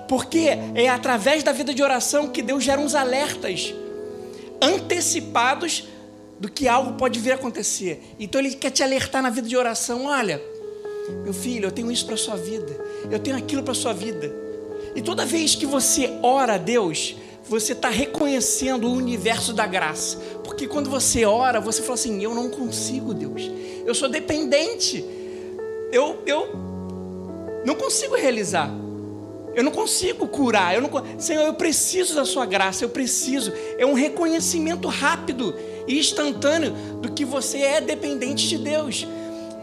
Porque 0.08 0.50
é 0.76 0.88
através 0.88 1.44
da 1.44 1.52
vida 1.52 1.74
de 1.74 1.82
oração 1.82 2.28
que 2.28 2.42
Deus 2.42 2.64
gera 2.64 2.80
uns 2.80 2.96
alertas 2.96 3.74
antecipados 4.62 5.88
do 6.40 6.50
que 6.50 6.68
algo 6.68 6.94
pode 6.94 7.20
vir 7.20 7.32
a 7.32 7.36
acontecer. 7.36 8.02
Então 8.20 8.40
Ele 8.40 8.54
quer 8.54 8.70
te 8.70 8.84
alertar 8.84 9.22
na 9.22 9.30
vida 9.30 9.48
de 9.48 9.58
oração: 9.58 10.06
olha, 10.06 10.42
meu 11.24 11.34
filho, 11.34 11.68
eu 11.68 11.72
tenho 11.72 11.92
isso 11.92 12.06
para 12.06 12.18
sua 12.18 12.36
vida 12.36 12.88
eu 13.10 13.20
tenho 13.20 13.38
aquilo 13.38 13.64
para 13.64 13.74
sua 13.74 13.94
vida. 13.94 14.34
E 14.96 15.02
toda 15.02 15.26
vez 15.26 15.56
que 15.56 15.66
você 15.66 16.18
ora 16.24 16.56
a 16.56 16.58
Deus, 16.58 17.16
você 17.48 17.74
está 17.74 17.90
reconhecendo 17.90 18.88
o 18.88 18.94
universo 18.94 19.54
da 19.54 19.66
graça. 19.66 20.18
Porque 20.44 20.68
quando 20.68 20.90
você 20.90 21.26
ora, 21.26 21.60
você 21.60 21.82
fala 21.82 21.94
assim: 21.94 22.22
Eu 22.22 22.34
não 22.34 22.50
consigo, 22.50 23.14
Deus. 23.14 23.50
Eu 23.86 23.94
sou 23.94 24.10
dependente. 24.10 25.06
Eu, 25.92 26.22
eu 26.26 26.50
não 27.66 27.76
consigo 27.76 28.16
realizar. 28.16 28.70
Eu 29.56 29.64
não 29.64 29.72
consigo 29.72 30.28
curar. 30.28 30.76
Eu 30.76 30.82
não, 30.82 30.90
Senhor, 31.20 31.44
eu 31.44 31.54
preciso 31.54 32.16
da 32.16 32.26
Sua 32.26 32.46
graça. 32.46 32.84
Eu 32.84 32.90
preciso. 32.90 33.54
É 33.78 33.86
um 33.86 33.94
reconhecimento 33.94 34.88
rápido 34.88 35.56
e 35.88 35.98
instantâneo 36.00 36.74
do 37.02 37.12
que 37.12 37.24
você 37.24 37.60
é 37.60 37.82
dependente 37.82 38.48
de 38.48 38.58
Deus. 38.58 39.08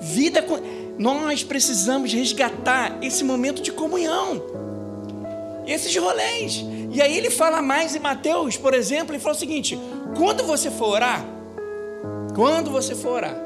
Vida 0.01 0.43
com 0.43 0.59
nós 0.99 1.43
precisamos 1.43 2.13
resgatar 2.13 2.99
esse 3.03 3.25
momento 3.25 3.63
de 3.63 3.73
comunhão, 3.73 4.43
esses 5.67 5.95
rolês. 5.97 6.65
E 6.93 7.03
aí 7.03 7.17
ele 7.17 7.31
fala 7.31 7.61
mais 7.61 7.95
em 7.95 7.99
Mateus, 7.99 8.57
por 8.57 8.75
exemplo, 8.75 9.15
ele 9.15 9.23
fala 9.23 9.35
o 9.35 9.39
seguinte: 9.39 9.79
quando 10.17 10.45
você 10.45 10.71
for 10.71 10.91
orar, 10.91 11.25
quando 12.35 12.71
você 12.71 12.95
for 12.95 13.13
orar, 13.15 13.37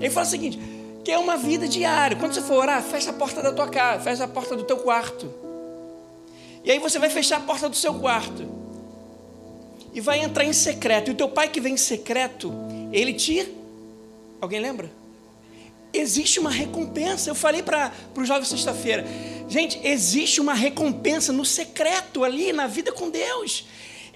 ele 0.00 0.10
fala 0.10 0.26
o 0.26 0.30
seguinte: 0.30 0.58
que 1.06 1.12
é 1.12 1.18
uma 1.18 1.36
vida 1.36 1.68
diária. 1.68 2.16
Quando 2.16 2.34
você 2.34 2.40
for 2.40 2.56
orar, 2.56 2.82
fecha 2.82 3.10
a 3.10 3.12
porta 3.12 3.40
da 3.40 3.52
tua 3.52 3.68
casa, 3.68 4.02
fecha 4.02 4.24
a 4.24 4.28
porta 4.28 4.56
do 4.56 4.64
teu 4.64 4.78
quarto. 4.78 5.32
E 6.64 6.70
aí 6.72 6.80
você 6.80 6.98
vai 6.98 7.08
fechar 7.08 7.36
a 7.36 7.40
porta 7.40 7.68
do 7.68 7.76
seu 7.76 7.94
quarto. 7.94 8.44
E 9.94 10.00
vai 10.00 10.18
entrar 10.18 10.44
em 10.44 10.52
secreto. 10.52 11.08
E 11.08 11.12
o 11.12 11.14
teu 11.14 11.28
pai 11.28 11.48
que 11.48 11.60
vem 11.60 11.74
em 11.74 11.76
secreto, 11.76 12.52
ele 12.92 13.14
te. 13.14 13.48
Alguém 14.40 14.58
lembra? 14.58 14.90
Existe 15.98 16.38
uma 16.38 16.50
recompensa. 16.50 17.30
Eu 17.30 17.34
falei 17.34 17.62
para 17.62 17.92
o 18.16 18.24
jovem 18.24 18.44
sexta-feira, 18.44 19.04
gente, 19.48 19.80
existe 19.82 20.40
uma 20.40 20.54
recompensa 20.54 21.32
no 21.32 21.44
secreto 21.44 22.24
ali 22.24 22.52
na 22.52 22.66
vida 22.66 22.92
com 22.92 23.10
Deus. 23.10 23.64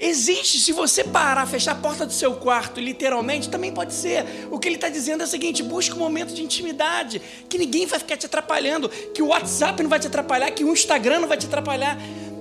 Existe, 0.03 0.59
se 0.59 0.73
você 0.73 1.05
parar, 1.05 1.47
fechar 1.47 1.73
a 1.73 1.75
porta 1.75 2.07
do 2.07 2.13
seu 2.13 2.35
quarto, 2.35 2.81
literalmente, 2.81 3.51
também 3.51 3.71
pode 3.71 3.93
ser. 3.93 4.25
O 4.51 4.59
que 4.59 4.67
ele 4.67 4.77
está 4.77 4.89
dizendo 4.89 5.21
é 5.23 5.27
o 5.27 5.29
seguinte: 5.29 5.63
busca 5.63 5.95
um 5.95 5.99
momento 5.99 6.33
de 6.33 6.43
intimidade, 6.43 7.21
que 7.51 7.59
ninguém 7.59 7.85
vai 7.85 7.99
ficar 7.99 8.17
te 8.17 8.25
atrapalhando, 8.25 8.89
que 8.89 9.21
o 9.21 9.27
WhatsApp 9.27 9.83
não 9.83 9.91
vai 9.91 10.01
te 10.01 10.07
atrapalhar, 10.07 10.51
que 10.53 10.65
o 10.65 10.73
Instagram 10.73 11.21
não 11.21 11.29
vai 11.29 11.37
te 11.37 11.45
atrapalhar. 11.45 11.99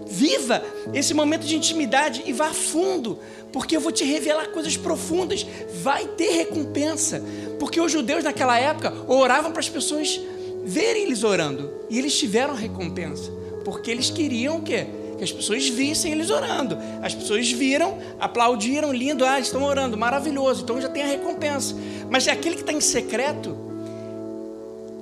Viva 0.07 0.63
esse 0.93 1.13
momento 1.13 1.45
de 1.45 1.55
intimidade 1.55 2.23
e 2.25 2.31
vá 2.31 2.47
a 2.47 2.53
fundo, 2.53 3.19
porque 3.51 3.75
eu 3.75 3.81
vou 3.81 3.91
te 3.91 4.03
revelar 4.03 4.49
coisas 4.49 4.77
profundas. 4.77 5.45
Vai 5.81 6.05
ter 6.05 6.31
recompensa. 6.31 7.23
Porque 7.59 7.79
os 7.79 7.91
judeus 7.91 8.23
naquela 8.23 8.59
época 8.59 8.93
oravam 9.07 9.51
para 9.51 9.59
as 9.59 9.69
pessoas 9.69 10.19
verem 10.63 11.03
eles 11.03 11.23
orando. 11.23 11.71
E 11.89 11.97
eles 11.97 12.17
tiveram 12.17 12.53
recompensa. 12.53 13.31
Porque 13.65 13.89
eles 13.89 14.09
queriam 14.09 14.57
o 14.57 14.61
quê? 14.61 14.87
Que 15.17 15.23
as 15.23 15.31
pessoas 15.31 15.67
vissem 15.67 16.11
eles 16.11 16.29
orando. 16.29 16.77
As 17.01 17.13
pessoas 17.13 17.51
viram, 17.51 17.97
aplaudiram, 18.19 18.93
lindo, 18.93 19.25
ah, 19.25 19.39
estão 19.39 19.63
orando, 19.63 19.97
maravilhoso. 19.97 20.63
Então 20.63 20.79
já 20.79 20.89
tem 20.89 21.03
a 21.03 21.07
recompensa. 21.07 21.75
Mas 22.09 22.27
é 22.27 22.31
aquele 22.31 22.55
que 22.55 22.61
está 22.61 22.71
em 22.71 22.81
secreto, 22.81 23.57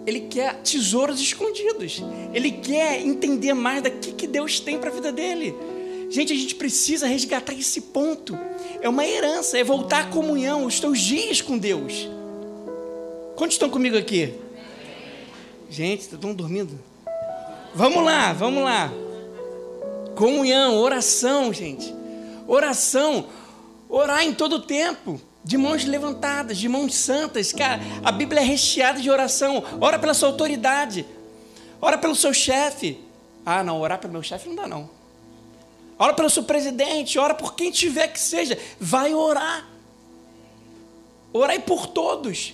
ele 0.06 0.22
quer 0.22 0.56
tesouros 0.62 1.20
escondidos. 1.20 2.02
Ele 2.34 2.52
quer 2.52 3.06
entender 3.06 3.54
mais 3.54 3.84
da 3.84 3.90
que, 3.90 4.14
que 4.14 4.26
Deus 4.26 4.60
tem 4.60 4.80
para 4.80 4.90
a 4.90 4.94
vida 4.94 5.12
dele. 5.12 5.54
Gente, 6.10 6.32
a 6.32 6.36
gente 6.36 6.56
precisa 6.56 7.08
resgatar 7.08 7.54
esse 7.54 7.82
ponto. 7.82 8.38
É 8.82 8.88
uma 8.88 9.06
herança, 9.06 9.58
é 9.58 9.63
voltar 9.63 10.02
à 10.02 10.08
comunhão, 10.08 10.65
os 10.65 10.80
teus 10.80 11.00
dias 11.00 11.41
com 11.41 11.58
Deus. 11.58 12.10
Quantos 13.36 13.56
estão 13.56 13.70
comigo 13.70 13.98
aqui? 13.98 14.34
Gente, 15.70 16.02
estão 16.02 16.34
dormindo? 16.34 16.80
Vamos 17.76 18.04
lá, 18.04 18.34
vamos 18.34 18.63
lá. 18.63 18.91
Comunhão, 20.15 20.78
oração, 20.78 21.54
gente. 21.54 21.93
Oração. 22.48 23.28
Orar 23.89 24.24
em 24.24 24.34
todo 24.34 24.56
o 24.56 24.62
tempo. 24.62 25.22
De 25.43 25.58
mãos 25.58 25.86
levantadas, 25.86 26.58
de 26.58 26.67
mãos 26.67 26.96
santas. 26.96 27.52
Cara, 27.54 27.80
a 28.04 28.12
Bíblia 28.12 28.41
é 28.41 28.43
recheada 28.43 29.00
de 29.00 29.10
oração. 29.10 29.63
Ora 29.80 30.00
pela 30.00 30.13
sua 30.13 30.30
autoridade. 30.30 31.06
Ora 31.80 31.98
pelo 31.98 32.15
seu 32.15 32.34
chefe. 32.34 33.00
Ah, 33.46 33.63
não, 33.63 33.80
orar 33.80 34.00
pelo 34.00 34.13
meu 34.13 34.24
chefe 34.24 34.50
não 34.50 34.56
dá, 34.56 34.67
não. 34.67 34.97
Ora 36.00 36.14
pelo 36.14 36.30
seu 36.30 36.44
presidente, 36.44 37.18
ora 37.18 37.34
por 37.34 37.56
quem 37.56 37.72
tiver 37.72 38.08
que 38.08 38.20
seja. 38.20 38.58
Vai 38.80 39.14
orar. 39.14 39.68
Orai 41.34 41.60
por 41.60 41.88
todos. 41.88 42.54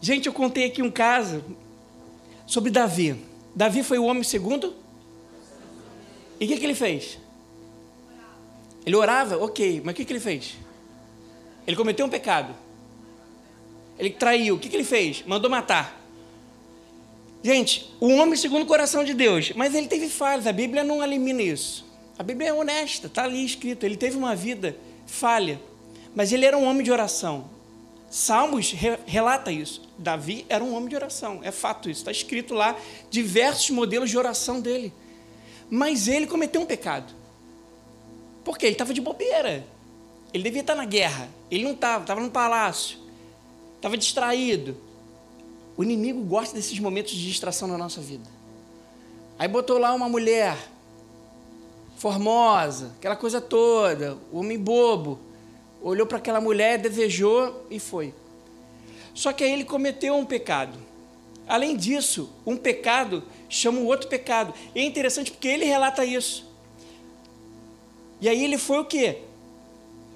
Gente, 0.00 0.26
eu 0.26 0.32
contei 0.32 0.66
aqui 0.66 0.82
um 0.82 0.90
caso 0.90 1.44
sobre 2.46 2.70
Davi. 2.70 3.24
Davi 3.54 3.82
foi 3.82 3.98
o 3.98 4.04
homem 4.04 4.22
segundo 4.22 4.74
E 6.38 6.44
o 6.44 6.48
que, 6.48 6.56
que 6.56 6.64
ele 6.64 6.74
fez? 6.74 7.18
Ele 8.86 8.96
orava, 8.96 9.36
ok, 9.36 9.82
mas 9.84 9.92
o 9.92 9.96
que, 9.96 10.04
que 10.04 10.12
ele 10.12 10.20
fez? 10.20 10.56
Ele 11.66 11.76
cometeu 11.76 12.06
um 12.06 12.08
pecado. 12.08 12.54
Ele 13.98 14.10
traiu. 14.10 14.54
O 14.54 14.58
que, 14.58 14.68
que 14.68 14.76
ele 14.76 14.84
fez? 14.84 15.22
Mandou 15.26 15.50
matar. 15.50 15.99
Gente, 17.42 17.90
o 17.98 18.08
homem 18.08 18.36
segundo 18.36 18.62
o 18.62 18.66
coração 18.66 19.02
de 19.02 19.14
Deus, 19.14 19.52
mas 19.56 19.74
ele 19.74 19.86
teve 19.86 20.08
falhas, 20.08 20.46
a 20.46 20.52
Bíblia 20.52 20.84
não 20.84 21.02
elimina 21.02 21.42
isso. 21.42 21.86
A 22.18 22.22
Bíblia 22.22 22.50
é 22.50 22.52
honesta, 22.52 23.06
está 23.06 23.24
ali 23.24 23.42
escrito. 23.42 23.84
Ele 23.84 23.96
teve 23.96 24.14
uma 24.14 24.36
vida 24.36 24.76
falha, 25.06 25.58
mas 26.14 26.32
ele 26.32 26.44
era 26.44 26.56
um 26.56 26.64
homem 26.66 26.82
de 26.82 26.92
oração. 26.92 27.48
Salmos 28.10 28.72
re 28.72 28.98
relata 29.06 29.50
isso. 29.50 29.88
Davi 29.96 30.44
era 30.48 30.62
um 30.62 30.74
homem 30.74 30.90
de 30.90 30.96
oração, 30.96 31.40
é 31.42 31.50
fato 31.50 31.88
isso. 31.88 32.00
Está 32.00 32.10
escrito 32.10 32.52
lá 32.52 32.76
diversos 33.10 33.70
modelos 33.70 34.10
de 34.10 34.18
oração 34.18 34.60
dele. 34.60 34.92
Mas 35.70 36.08
ele 36.08 36.26
cometeu 36.26 36.60
um 36.60 36.66
pecado. 36.66 37.14
Por 38.44 38.58
quê? 38.58 38.66
Ele 38.66 38.74
estava 38.74 38.92
de 38.92 39.00
bobeira. 39.00 39.64
Ele 40.34 40.42
devia 40.42 40.60
estar 40.60 40.74
na 40.74 40.84
guerra. 40.84 41.28
Ele 41.50 41.64
não 41.64 41.72
estava, 41.72 42.02
estava 42.02 42.20
no 42.20 42.30
palácio. 42.30 42.98
Estava 43.76 43.96
distraído. 43.96 44.76
O 45.76 45.82
inimigo 45.82 46.22
gosta 46.22 46.54
desses 46.54 46.78
momentos 46.78 47.12
de 47.12 47.26
distração 47.26 47.68
na 47.68 47.78
nossa 47.78 48.00
vida. 48.00 48.28
Aí 49.38 49.48
botou 49.48 49.78
lá 49.78 49.92
uma 49.94 50.08
mulher 50.08 50.56
formosa, 51.96 52.92
aquela 52.98 53.16
coisa 53.16 53.40
toda, 53.40 54.18
o 54.32 54.38
homem 54.38 54.58
bobo. 54.58 55.18
Olhou 55.82 56.06
para 56.06 56.18
aquela 56.18 56.40
mulher, 56.40 56.78
desejou 56.78 57.66
e 57.70 57.78
foi. 57.78 58.14
Só 59.14 59.32
que 59.32 59.42
aí 59.42 59.52
ele 59.52 59.64
cometeu 59.64 60.14
um 60.14 60.24
pecado. 60.24 60.78
Além 61.46 61.76
disso, 61.76 62.30
um 62.46 62.56
pecado 62.56 63.22
chama 63.48 63.80
o 63.80 63.86
outro 63.86 64.08
pecado. 64.08 64.54
E 64.74 64.80
é 64.80 64.84
interessante 64.84 65.30
porque 65.30 65.48
ele 65.48 65.64
relata 65.64 66.04
isso. 66.04 66.46
E 68.20 68.28
aí 68.28 68.44
ele 68.44 68.58
foi 68.58 68.78
o 68.78 68.84
quê? 68.84 69.18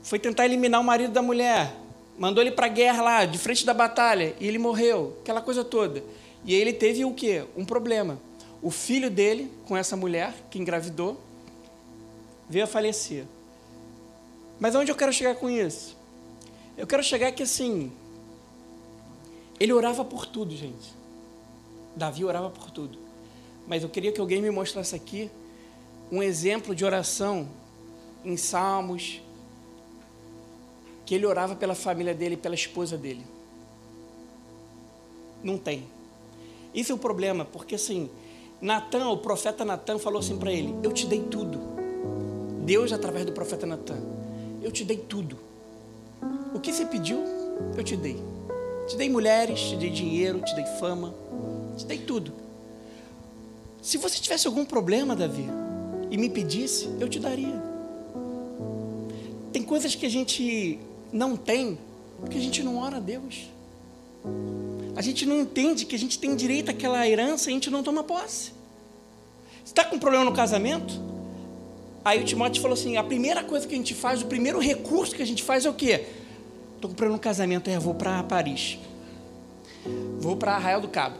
Foi 0.02 0.18
tentar 0.18 0.44
eliminar 0.44 0.80
o 0.80 0.84
marido 0.84 1.12
da 1.12 1.22
mulher. 1.22 1.74
Mandou 2.18 2.42
ele 2.42 2.52
para 2.52 2.66
a 2.66 2.68
guerra 2.68 3.02
lá, 3.02 3.24
de 3.24 3.38
frente 3.38 3.66
da 3.66 3.74
batalha, 3.74 4.36
e 4.38 4.46
ele 4.46 4.58
morreu, 4.58 5.16
aquela 5.20 5.40
coisa 5.40 5.64
toda. 5.64 6.02
E 6.44 6.54
ele 6.54 6.72
teve 6.72 7.04
o 7.04 7.12
quê? 7.12 7.44
Um 7.56 7.64
problema. 7.64 8.20
O 8.62 8.70
filho 8.70 9.10
dele, 9.10 9.50
com 9.66 9.76
essa 9.76 9.96
mulher 9.96 10.34
que 10.50 10.58
engravidou, 10.58 11.20
veio 12.48 12.64
a 12.64 12.68
falecer. 12.68 13.24
Mas 14.60 14.76
aonde 14.76 14.90
eu 14.90 14.96
quero 14.96 15.12
chegar 15.12 15.34
com 15.34 15.50
isso? 15.50 15.96
Eu 16.76 16.86
quero 16.86 17.02
chegar 17.02 17.32
que 17.32 17.42
assim, 17.42 17.92
ele 19.58 19.72
orava 19.72 20.04
por 20.04 20.26
tudo, 20.26 20.56
gente. 20.56 20.94
Davi 21.96 22.24
orava 22.24 22.50
por 22.50 22.70
tudo. 22.70 22.98
Mas 23.66 23.82
eu 23.82 23.88
queria 23.88 24.12
que 24.12 24.20
alguém 24.20 24.42
me 24.42 24.50
mostrasse 24.50 24.94
aqui 24.94 25.30
um 26.10 26.22
exemplo 26.22 26.74
de 26.74 26.84
oração 26.84 27.48
em 28.24 28.36
Salmos, 28.36 29.20
que 31.04 31.14
ele 31.14 31.26
orava 31.26 31.54
pela 31.54 31.74
família 31.74 32.14
dele, 32.14 32.36
pela 32.36 32.54
esposa 32.54 32.96
dele. 32.96 33.24
Não 35.42 35.58
tem. 35.58 35.84
Isso 36.74 36.92
é 36.92 36.94
o 36.94 36.98
problema, 36.98 37.44
porque 37.44 37.74
assim, 37.74 38.10
Natan, 38.60 39.08
o 39.10 39.18
profeta 39.18 39.64
Natan 39.64 39.98
falou 39.98 40.20
assim 40.20 40.38
para 40.38 40.52
ele: 40.52 40.74
Eu 40.82 40.92
te 40.92 41.06
dei 41.06 41.20
tudo. 41.20 41.60
Deus, 42.64 42.92
através 42.92 43.26
do 43.26 43.32
profeta 43.32 43.66
Natan, 43.66 44.00
eu 44.62 44.72
te 44.72 44.84
dei 44.84 44.96
tudo. 44.96 45.38
O 46.54 46.58
que 46.58 46.72
você 46.72 46.86
pediu, 46.86 47.22
eu 47.76 47.84
te 47.84 47.96
dei. 47.96 48.16
Te 48.86 48.96
dei 48.96 49.08
mulheres, 49.10 49.60
te 49.60 49.76
dei 49.76 49.90
dinheiro, 49.90 50.40
te 50.40 50.54
dei 50.54 50.64
fama, 50.78 51.14
te 51.76 51.84
dei 51.84 51.98
tudo. 51.98 52.32
Se 53.82 53.98
você 53.98 54.18
tivesse 54.18 54.46
algum 54.46 54.64
problema, 54.64 55.14
Davi, 55.14 55.46
e 56.10 56.16
me 56.16 56.30
pedisse, 56.30 56.88
eu 56.98 57.08
te 57.08 57.18
daria. 57.18 57.62
Tem 59.52 59.62
coisas 59.62 59.94
que 59.94 60.06
a 60.06 60.08
gente 60.08 60.80
não 61.14 61.36
tem 61.36 61.78
porque 62.20 62.36
a 62.36 62.40
gente 62.40 62.62
não 62.62 62.78
ora 62.78 62.96
a 62.96 63.00
Deus. 63.00 63.48
A 64.96 65.02
gente 65.02 65.24
não 65.26 65.40
entende 65.40 65.84
que 65.84 65.94
a 65.94 65.98
gente 65.98 66.18
tem 66.18 66.34
direito 66.34 66.70
àquela 66.70 67.06
herança 67.06 67.48
e 67.48 67.52
a 67.52 67.54
gente 67.54 67.70
não 67.70 67.82
toma 67.82 68.02
posse. 68.02 68.52
Você 69.64 69.72
está 69.72 69.84
com 69.84 69.98
problema 69.98 70.24
no 70.24 70.32
casamento? 70.32 71.00
Aí 72.04 72.20
o 72.20 72.24
Timóteo 72.24 72.60
falou 72.60 72.74
assim: 72.74 72.96
a 72.96 73.04
primeira 73.04 73.42
coisa 73.42 73.66
que 73.66 73.74
a 73.74 73.76
gente 73.76 73.94
faz, 73.94 74.22
o 74.22 74.26
primeiro 74.26 74.58
recurso 74.58 75.14
que 75.14 75.22
a 75.22 75.26
gente 75.26 75.42
faz 75.42 75.64
é 75.64 75.70
o 75.70 75.74
quê? 75.74 76.06
Estou 76.74 76.90
com 76.90 76.94
problema 76.96 77.16
no 77.16 77.22
casamento, 77.22 77.68
é, 77.70 77.78
vou 77.78 77.94
para 77.94 78.22
Paris. 78.22 78.78
Vou 80.18 80.36
para 80.36 80.54
Arraial 80.54 80.80
do 80.80 80.88
Cabo. 80.88 81.16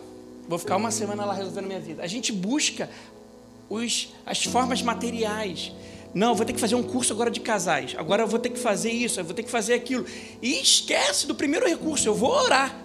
Vou 0.48 0.58
ficar 0.58 0.76
uma 0.76 0.90
semana 0.90 1.24
lá 1.24 1.34
resolvendo 1.34 1.66
minha 1.66 1.80
vida. 1.80 2.02
A 2.02 2.06
gente 2.06 2.32
busca 2.32 2.90
os, 3.68 4.12
as 4.26 4.44
formas 4.44 4.82
materiais. 4.82 5.72
Não, 6.14 6.28
eu 6.28 6.34
vou 6.34 6.46
ter 6.46 6.52
que 6.52 6.60
fazer 6.60 6.76
um 6.76 6.82
curso 6.82 7.12
agora 7.12 7.30
de 7.30 7.40
casais. 7.40 7.94
Agora 7.98 8.22
eu 8.22 8.26
vou 8.26 8.38
ter 8.38 8.50
que 8.50 8.58
fazer 8.58 8.92
isso, 8.92 9.18
eu 9.18 9.24
vou 9.24 9.34
ter 9.34 9.42
que 9.42 9.50
fazer 9.50 9.74
aquilo. 9.74 10.06
E 10.40 10.60
esquece 10.60 11.26
do 11.26 11.34
primeiro 11.34 11.66
recurso, 11.66 12.08
eu 12.08 12.14
vou 12.14 12.30
orar. 12.30 12.76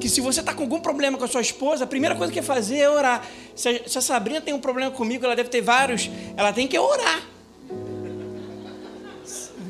Que 0.00 0.08
se 0.08 0.20
você 0.20 0.40
está 0.40 0.52
com 0.52 0.62
algum 0.62 0.80
problema 0.80 1.16
com 1.16 1.24
a 1.24 1.28
sua 1.28 1.40
esposa, 1.40 1.84
a 1.84 1.86
primeira 1.86 2.16
coisa 2.16 2.32
que 2.32 2.40
é 2.40 2.42
fazer 2.42 2.78
é 2.78 2.90
orar. 2.90 3.24
Se 3.54 3.68
a, 3.68 3.88
se 3.88 3.96
a 3.96 4.00
Sabrina 4.00 4.40
tem 4.40 4.52
um 4.52 4.60
problema 4.60 4.90
comigo, 4.90 5.24
ela 5.24 5.36
deve 5.36 5.48
ter 5.48 5.60
vários, 5.60 6.10
ela 6.36 6.52
tem 6.52 6.66
que 6.66 6.78
orar. 6.78 7.22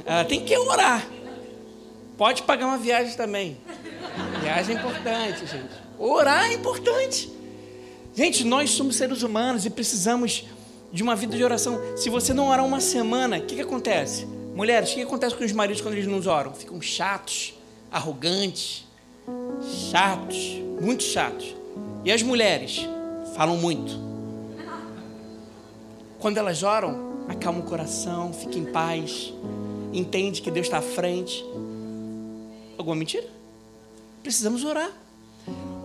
Ela 0.06 0.24
tem 0.24 0.44
que 0.44 0.56
orar. 0.56 1.06
Pode 2.16 2.42
pagar 2.42 2.66
uma 2.66 2.78
viagem 2.78 3.14
também. 3.16 3.58
Viagem 4.40 4.76
é 4.76 4.78
importante, 4.78 5.46
gente. 5.46 5.74
Orar 5.98 6.50
é 6.50 6.54
importante. 6.54 7.30
Gente, 8.14 8.44
nós 8.44 8.70
somos 8.70 8.96
seres 8.96 9.22
humanos 9.22 9.66
e 9.66 9.70
precisamos 9.70 10.44
de 10.92 11.02
uma 11.02 11.16
vida 11.16 11.36
de 11.36 11.44
oração. 11.44 11.78
Se 11.96 12.08
você 12.08 12.32
não 12.32 12.48
orar 12.48 12.64
uma 12.64 12.80
semana, 12.80 13.38
o 13.38 13.42
que, 13.42 13.56
que 13.56 13.60
acontece? 13.60 14.26
Mulheres, 14.54 14.90
o 14.90 14.92
que, 14.92 15.00
que 15.00 15.06
acontece 15.06 15.34
com 15.34 15.44
os 15.44 15.52
maridos 15.52 15.82
quando 15.82 15.94
eles 15.94 16.06
não 16.06 16.32
oram? 16.32 16.52
Ficam 16.54 16.80
chatos, 16.80 17.54
arrogantes, 17.90 18.86
chatos, 19.90 20.58
muito 20.80 21.02
chatos. 21.02 21.54
E 22.04 22.12
as 22.12 22.22
mulheres 22.22 22.88
falam 23.34 23.56
muito. 23.56 24.06
Quando 26.18 26.38
elas 26.38 26.62
oram, 26.62 27.26
acalma 27.28 27.60
o 27.60 27.64
coração, 27.64 28.32
fica 28.32 28.58
em 28.58 28.64
paz, 28.64 29.32
entende 29.92 30.40
que 30.40 30.50
Deus 30.50 30.66
está 30.66 30.78
à 30.78 30.82
frente. 30.82 31.44
Alguma 32.78 32.96
mentira? 32.96 33.26
Precisamos 34.22 34.64
orar. 34.64 34.90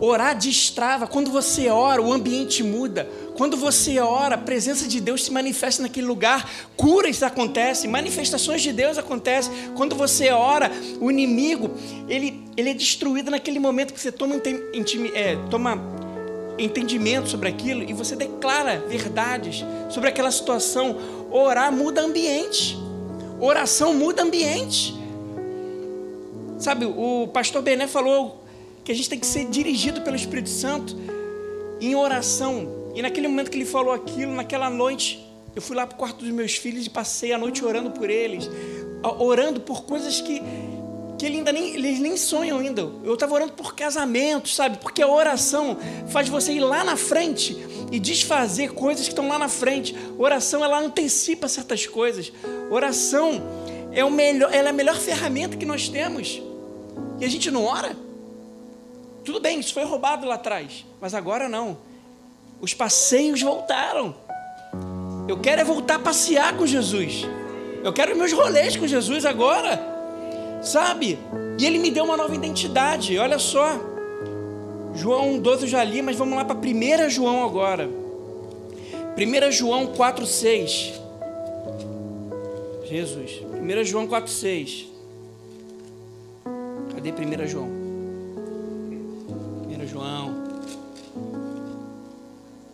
Orar 0.02 0.36
destrava. 0.36 1.06
Quando 1.06 1.30
você 1.30 1.70
ora, 1.70 2.02
o 2.02 2.12
ambiente 2.12 2.64
muda. 2.64 3.08
Quando 3.38 3.56
você 3.56 4.00
ora, 4.00 4.34
a 4.34 4.38
presença 4.38 4.88
de 4.88 5.00
Deus 5.00 5.26
se 5.26 5.32
manifesta 5.32 5.84
naquele 5.84 6.08
lugar, 6.08 6.50
curas 6.76 7.22
acontecem, 7.22 7.88
manifestações 7.88 8.64
de 8.64 8.74
Deus 8.74 8.98
acontecem. 8.98 9.54
Quando 9.76 9.96
você 9.96 10.32
ora, 10.32 10.72
o 11.00 11.12
inimigo 11.12 11.70
ele, 12.10 12.44
ele 12.58 12.72
é 12.72 12.74
destruído 12.74 13.30
naquele 13.30 13.60
momento 13.60 13.94
que 13.94 14.00
você 14.00 14.12
toma, 14.12 14.42
é, 15.14 15.36
toma 15.52 15.80
entendimento 16.58 17.30
sobre 17.30 17.50
aquilo 17.50 17.84
e 17.84 17.94
você 17.94 18.16
declara 18.16 18.80
verdades 18.80 19.64
sobre 19.88 20.10
aquela 20.10 20.32
situação. 20.32 20.98
Orar 21.30 21.72
muda 21.72 22.02
ambiente, 22.02 22.76
oração 23.40 23.94
muda 23.94 24.24
ambiente. 24.24 25.00
Sabe, 26.58 26.86
o 26.86 27.28
pastor 27.32 27.62
Bené 27.62 27.88
falou 27.88 28.41
que 28.84 28.92
a 28.92 28.96
gente 28.96 29.10
tem 29.10 29.20
que 29.20 29.26
ser 29.26 29.46
dirigido 29.46 30.02
pelo 30.02 30.16
Espírito 30.16 30.50
Santo 30.50 30.96
em 31.80 31.96
oração 31.96 32.82
e 32.94 33.02
naquele 33.02 33.28
momento 33.28 33.50
que 33.50 33.58
ele 33.58 33.66
falou 33.66 33.94
aquilo, 33.94 34.34
naquela 34.34 34.70
noite, 34.70 35.26
eu 35.56 35.62
fui 35.62 35.76
lá 35.76 35.88
para 35.88 35.96
o 35.96 35.98
quarto 35.98 36.24
dos 36.24 36.30
meus 36.30 36.56
filhos 36.56 36.86
e 36.86 36.90
passei 36.90 37.32
a 37.32 37.38
noite 37.38 37.64
orando 37.64 37.92
por 37.92 38.10
eles, 38.10 38.50
orando 39.20 39.62
por 39.62 39.84
coisas 39.84 40.20
que, 40.20 40.42
que 41.18 41.26
ele 41.26 41.38
ainda 41.38 41.54
nem, 41.54 41.74
eles 41.74 42.00
nem 42.00 42.18
sonham 42.18 42.60
ainda. 42.60 42.82
Eu 43.04 43.14
estava 43.14 43.34
orando 43.34 43.54
por 43.54 43.74
casamento, 43.74 44.50
sabe? 44.50 44.78
Porque 44.78 45.02
a 45.02 45.08
oração 45.08 45.78
faz 46.10 46.28
você 46.28 46.54
ir 46.54 46.60
lá 46.60 46.84
na 46.84 46.98
frente 46.98 47.58
e 47.92 48.00
desfazer 48.00 48.74
coisas 48.74 49.06
que 49.06 49.12
estão 49.12 49.28
lá 49.28 49.40
na 49.40 49.48
frente. 49.48 49.96
oração 50.18 50.64
ela 50.64 50.80
antecipa 50.80 51.48
certas 51.48 51.88
coisas. 51.88 52.32
oração 52.70 53.42
é 53.94 54.04
o 54.04 54.12
melhor, 54.12 54.54
ela 54.54 54.68
é 54.68 54.72
a 54.72 54.74
melhor 54.74 54.98
ferramenta 54.98 55.56
que 55.56 55.66
nós 55.66 55.88
temos. 55.88 56.42
E 57.20 57.26
a 57.26 57.30
gente 57.30 57.50
não 57.50 57.64
ora. 57.64 57.96
Tudo 59.24 59.40
bem, 59.40 59.60
isso 59.60 59.74
foi 59.74 59.84
roubado 59.84 60.26
lá 60.26 60.36
atrás, 60.36 60.86
mas 61.00 61.14
agora 61.14 61.48
não. 61.48 61.78
Os 62.60 62.74
passeios 62.74 63.42
voltaram. 63.42 64.16
Eu 65.28 65.40
quero 65.40 65.62
é 65.62 65.64
voltar 65.64 65.96
a 65.96 66.00
passear 66.00 66.58
com 66.58 66.66
Jesus. 66.66 67.26
Eu 67.84 67.94
quero 67.94 68.16
meus 68.16 68.32
rolês 68.34 68.76
com 68.76 68.86
Jesus 68.88 69.26
agora. 69.26 69.80
Sabe? 70.62 71.18
E 71.58 71.66
ele 71.66 71.80
me 71.80 71.90
deu 71.90 72.04
uma 72.04 72.18
nova 72.18 72.34
identidade. 72.36 73.18
Olha 73.18 73.40
só. 73.40 73.80
João 74.94 75.40
12 75.40 75.64
eu 75.64 75.70
já 75.70 75.84
li, 75.84 76.02
mas 76.02 76.16
vamos 76.16 76.36
lá 76.36 76.44
para 76.44 76.58
1 76.58 77.10
João 77.10 77.44
agora. 77.44 77.90
1 79.18 79.52
João 79.52 79.88
4, 79.88 80.26
6. 80.26 80.94
Jesus. 82.86 83.42
1 83.42 83.84
João 83.86 84.08
4, 84.08 84.32
6. 84.32 84.88
Cadê 86.94 87.12
1 87.12 87.48
João? 87.48 87.81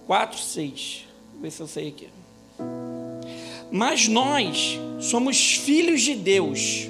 4, 0.08 0.40
6. 0.40 1.06
Vou 1.34 1.42
ver 1.42 1.52
se 1.52 1.62
eu 1.62 1.68
sei 1.68 1.90
aqui. 1.90 2.08
Mas 3.70 4.08
nós 4.08 4.80
somos 5.02 5.56
filhos 5.56 6.02
de 6.02 6.16
Deus. 6.16 6.90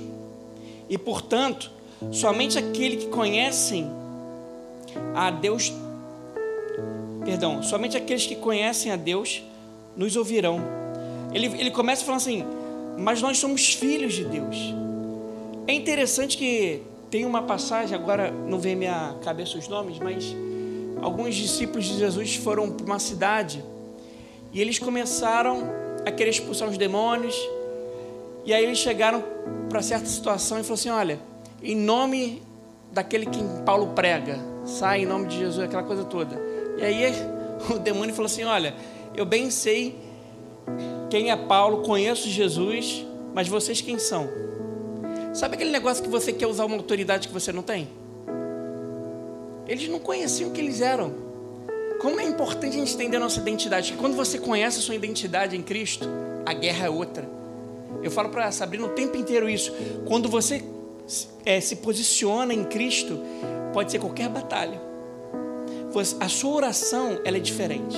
E, 0.87 0.97
portanto, 0.99 1.71
somente 2.11 2.59
aquele 2.59 2.95
que 2.95 3.07
conhecem 3.07 3.89
a 5.15 5.31
Deus, 5.31 5.73
perdão, 7.25 7.63
somente 7.63 7.97
aqueles 7.97 8.27
que 8.27 8.35
conhecem 8.35 8.91
a 8.91 8.95
Deus 8.95 9.43
nos 9.95 10.15
ouvirão. 10.15 10.61
Ele, 11.33 11.47
ele 11.59 11.71
começa 11.71 12.05
falando 12.05 12.21
assim: 12.21 12.45
Mas 12.99 13.19
nós 13.19 13.39
somos 13.39 13.73
filhos 13.73 14.13
de 14.13 14.23
Deus. 14.23 14.55
É 15.65 15.73
interessante 15.73 16.37
que 16.37 16.83
tem 17.09 17.25
uma 17.25 17.41
passagem, 17.41 17.97
agora 17.97 18.31
não 18.31 18.59
vem 18.59 18.75
minha 18.75 19.15
cabeça 19.23 19.57
os 19.57 19.67
nomes, 19.67 19.97
mas 19.97 20.35
alguns 21.01 21.35
discípulos 21.35 21.85
de 21.85 21.97
Jesus 21.97 22.35
foram 22.35 22.71
para 22.71 22.85
uma 22.85 22.99
cidade 22.99 23.63
e 24.51 24.61
eles 24.61 24.79
começaram 24.79 25.69
a 26.05 26.11
querer 26.11 26.31
expulsar 26.31 26.69
os 26.69 26.77
demônios. 26.77 27.35
E 28.45 28.53
aí 28.53 28.63
eles 28.63 28.77
chegaram 28.77 29.23
para 29.69 29.81
certa 29.81 30.05
situação 30.05 30.59
e 30.59 30.63
falaram 30.63 30.73
assim: 30.73 30.89
Olha, 30.89 31.19
em 31.61 31.75
nome 31.75 32.41
daquele 32.91 33.25
que 33.25 33.39
Paulo 33.65 33.87
prega, 33.93 34.39
sai 34.65 35.01
em 35.01 35.05
nome 35.05 35.27
de 35.27 35.37
Jesus, 35.37 35.65
aquela 35.65 35.83
coisa 35.83 36.03
toda. 36.05 36.41
E 36.77 36.83
aí 36.83 37.13
o 37.69 37.79
demônio 37.79 38.13
falou 38.15 38.27
assim: 38.27 38.43
Olha, 38.43 38.73
eu 39.15 39.25
bem 39.25 39.49
sei 39.49 39.95
quem 41.09 41.31
é 41.31 41.35
Paulo, 41.35 41.83
conheço 41.83 42.29
Jesus, 42.29 43.05
mas 43.33 43.47
vocês 43.47 43.81
quem 43.81 43.97
são? 43.99 44.29
Sabe 45.33 45.55
aquele 45.55 45.71
negócio 45.71 46.03
que 46.03 46.09
você 46.09 46.33
quer 46.33 46.47
usar 46.47 46.65
uma 46.65 46.75
autoridade 46.75 47.27
que 47.27 47.33
você 47.33 47.51
não 47.51 47.61
tem? 47.61 47.87
Eles 49.67 49.87
não 49.89 49.99
conheciam 49.99 50.49
o 50.49 50.53
que 50.53 50.61
eles 50.61 50.81
eram. 50.81 51.13
Como 51.99 52.19
é 52.19 52.23
importante 52.23 52.75
a 52.75 52.79
gente 52.79 52.93
entender 52.93 53.17
a 53.17 53.19
nossa 53.19 53.39
identidade. 53.39 53.91
Que 53.91 53.97
quando 53.97 54.15
você 54.15 54.37
conhece 54.37 54.79
a 54.79 54.81
sua 54.81 54.95
identidade 54.95 55.55
em 55.57 55.63
Cristo, 55.63 56.07
a 56.45 56.53
guerra 56.53 56.85
é 56.85 56.89
outra. 56.89 57.27
Eu 58.03 58.11
falo 58.11 58.29
para 58.29 58.51
Sabrina 58.51 58.85
o 58.85 58.89
tempo 58.89 59.17
inteiro 59.17 59.49
isso. 59.49 59.73
Quando 60.05 60.29
você 60.29 60.63
é, 61.45 61.59
se 61.59 61.77
posiciona 61.77 62.53
em 62.53 62.63
Cristo, 62.63 63.19
pode 63.73 63.91
ser 63.91 63.99
qualquer 63.99 64.29
batalha. 64.29 64.81
A 66.19 66.29
sua 66.29 66.55
oração 66.55 67.19
ela 67.25 67.37
é 67.37 67.39
diferente. 67.39 67.97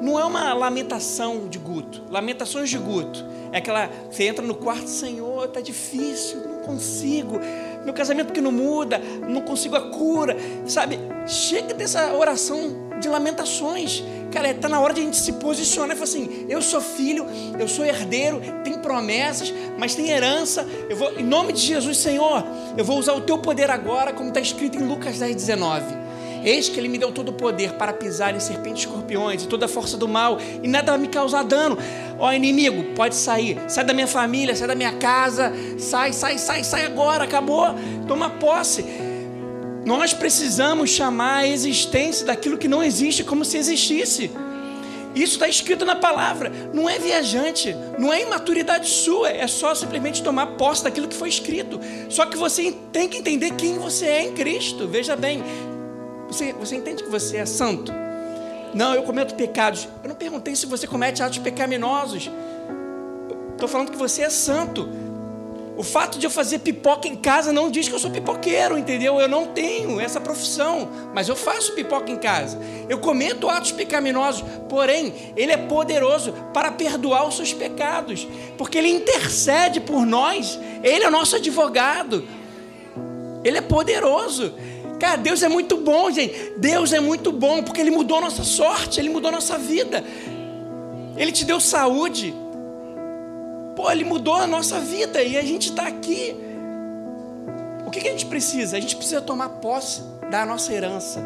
Não 0.00 0.18
é 0.18 0.24
uma 0.24 0.52
lamentação 0.54 1.48
de 1.48 1.58
Guto. 1.58 2.02
Lamentações 2.10 2.70
de 2.70 2.78
Guto. 2.78 3.24
É 3.52 3.58
aquela. 3.58 3.90
Você 4.10 4.24
entra 4.24 4.44
no 4.44 4.54
quarto, 4.54 4.88
Senhor, 4.88 5.44
está 5.44 5.60
difícil, 5.60 6.40
não 6.46 6.60
consigo. 6.60 7.38
Meu 7.84 7.94
casamento 7.94 8.32
que 8.32 8.40
não 8.40 8.52
muda, 8.52 8.98
não 8.98 9.42
consigo 9.42 9.76
a 9.76 9.90
cura. 9.90 10.36
Sabe? 10.66 10.98
Chega 11.26 11.74
dessa 11.74 12.14
oração 12.14 12.90
de 13.00 13.08
lamentações. 13.08 14.02
Cara, 14.30 14.50
está 14.50 14.68
na 14.68 14.80
hora 14.80 14.94
de 14.94 15.00
a 15.00 15.04
gente 15.04 15.16
se 15.16 15.32
posicionar 15.34 15.96
e 15.96 15.98
falar 15.98 16.10
assim: 16.10 16.46
eu 16.48 16.62
sou 16.62 16.80
filho, 16.80 17.26
eu 17.58 17.66
sou 17.66 17.84
herdeiro, 17.84 18.40
tem 18.62 18.78
promessas, 18.78 19.52
mas 19.76 19.94
tem 19.94 20.10
herança. 20.10 20.66
Eu 20.88 20.96
vou, 20.96 21.18
em 21.18 21.24
nome 21.24 21.52
de 21.52 21.60
Jesus, 21.60 21.98
Senhor, 21.98 22.44
eu 22.76 22.84
vou 22.84 22.98
usar 22.98 23.14
o 23.14 23.20
teu 23.22 23.38
poder 23.38 23.70
agora, 23.70 24.12
como 24.12 24.28
está 24.28 24.40
escrito 24.40 24.78
em 24.78 24.86
Lucas 24.86 25.18
10, 25.18 25.34
19. 25.34 26.09
Eis 26.44 26.68
que 26.68 26.78
ele 26.78 26.88
me 26.88 26.98
deu 26.98 27.12
todo 27.12 27.28
o 27.28 27.32
poder 27.32 27.72
para 27.72 27.92
pisar 27.92 28.34
em 28.34 28.40
serpentes 28.40 28.84
e 28.84 28.86
escorpiões 28.86 29.44
e 29.44 29.48
toda 29.48 29.66
a 29.66 29.68
força 29.68 29.96
do 29.96 30.08
mal, 30.08 30.38
e 30.62 30.68
nada 30.68 30.92
vai 30.92 31.00
me 31.00 31.08
causar 31.08 31.42
dano. 31.44 31.76
Ó 32.18 32.32
inimigo, 32.32 32.94
pode 32.94 33.14
sair, 33.14 33.58
sai 33.68 33.84
da 33.84 33.92
minha 33.92 34.06
família, 34.06 34.54
sai 34.54 34.68
da 34.68 34.74
minha 34.74 34.92
casa, 34.92 35.52
sai, 35.78 36.12
sai, 36.12 36.38
sai, 36.38 36.64
sai 36.64 36.84
agora, 36.84 37.24
acabou, 37.24 37.66
toma 38.06 38.30
posse. 38.30 38.84
Nós 39.84 40.12
precisamos 40.12 40.90
chamar 40.90 41.38
a 41.38 41.48
existência 41.48 42.26
daquilo 42.26 42.58
que 42.58 42.68
não 42.68 42.82
existe 42.82 43.24
como 43.24 43.44
se 43.44 43.56
existisse. 43.56 44.30
Isso 45.14 45.34
está 45.34 45.48
escrito 45.48 45.84
na 45.84 45.96
palavra. 45.96 46.52
Não 46.72 46.88
é 46.88 46.98
viajante, 46.98 47.74
não 47.98 48.12
é 48.12 48.22
imaturidade 48.22 48.88
sua, 48.88 49.30
é 49.30 49.46
só 49.46 49.74
simplesmente 49.74 50.22
tomar 50.22 50.46
posse 50.48 50.84
daquilo 50.84 51.08
que 51.08 51.16
foi 51.16 51.28
escrito. 51.28 51.80
Só 52.08 52.26
que 52.26 52.36
você 52.36 52.72
tem 52.92 53.08
que 53.08 53.18
entender 53.18 53.52
quem 53.52 53.78
você 53.78 54.06
é 54.06 54.22
em 54.22 54.32
Cristo. 54.32 54.86
Veja 54.86 55.16
bem, 55.16 55.42
você, 56.32 56.52
você 56.52 56.76
entende 56.76 57.02
que 57.02 57.10
você 57.10 57.38
é 57.38 57.46
santo? 57.46 57.92
Não, 58.72 58.94
eu 58.94 59.02
cometo 59.02 59.34
pecados. 59.34 59.88
Eu 60.02 60.08
não 60.08 60.16
perguntei 60.16 60.54
se 60.54 60.66
você 60.66 60.86
comete 60.86 61.22
atos 61.22 61.38
pecaminosos. 61.38 62.30
Estou 63.52 63.68
falando 63.68 63.90
que 63.90 63.98
você 63.98 64.22
é 64.22 64.30
santo. 64.30 64.88
O 65.76 65.82
fato 65.82 66.18
de 66.18 66.26
eu 66.26 66.30
fazer 66.30 66.58
pipoca 66.58 67.08
em 67.08 67.16
casa 67.16 67.52
não 67.52 67.70
diz 67.70 67.88
que 67.88 67.94
eu 67.94 67.98
sou 67.98 68.10
pipoqueiro, 68.10 68.76
entendeu? 68.76 69.18
Eu 69.18 69.28
não 69.28 69.46
tenho 69.46 69.98
essa 69.98 70.20
profissão, 70.20 70.90
mas 71.14 71.28
eu 71.28 71.34
faço 71.34 71.72
pipoca 71.72 72.12
em 72.12 72.16
casa. 72.16 72.60
Eu 72.88 72.98
cometo 72.98 73.48
atos 73.48 73.72
pecaminosos, 73.72 74.44
porém, 74.68 75.32
Ele 75.34 75.52
é 75.52 75.56
poderoso 75.56 76.32
para 76.52 76.70
perdoar 76.70 77.26
os 77.26 77.36
seus 77.36 77.54
pecados, 77.54 78.28
porque 78.58 78.76
Ele 78.76 78.88
intercede 78.88 79.80
por 79.80 80.04
nós, 80.04 80.60
Ele 80.82 81.02
é 81.02 81.08
o 81.08 81.10
nosso 81.10 81.36
advogado, 81.36 82.26
Ele 83.42 83.56
é 83.56 83.62
poderoso. 83.62 84.52
Cara, 85.00 85.16
Deus 85.16 85.42
é 85.42 85.48
muito 85.48 85.78
bom, 85.78 86.10
gente. 86.10 86.52
Deus 86.58 86.92
é 86.92 87.00
muito 87.00 87.32
bom, 87.32 87.62
porque 87.62 87.80
Ele 87.80 87.90
mudou 87.90 88.20
nossa 88.20 88.44
sorte, 88.44 89.00
Ele 89.00 89.08
mudou 89.08 89.32
nossa 89.32 89.58
vida. 89.58 90.04
Ele 91.16 91.32
te 91.32 91.44
deu 91.44 91.58
saúde, 91.58 92.32
Pô, 93.80 93.90
ele 93.90 94.04
mudou 94.04 94.34
a 94.34 94.46
nossa 94.46 94.78
vida 94.78 95.22
e 95.22 95.38
a 95.38 95.42
gente 95.42 95.70
está 95.70 95.86
aqui. 95.86 96.36
O 97.86 97.90
que, 97.90 98.02
que 98.02 98.08
a 98.08 98.10
gente 98.10 98.26
precisa? 98.26 98.76
A 98.76 98.80
gente 98.80 98.94
precisa 98.94 99.22
tomar 99.22 99.48
posse 99.48 100.02
da 100.30 100.44
nossa 100.44 100.70
herança. 100.70 101.18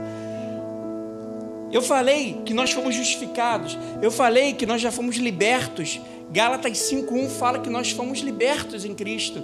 Eu 1.73 1.83
falei 1.83 2.41
que 2.45 2.55
nós 2.55 2.71
fomos 2.71 2.95
justificados. 2.95 3.77
Eu 4.01 4.13
falei 4.13 4.53
que 4.53 4.65
nós 4.67 4.81
já 4.81 4.93
fomos 4.93 5.17
libertos. 5.17 6.01
Gálatas 6.31 6.79
5:1 6.79 7.29
fala 7.29 7.59
que 7.59 7.69
nós 7.69 7.91
fomos 7.91 8.21
libertos 8.21 8.85
em 8.85 8.95
Cristo. 8.95 9.43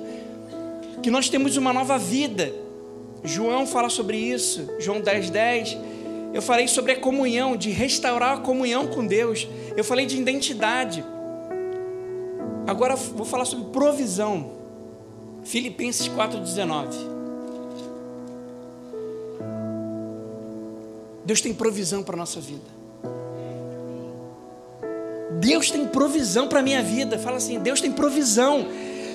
Que 1.03 1.11
nós 1.11 1.29
temos 1.29 1.57
uma 1.57 1.73
nova 1.73 1.99
vida. 1.99 2.53
João 3.23 3.67
fala 3.67 3.89
sobre 3.89 4.17
isso. 4.17 4.69
João 4.79 5.01
10:10. 5.01 5.31
10. 5.31 5.79
Eu 6.33 6.41
falei 6.41 6.69
sobre 6.69 6.93
a 6.93 6.97
comunhão, 6.97 7.57
de 7.57 7.71
restaurar 7.71 8.39
a 8.39 8.41
comunhão 8.41 8.87
com 8.87 9.05
Deus. 9.05 9.49
Eu 9.77 9.83
falei 9.83 10.07
de 10.07 10.17
identidade. 10.17 11.05
Agora 12.67 12.95
vou 12.95 13.27
falar 13.27 13.45
sobre 13.45 13.67
provisão. 13.71 14.53
Filipenses 15.43 16.07
4,19. 16.09 17.11
Deus 21.25 21.41
tem 21.41 21.53
provisão 21.53 22.03
para 22.03 22.15
a 22.15 22.19
nossa 22.19 22.41
vida. 22.41 22.81
Deus 25.41 25.71
tem 25.71 25.87
provisão 25.87 26.47
para 26.47 26.61
a 26.61 26.63
minha 26.63 26.83
vida. 26.83 27.19
Fala 27.19 27.39
assim, 27.39 27.59
Deus 27.59 27.81
tem 27.81 27.91
provisão. 27.91 28.67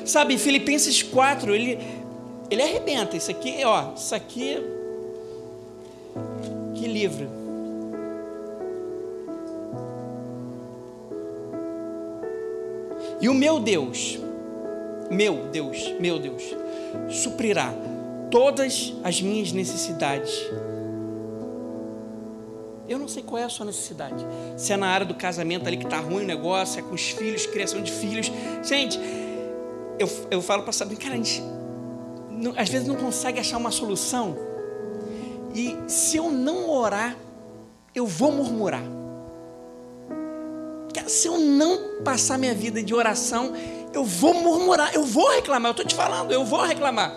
Sabe, 0.06 0.38
Filipenses 0.38 1.02
4, 1.02 1.54
ele, 1.56 1.80
ele 2.50 2.62
arrebenta. 2.62 3.18
Isso 3.18 3.32
aqui, 3.32 3.64
ó, 3.64 3.94
isso 3.96 4.14
aqui. 4.14 4.58
Que 6.76 6.88
livro. 6.88 7.30
E 13.22 13.30
o 13.30 13.34
meu 13.34 13.60
Deus, 13.60 14.20
meu 15.10 15.48
Deus, 15.52 15.94
meu 16.00 16.20
Deus, 16.20 16.44
suprirá 17.10 17.74
todas 18.30 18.94
as 19.04 19.22
minhas 19.22 19.52
necessidades. 19.52 20.32
Eu 22.88 23.00
não 23.00 23.08
sei 23.08 23.24
qual 23.24 23.42
é 23.42 23.46
a 23.46 23.50
sua 23.50 23.66
necessidade. 23.66 24.24
Se 24.58 24.74
é 24.74 24.78
na 24.78 24.88
área 24.88 25.06
do 25.06 25.16
casamento 25.16 25.66
ali 25.66 25.78
que 25.78 25.86
está 25.86 26.00
ruim 26.00 26.24
o 26.24 26.28
negócio, 26.28 26.80
é 26.80 26.84
com 26.84 26.94
os 26.94 27.10
filhos, 27.10 27.48
criação 27.48 27.82
de 27.82 27.92
filhos. 27.92 28.32
Gente, 28.64 29.00
eu, 29.98 30.08
eu 30.30 30.42
falo 30.42 30.64
para 30.64 30.72
saber, 30.72 30.96
cara, 30.98 31.16
a 31.16 31.18
gente 31.18 31.42
às 32.58 32.70
vezes 32.70 32.88
não 32.88 32.96
consegue 32.96 33.40
achar 33.40 33.58
uma 33.58 33.72
solução. 33.72 34.38
E 35.54 35.76
se 35.88 36.18
eu 36.18 36.30
não 36.30 36.70
orar, 36.70 37.16
eu 37.94 38.06
vou 38.06 38.32
murmurar 38.32 38.84
se 41.08 41.28
eu 41.28 41.38
não 41.38 42.02
passar 42.04 42.38
minha 42.38 42.54
vida 42.54 42.82
de 42.82 42.94
oração, 42.94 43.54
eu 43.94 44.04
vou 44.04 44.34
murmurar, 44.34 44.94
eu 44.94 45.04
vou 45.04 45.30
reclamar. 45.32 45.70
Eu 45.70 45.72
estou 45.72 45.86
te 45.86 45.96
falando, 45.96 46.32
eu 46.32 46.44
vou 46.44 46.64
reclamar. 46.64 47.14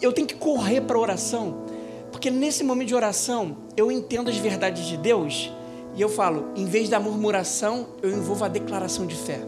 Eu 0.00 0.12
tenho 0.12 0.26
que 0.26 0.34
correr 0.34 0.80
para 0.80 0.96
a 0.96 1.00
oração, 1.00 1.64
porque 2.10 2.30
nesse 2.30 2.64
momento 2.64 2.88
de 2.88 2.94
oração 2.94 3.56
eu 3.76 3.90
entendo 3.90 4.28
as 4.28 4.36
verdades 4.36 4.84
de 4.86 4.96
Deus 4.96 5.50
e 5.94 6.00
eu 6.00 6.08
falo, 6.08 6.50
em 6.56 6.66
vez 6.66 6.88
da 6.88 6.98
murmuração, 6.98 7.86
eu 8.02 8.10
envolvo 8.10 8.44
a 8.44 8.48
declaração 8.48 9.06
de 9.06 9.14
fé. 9.14 9.40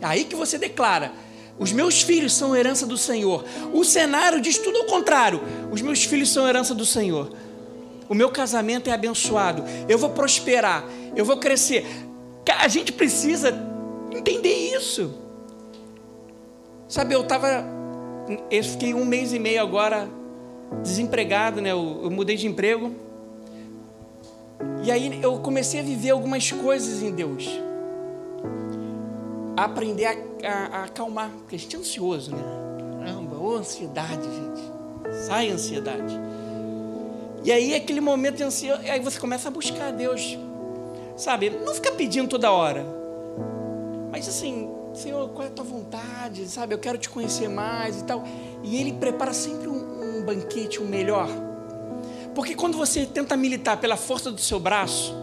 É 0.00 0.06
aí 0.06 0.24
que 0.24 0.36
você 0.36 0.58
declara: 0.58 1.12
os 1.58 1.72
meus 1.72 2.02
filhos 2.02 2.34
são 2.34 2.54
herança 2.54 2.86
do 2.86 2.96
Senhor. 2.96 3.44
O 3.72 3.84
cenário 3.84 4.40
diz 4.40 4.58
tudo 4.58 4.78
ao 4.78 4.84
contrário: 4.84 5.40
os 5.70 5.82
meus 5.82 6.04
filhos 6.04 6.30
são 6.30 6.48
herança 6.48 6.74
do 6.74 6.86
Senhor. 6.86 7.32
O 8.08 8.14
meu 8.14 8.30
casamento 8.30 8.88
é 8.88 8.92
abençoado. 8.92 9.64
Eu 9.88 9.98
vou 9.98 10.10
prosperar 10.10 10.84
eu 11.18 11.24
vou 11.24 11.36
crescer. 11.36 11.84
A 12.60 12.68
gente 12.68 12.92
precisa 12.92 13.52
entender 14.14 14.76
isso. 14.76 15.12
Sabe, 16.88 17.14
eu 17.14 17.22
estava. 17.22 17.64
Eu 18.48 18.62
fiquei 18.62 18.94
um 18.94 19.04
mês 19.04 19.32
e 19.32 19.38
meio 19.38 19.60
agora 19.60 20.08
desempregado, 20.80 21.60
né? 21.60 21.72
Eu, 21.72 22.00
eu 22.04 22.10
mudei 22.10 22.36
de 22.36 22.46
emprego. 22.46 22.94
E 24.84 24.92
aí 24.92 25.20
eu 25.20 25.40
comecei 25.40 25.80
a 25.80 25.82
viver 25.82 26.10
algumas 26.10 26.52
coisas 26.52 27.02
em 27.02 27.10
Deus. 27.10 27.48
Aprender 29.64 30.06
a, 30.06 30.14
a, 30.48 30.66
a 30.78 30.84
acalmar, 30.84 31.30
porque 31.30 31.56
a 31.56 31.58
gente 31.58 31.74
é 31.76 31.78
ansioso, 31.78 32.30
né? 32.30 32.42
Caramba, 32.98 33.36
ô 33.36 33.56
ansiedade, 33.56 34.22
gente. 34.22 35.16
Sai 35.24 35.50
a 35.50 35.54
ansiedade. 35.54 36.14
E 37.44 37.52
aí, 37.52 37.74
aquele 37.74 38.00
momento 38.00 38.36
de 38.36 38.42
ansiedade, 38.42 38.90
aí 38.90 39.00
você 39.00 39.18
começa 39.18 39.48
a 39.48 39.50
buscar 39.50 39.88
a 39.88 39.90
Deus. 39.90 40.36
Sabe? 41.16 41.50
Não 41.50 41.74
fica 41.74 41.92
pedindo 41.92 42.28
toda 42.28 42.50
hora. 42.50 42.84
Mas 44.10 44.28
assim, 44.28 44.70
Senhor, 44.94 45.28
qual 45.30 45.44
é 45.44 45.48
a 45.48 45.50
tua 45.50 45.64
vontade? 45.64 46.46
Sabe? 46.46 46.74
Eu 46.74 46.78
quero 46.78 46.98
te 46.98 47.08
conhecer 47.08 47.48
mais 47.48 48.00
e 48.00 48.04
tal. 48.04 48.24
E 48.62 48.76
Ele 48.80 48.92
prepara 48.92 49.32
sempre 49.32 49.68
um, 49.68 50.18
um 50.18 50.22
banquete, 50.24 50.82
um 50.82 50.86
melhor. 50.86 51.28
Porque 52.34 52.54
quando 52.54 52.76
você 52.76 53.06
tenta 53.06 53.36
militar 53.36 53.78
pela 53.78 53.96
força 53.96 54.30
do 54.30 54.40
seu 54.40 54.60
braço, 54.60 55.14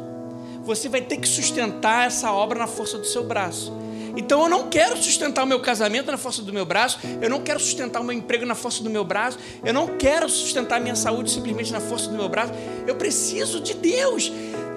você 0.63 0.89
vai 0.89 1.02
ter 1.02 1.17
que 1.17 1.28
sustentar 1.28 2.08
essa 2.08 2.32
obra 2.32 2.60
na 2.60 2.67
força 2.67 2.98
do 2.98 3.06
seu 3.06 3.24
braço. 3.24 3.71
Então 4.15 4.43
eu 4.43 4.49
não 4.49 4.69
quero 4.69 4.95
sustentar 4.97 5.43
o 5.43 5.47
meu 5.47 5.60
casamento 5.60 6.12
na 6.12 6.17
força 6.17 6.41
do 6.41 6.54
meu 6.54 6.65
braço, 6.65 6.99
eu 7.21 7.30
não 7.30 7.41
quero 7.41 7.60
sustentar 7.60 8.01
o 8.01 8.04
meu 8.04 8.15
emprego 8.15 8.45
na 8.45 8.56
força 8.56 8.84
do 8.84 8.89
meu 8.89 9.04
braço, 9.04 9.38
eu 9.63 9.73
não 9.73 9.97
quero 9.97 10.30
sustentar 10.30 10.78
a 10.78 10.80
minha 10.80 10.95
saúde 10.95 11.32
simplesmente 11.32 11.71
na 11.71 11.80
força 11.80 12.10
do 12.10 12.15
meu 12.15 12.30
braço. 12.30 12.54
Eu 12.88 12.95
preciso 12.95 13.60
de 13.60 13.73
Deus. 13.73 14.32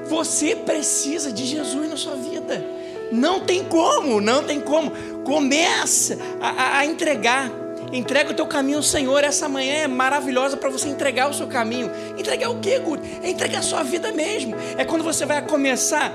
Você 0.08 0.56
precisa 0.56 1.30
de 1.30 1.44
Jesus 1.44 1.88
na 1.88 1.96
sua 1.96 2.16
vida. 2.16 2.64
Não 3.12 3.40
tem 3.40 3.64
como, 3.64 4.20
não 4.20 4.42
tem 4.42 4.60
como. 4.60 4.90
Começa 5.24 6.18
a, 6.40 6.78
a, 6.78 6.86
entregar. 6.86 7.50
Entrega 7.92 8.30
o 8.30 8.34
teu 8.34 8.46
caminho 8.46 8.78
ao 8.78 8.82
Senhor. 8.82 9.24
Essa 9.24 9.48
manhã 9.48 9.74
é 9.74 9.88
maravilhosa 9.88 10.56
para 10.56 10.68
você 10.68 10.88
entregar 10.88 11.28
o 11.28 11.34
seu 11.34 11.46
caminho. 11.46 11.90
Entregar 12.16 12.50
o 12.50 12.58
quê, 12.58 12.78
Guto? 12.78 13.02
É 13.22 13.30
entregar 13.30 13.58
a 13.58 13.62
sua 13.62 13.82
vida 13.82 14.12
mesmo. 14.12 14.54
É 14.76 14.84
quando 14.84 15.02
você 15.02 15.24
vai 15.24 15.40
começar. 15.42 16.12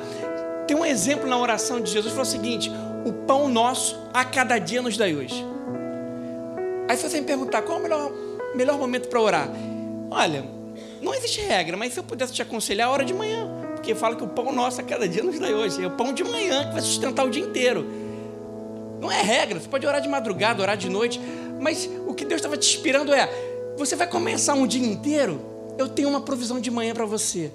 Tem 0.67 0.77
um 0.77 0.85
exemplo 0.85 1.27
na 1.27 1.37
oração 1.37 1.81
de 1.81 1.91
Jesus. 1.91 2.13
Falou 2.13 2.27
o 2.27 2.31
seguinte: 2.31 2.71
o 3.05 3.13
pão 3.25 3.47
nosso 3.47 3.99
a 4.13 4.23
cada 4.23 4.57
dia 4.57 4.81
nos 4.81 4.97
dai 4.97 5.15
hoje. 5.15 5.45
Aí 6.87 6.97
você 6.97 7.07
vai 7.07 7.21
me 7.21 7.27
perguntar 7.27 7.61
qual 7.61 7.77
é 7.77 7.79
o 7.79 7.83
melhor, 7.83 8.11
melhor 8.55 8.77
momento 8.77 9.07
para 9.07 9.21
orar. 9.21 9.49
Olha, 10.09 10.45
não 11.01 11.13
existe 11.13 11.41
regra, 11.41 11.75
mas 11.75 11.93
se 11.93 11.99
eu 11.99 12.03
pudesse 12.03 12.33
te 12.33 12.41
aconselhar, 12.41 12.87
a 12.87 12.91
hora 12.91 13.05
de 13.05 13.13
manhã. 13.13 13.47
Porque 13.73 13.93
fala 13.95 14.15
que 14.15 14.23
o 14.23 14.27
pão 14.27 14.51
nosso 14.53 14.79
a 14.79 14.83
cada 14.83 15.07
dia 15.07 15.23
nos 15.23 15.39
dai 15.39 15.53
hoje. 15.53 15.83
É 15.83 15.87
o 15.87 15.91
pão 15.91 16.13
de 16.13 16.23
manhã 16.23 16.67
que 16.67 16.73
vai 16.73 16.81
sustentar 16.81 17.25
o 17.25 17.29
dia 17.29 17.43
inteiro. 17.43 17.85
Não 19.01 19.11
é 19.11 19.21
regra, 19.21 19.59
você 19.59 19.67
pode 19.67 19.85
orar 19.85 20.01
de 20.01 20.07
madrugada, 20.07 20.61
orar 20.61 20.77
de 20.77 20.89
noite. 20.89 21.19
Mas 21.59 21.89
o 22.07 22.13
que 22.13 22.23
Deus 22.23 22.39
estava 22.39 22.55
te 22.55 22.73
inspirando 22.73 23.13
é: 23.13 23.27
você 23.77 23.95
vai 23.95 24.07
começar 24.07 24.53
um 24.53 24.65
dia 24.65 24.85
inteiro, 24.85 25.41
eu 25.77 25.89
tenho 25.89 26.07
uma 26.07 26.21
provisão 26.21 26.59
de 26.59 26.71
manhã 26.71 26.93
para 26.93 27.05
você. 27.05 27.51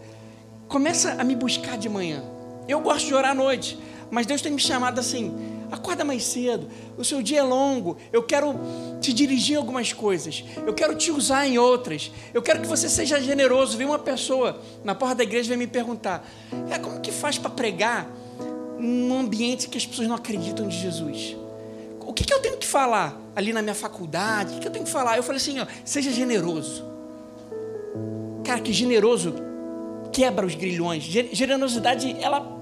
Começa 0.68 1.12
a 1.12 1.24
me 1.24 1.34
buscar 1.34 1.78
de 1.78 1.88
manhã. 1.88 2.22
Eu 2.68 2.80
gosto 2.80 3.06
de 3.06 3.14
orar 3.14 3.30
à 3.30 3.34
noite. 3.34 3.78
Mas 4.10 4.26
Deus 4.26 4.40
tem 4.40 4.52
me 4.52 4.60
chamado 4.60 4.98
assim: 4.98 5.34
acorda 5.70 6.04
mais 6.04 6.24
cedo, 6.24 6.68
o 6.96 7.04
seu 7.04 7.22
dia 7.22 7.40
é 7.40 7.42
longo, 7.42 7.96
eu 8.12 8.22
quero 8.22 8.54
te 9.00 9.12
dirigir 9.12 9.54
em 9.54 9.58
algumas 9.58 9.92
coisas, 9.92 10.44
eu 10.66 10.72
quero 10.72 10.94
te 10.94 11.10
usar 11.10 11.46
em 11.46 11.58
outras, 11.58 12.10
eu 12.32 12.42
quero 12.42 12.60
que 12.60 12.66
você 12.66 12.88
seja 12.88 13.20
generoso. 13.20 13.76
Vem 13.76 13.86
uma 13.86 13.98
pessoa 13.98 14.60
na 14.84 14.94
porta 14.94 15.16
da 15.16 15.22
igreja 15.24 15.48
vem 15.48 15.58
me 15.58 15.66
perguntar: 15.66 16.26
é 16.70 16.78
como 16.78 17.00
que 17.00 17.12
faz 17.12 17.38
para 17.38 17.50
pregar 17.50 18.10
num 18.78 19.18
ambiente 19.18 19.68
que 19.68 19.76
as 19.76 19.86
pessoas 19.86 20.08
não 20.08 20.16
acreditam 20.16 20.68
de 20.68 20.76
Jesus? 20.76 21.36
O 22.00 22.12
que, 22.12 22.24
que 22.24 22.32
eu 22.32 22.40
tenho 22.40 22.56
que 22.56 22.66
falar 22.66 23.20
ali 23.36 23.52
na 23.52 23.60
minha 23.60 23.74
faculdade? 23.74 24.52
O 24.52 24.54
que, 24.54 24.60
que 24.60 24.68
eu 24.68 24.72
tenho 24.72 24.84
que 24.84 24.90
falar? 24.90 25.16
Eu 25.16 25.22
falei 25.22 25.36
assim: 25.36 25.58
ó, 25.60 25.66
seja 25.84 26.10
generoso. 26.10 26.84
Cara, 28.44 28.60
que 28.60 28.72
generoso 28.72 29.34
quebra 30.10 30.46
os 30.46 30.54
grilhões. 30.54 31.04
Generosidade, 31.04 32.16
ela 32.18 32.57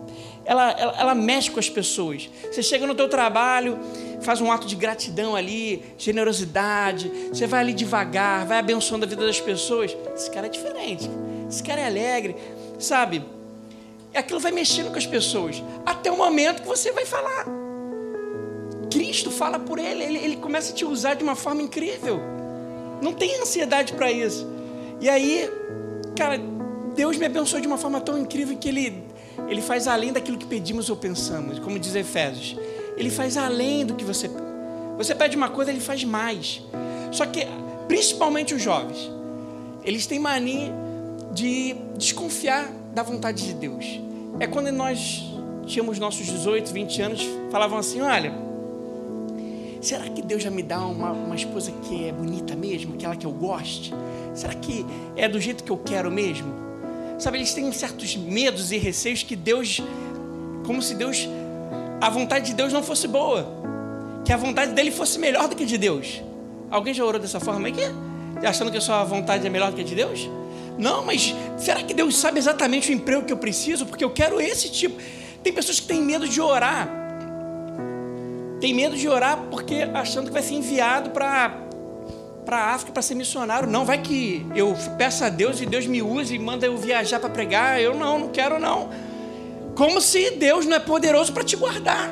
ela, 0.46 0.70
ela, 0.70 1.00
ela, 1.00 1.14
mexe 1.14 1.50
com 1.50 1.58
as 1.58 1.68
pessoas. 1.68 2.30
Você 2.50 2.62
chega 2.62 2.86
no 2.86 2.94
teu 2.94 3.08
trabalho, 3.08 3.78
faz 4.20 4.40
um 4.40 4.50
ato 4.50 4.66
de 4.66 4.76
gratidão 4.76 5.34
ali, 5.34 5.82
generosidade, 5.98 7.10
você 7.28 7.46
vai 7.46 7.60
ali 7.60 7.72
devagar, 7.72 8.46
vai 8.46 8.58
abençoando 8.58 9.04
a 9.04 9.08
vida 9.08 9.26
das 9.26 9.40
pessoas. 9.40 9.96
Esse 10.14 10.30
cara 10.30 10.46
é 10.46 10.50
diferente, 10.50 11.10
esse 11.50 11.62
cara 11.62 11.80
é 11.80 11.86
alegre, 11.86 12.36
sabe? 12.78 13.24
Aquilo 14.14 14.40
vai 14.40 14.52
mexendo 14.52 14.90
com 14.90 14.96
as 14.96 15.06
pessoas, 15.06 15.62
até 15.84 16.10
o 16.10 16.16
momento 16.16 16.62
que 16.62 16.68
você 16.68 16.92
vai 16.92 17.04
falar. 17.04 17.44
Cristo 18.90 19.30
fala 19.30 19.58
por 19.58 19.78
ele, 19.78 20.02
ele, 20.04 20.18
ele 20.18 20.36
começa 20.36 20.72
a 20.72 20.74
te 20.74 20.84
usar 20.84 21.14
de 21.14 21.24
uma 21.24 21.34
forma 21.34 21.60
incrível. 21.60 22.20
Não 23.02 23.12
tem 23.12 23.38
ansiedade 23.40 23.92
para 23.92 24.10
isso. 24.10 24.46
E 25.00 25.08
aí, 25.08 25.50
cara, 26.16 26.40
Deus 26.94 27.18
me 27.18 27.26
abençoou 27.26 27.60
de 27.60 27.66
uma 27.66 27.76
forma 27.76 28.00
tão 28.00 28.16
incrível 28.16 28.56
que 28.56 28.68
ele 28.68 29.05
ele 29.48 29.62
faz 29.62 29.86
além 29.86 30.12
daquilo 30.12 30.38
que 30.38 30.46
pedimos 30.46 30.90
ou 30.90 30.96
pensamos, 30.96 31.58
como 31.58 31.78
diz 31.78 31.94
Efésios. 31.94 32.56
Ele 32.96 33.10
faz 33.10 33.36
além 33.36 33.84
do 33.84 33.94
que 33.94 34.04
você 34.04 34.30
você 34.96 35.14
pede 35.14 35.36
uma 35.36 35.50
coisa, 35.50 35.70
ele 35.70 35.80
faz 35.80 36.02
mais. 36.04 36.62
Só 37.12 37.26
que 37.26 37.46
principalmente 37.86 38.54
os 38.54 38.62
jovens, 38.62 39.10
eles 39.84 40.06
têm 40.06 40.18
mania 40.18 40.72
de 41.32 41.76
desconfiar 41.96 42.70
da 42.94 43.02
vontade 43.02 43.44
de 43.44 43.52
Deus. 43.52 44.00
É 44.40 44.46
quando 44.46 44.72
nós 44.72 45.22
tínhamos 45.66 45.98
nossos 45.98 46.26
18, 46.26 46.72
20 46.72 47.02
anos, 47.02 47.28
falavam 47.50 47.78
assim: 47.78 48.00
olha, 48.00 48.32
será 49.82 50.04
que 50.04 50.22
Deus 50.22 50.42
já 50.42 50.50
me 50.50 50.62
dá 50.62 50.80
uma, 50.80 51.12
uma 51.12 51.36
esposa 51.36 51.70
que 51.82 52.08
é 52.08 52.12
bonita 52.12 52.56
mesmo, 52.56 52.94
aquela 52.94 53.14
que 53.14 53.26
eu 53.26 53.32
goste? 53.32 53.92
Será 54.34 54.54
que 54.54 54.84
é 55.14 55.28
do 55.28 55.40
jeito 55.40 55.62
que 55.62 55.70
eu 55.70 55.78
quero 55.78 56.10
mesmo? 56.10 56.65
Sabe, 57.18 57.38
eles 57.38 57.54
têm 57.54 57.70
certos 57.72 58.14
medos 58.16 58.72
e 58.72 58.76
receios 58.76 59.22
que 59.22 59.34
Deus, 59.34 59.80
como 60.66 60.82
se 60.82 60.94
Deus, 60.94 61.26
a 62.00 62.10
vontade 62.10 62.46
de 62.46 62.54
Deus 62.54 62.72
não 62.72 62.82
fosse 62.82 63.08
boa, 63.08 63.46
que 64.24 64.32
a 64.32 64.36
vontade 64.36 64.72
dele 64.72 64.90
fosse 64.90 65.18
melhor 65.18 65.48
do 65.48 65.56
que 65.56 65.64
a 65.64 65.66
de 65.66 65.78
Deus. 65.78 66.22
Alguém 66.70 66.92
já 66.92 67.04
orou 67.04 67.20
dessa 67.20 67.40
forma 67.40 67.68
aqui? 67.68 67.82
Achando 68.46 68.70
que 68.70 68.76
a 68.76 68.80
sua 68.80 69.02
vontade 69.04 69.46
é 69.46 69.50
melhor 69.50 69.70
do 69.70 69.76
que 69.76 69.80
a 69.82 69.84
de 69.84 69.94
Deus? 69.94 70.28
Não, 70.78 71.04
mas 71.04 71.34
será 71.56 71.82
que 71.82 71.94
Deus 71.94 72.18
sabe 72.18 72.38
exatamente 72.38 72.90
o 72.90 72.92
emprego 72.92 73.24
que 73.24 73.32
eu 73.32 73.38
preciso? 73.38 73.86
Porque 73.86 74.04
eu 74.04 74.10
quero 74.10 74.40
esse 74.40 74.70
tipo. 74.70 75.00
Tem 75.42 75.52
pessoas 75.52 75.80
que 75.80 75.86
têm 75.86 76.02
medo 76.02 76.28
de 76.28 76.40
orar. 76.40 76.88
Tem 78.60 78.74
medo 78.74 78.96
de 78.96 79.08
orar 79.08 79.38
porque 79.50 79.88
achando 79.94 80.26
que 80.26 80.32
vai 80.32 80.42
ser 80.42 80.54
enviado 80.54 81.10
para 81.10 81.65
para 82.46 82.58
a 82.58 82.74
África 82.74 82.92
para 82.92 83.02
ser 83.02 83.16
missionário. 83.16 83.68
Não, 83.68 83.84
vai 83.84 83.98
que 83.98 84.46
eu 84.54 84.74
peço 84.96 85.24
a 85.24 85.28
Deus 85.28 85.60
e 85.60 85.66
Deus 85.66 85.84
me 85.86 86.00
use 86.00 86.32
e 86.32 86.38
manda 86.38 86.64
eu 86.64 86.76
viajar 86.76 87.18
para 87.18 87.28
pregar. 87.28 87.80
Eu 87.82 87.94
não, 87.94 88.20
não 88.20 88.28
quero 88.28 88.60
não. 88.60 88.88
Como 89.74 90.00
se 90.00 90.30
Deus 90.30 90.64
não 90.64 90.76
é 90.76 90.80
poderoso 90.80 91.32
para 91.32 91.42
te 91.42 91.56
guardar. 91.56 92.08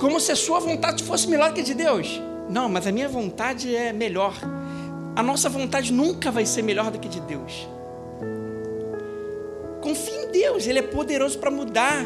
Como 0.00 0.18
se 0.18 0.32
a 0.32 0.36
sua 0.36 0.58
vontade 0.58 1.04
fosse 1.04 1.28
melhor 1.28 1.52
que 1.52 1.60
a 1.60 1.64
de 1.64 1.74
Deus. 1.74 2.20
Não, 2.48 2.68
mas 2.68 2.86
a 2.86 2.90
minha 2.90 3.08
vontade 3.08 3.76
é 3.76 3.92
melhor. 3.92 4.34
A 5.14 5.22
nossa 5.22 5.50
vontade 5.50 5.92
nunca 5.92 6.30
vai 6.30 6.46
ser 6.46 6.62
melhor 6.62 6.90
do 6.90 6.98
que 6.98 7.06
a 7.06 7.10
de 7.10 7.20
Deus. 7.20 7.68
Confie 9.82 10.14
em 10.14 10.32
Deus, 10.32 10.66
Ele 10.66 10.78
é 10.78 10.82
poderoso 10.82 11.38
para 11.38 11.50
mudar 11.50 12.04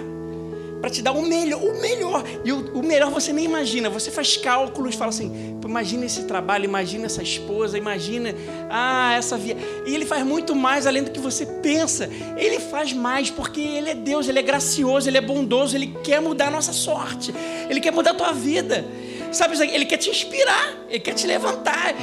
para 0.82 0.90
te 0.90 1.00
dar 1.00 1.12
o 1.12 1.22
melhor, 1.22 1.62
o 1.62 1.80
melhor. 1.80 2.24
E 2.44 2.50
o, 2.50 2.80
o, 2.80 2.82
melhor 2.82 3.08
você 3.08 3.32
nem 3.32 3.44
imagina. 3.44 3.88
Você 3.88 4.10
faz 4.10 4.36
cálculos, 4.36 4.96
fala 4.96 5.10
assim: 5.10 5.56
imagina 5.64 6.04
esse 6.04 6.24
trabalho, 6.24 6.64
imagina 6.64 7.06
essa 7.06 7.22
esposa, 7.22 7.78
imagina 7.78 8.34
ah, 8.68 9.14
essa 9.16 9.38
via. 9.38 9.56
E 9.86 9.94
ele 9.94 10.04
faz 10.04 10.26
muito 10.26 10.56
mais 10.56 10.84
além 10.84 11.04
do 11.04 11.12
que 11.12 11.20
você 11.20 11.46
pensa. 11.46 12.10
Ele 12.36 12.58
faz 12.58 12.92
mais 12.92 13.30
porque 13.30 13.60
ele 13.60 13.90
é 13.90 13.94
Deus, 13.94 14.28
ele 14.28 14.40
é 14.40 14.42
gracioso, 14.42 15.08
ele 15.08 15.18
é 15.18 15.20
bondoso, 15.20 15.76
ele 15.76 15.86
quer 16.02 16.20
mudar 16.20 16.48
a 16.48 16.50
nossa 16.50 16.72
sorte. 16.72 17.32
Ele 17.70 17.80
quer 17.80 17.92
mudar 17.92 18.10
a 18.10 18.14
tua 18.14 18.32
vida. 18.32 18.84
Sabe, 19.30 19.56
ele 19.72 19.86
quer 19.86 19.98
te 19.98 20.10
inspirar, 20.10 20.74
ele 20.90 20.98
quer 20.98 21.14
te 21.14 21.28
levantar. 21.28 21.94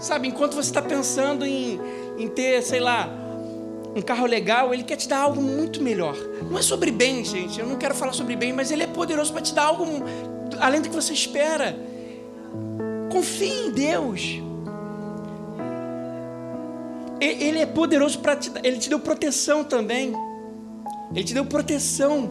Sabe, 0.00 0.26
enquanto 0.26 0.54
você 0.54 0.70
está 0.70 0.80
pensando 0.80 1.44
em, 1.44 1.78
em 2.16 2.28
ter, 2.28 2.62
sei 2.62 2.80
lá, 2.80 3.23
um 3.94 4.02
carro 4.02 4.26
legal, 4.26 4.74
ele 4.74 4.82
quer 4.82 4.96
te 4.96 5.08
dar 5.08 5.18
algo 5.18 5.40
muito 5.40 5.82
melhor. 5.82 6.16
Não 6.50 6.58
é 6.58 6.62
sobre 6.62 6.90
bem, 6.90 7.24
gente. 7.24 7.60
Eu 7.60 7.66
não 7.66 7.76
quero 7.76 7.94
falar 7.94 8.12
sobre 8.12 8.34
bem, 8.34 8.52
mas 8.52 8.70
ele 8.70 8.82
é 8.82 8.86
poderoso 8.86 9.32
para 9.32 9.42
te 9.42 9.54
dar 9.54 9.66
algo 9.66 9.84
além 10.58 10.80
do 10.80 10.88
que 10.88 10.94
você 10.94 11.12
espera. 11.12 11.76
Confie 13.10 13.66
em 13.66 13.70
Deus. 13.70 14.42
Ele 17.20 17.60
é 17.60 17.66
poderoso 17.66 18.18
para 18.18 18.36
te 18.36 18.50
dar. 18.50 18.64
Ele 18.64 18.78
te 18.78 18.88
deu 18.88 18.98
proteção 18.98 19.62
também. 19.62 20.12
Ele 21.14 21.24
te 21.24 21.32
deu 21.32 21.44
proteção. 21.44 22.28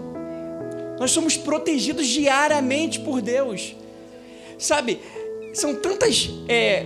Nós 0.99 1.11
somos 1.11 1.37
protegidos 1.37 2.07
diariamente 2.07 2.99
por 2.99 3.21
Deus. 3.21 3.75
Sabe, 4.59 4.99
são 5.53 5.75
tantos 5.75 6.29
é, 6.47 6.85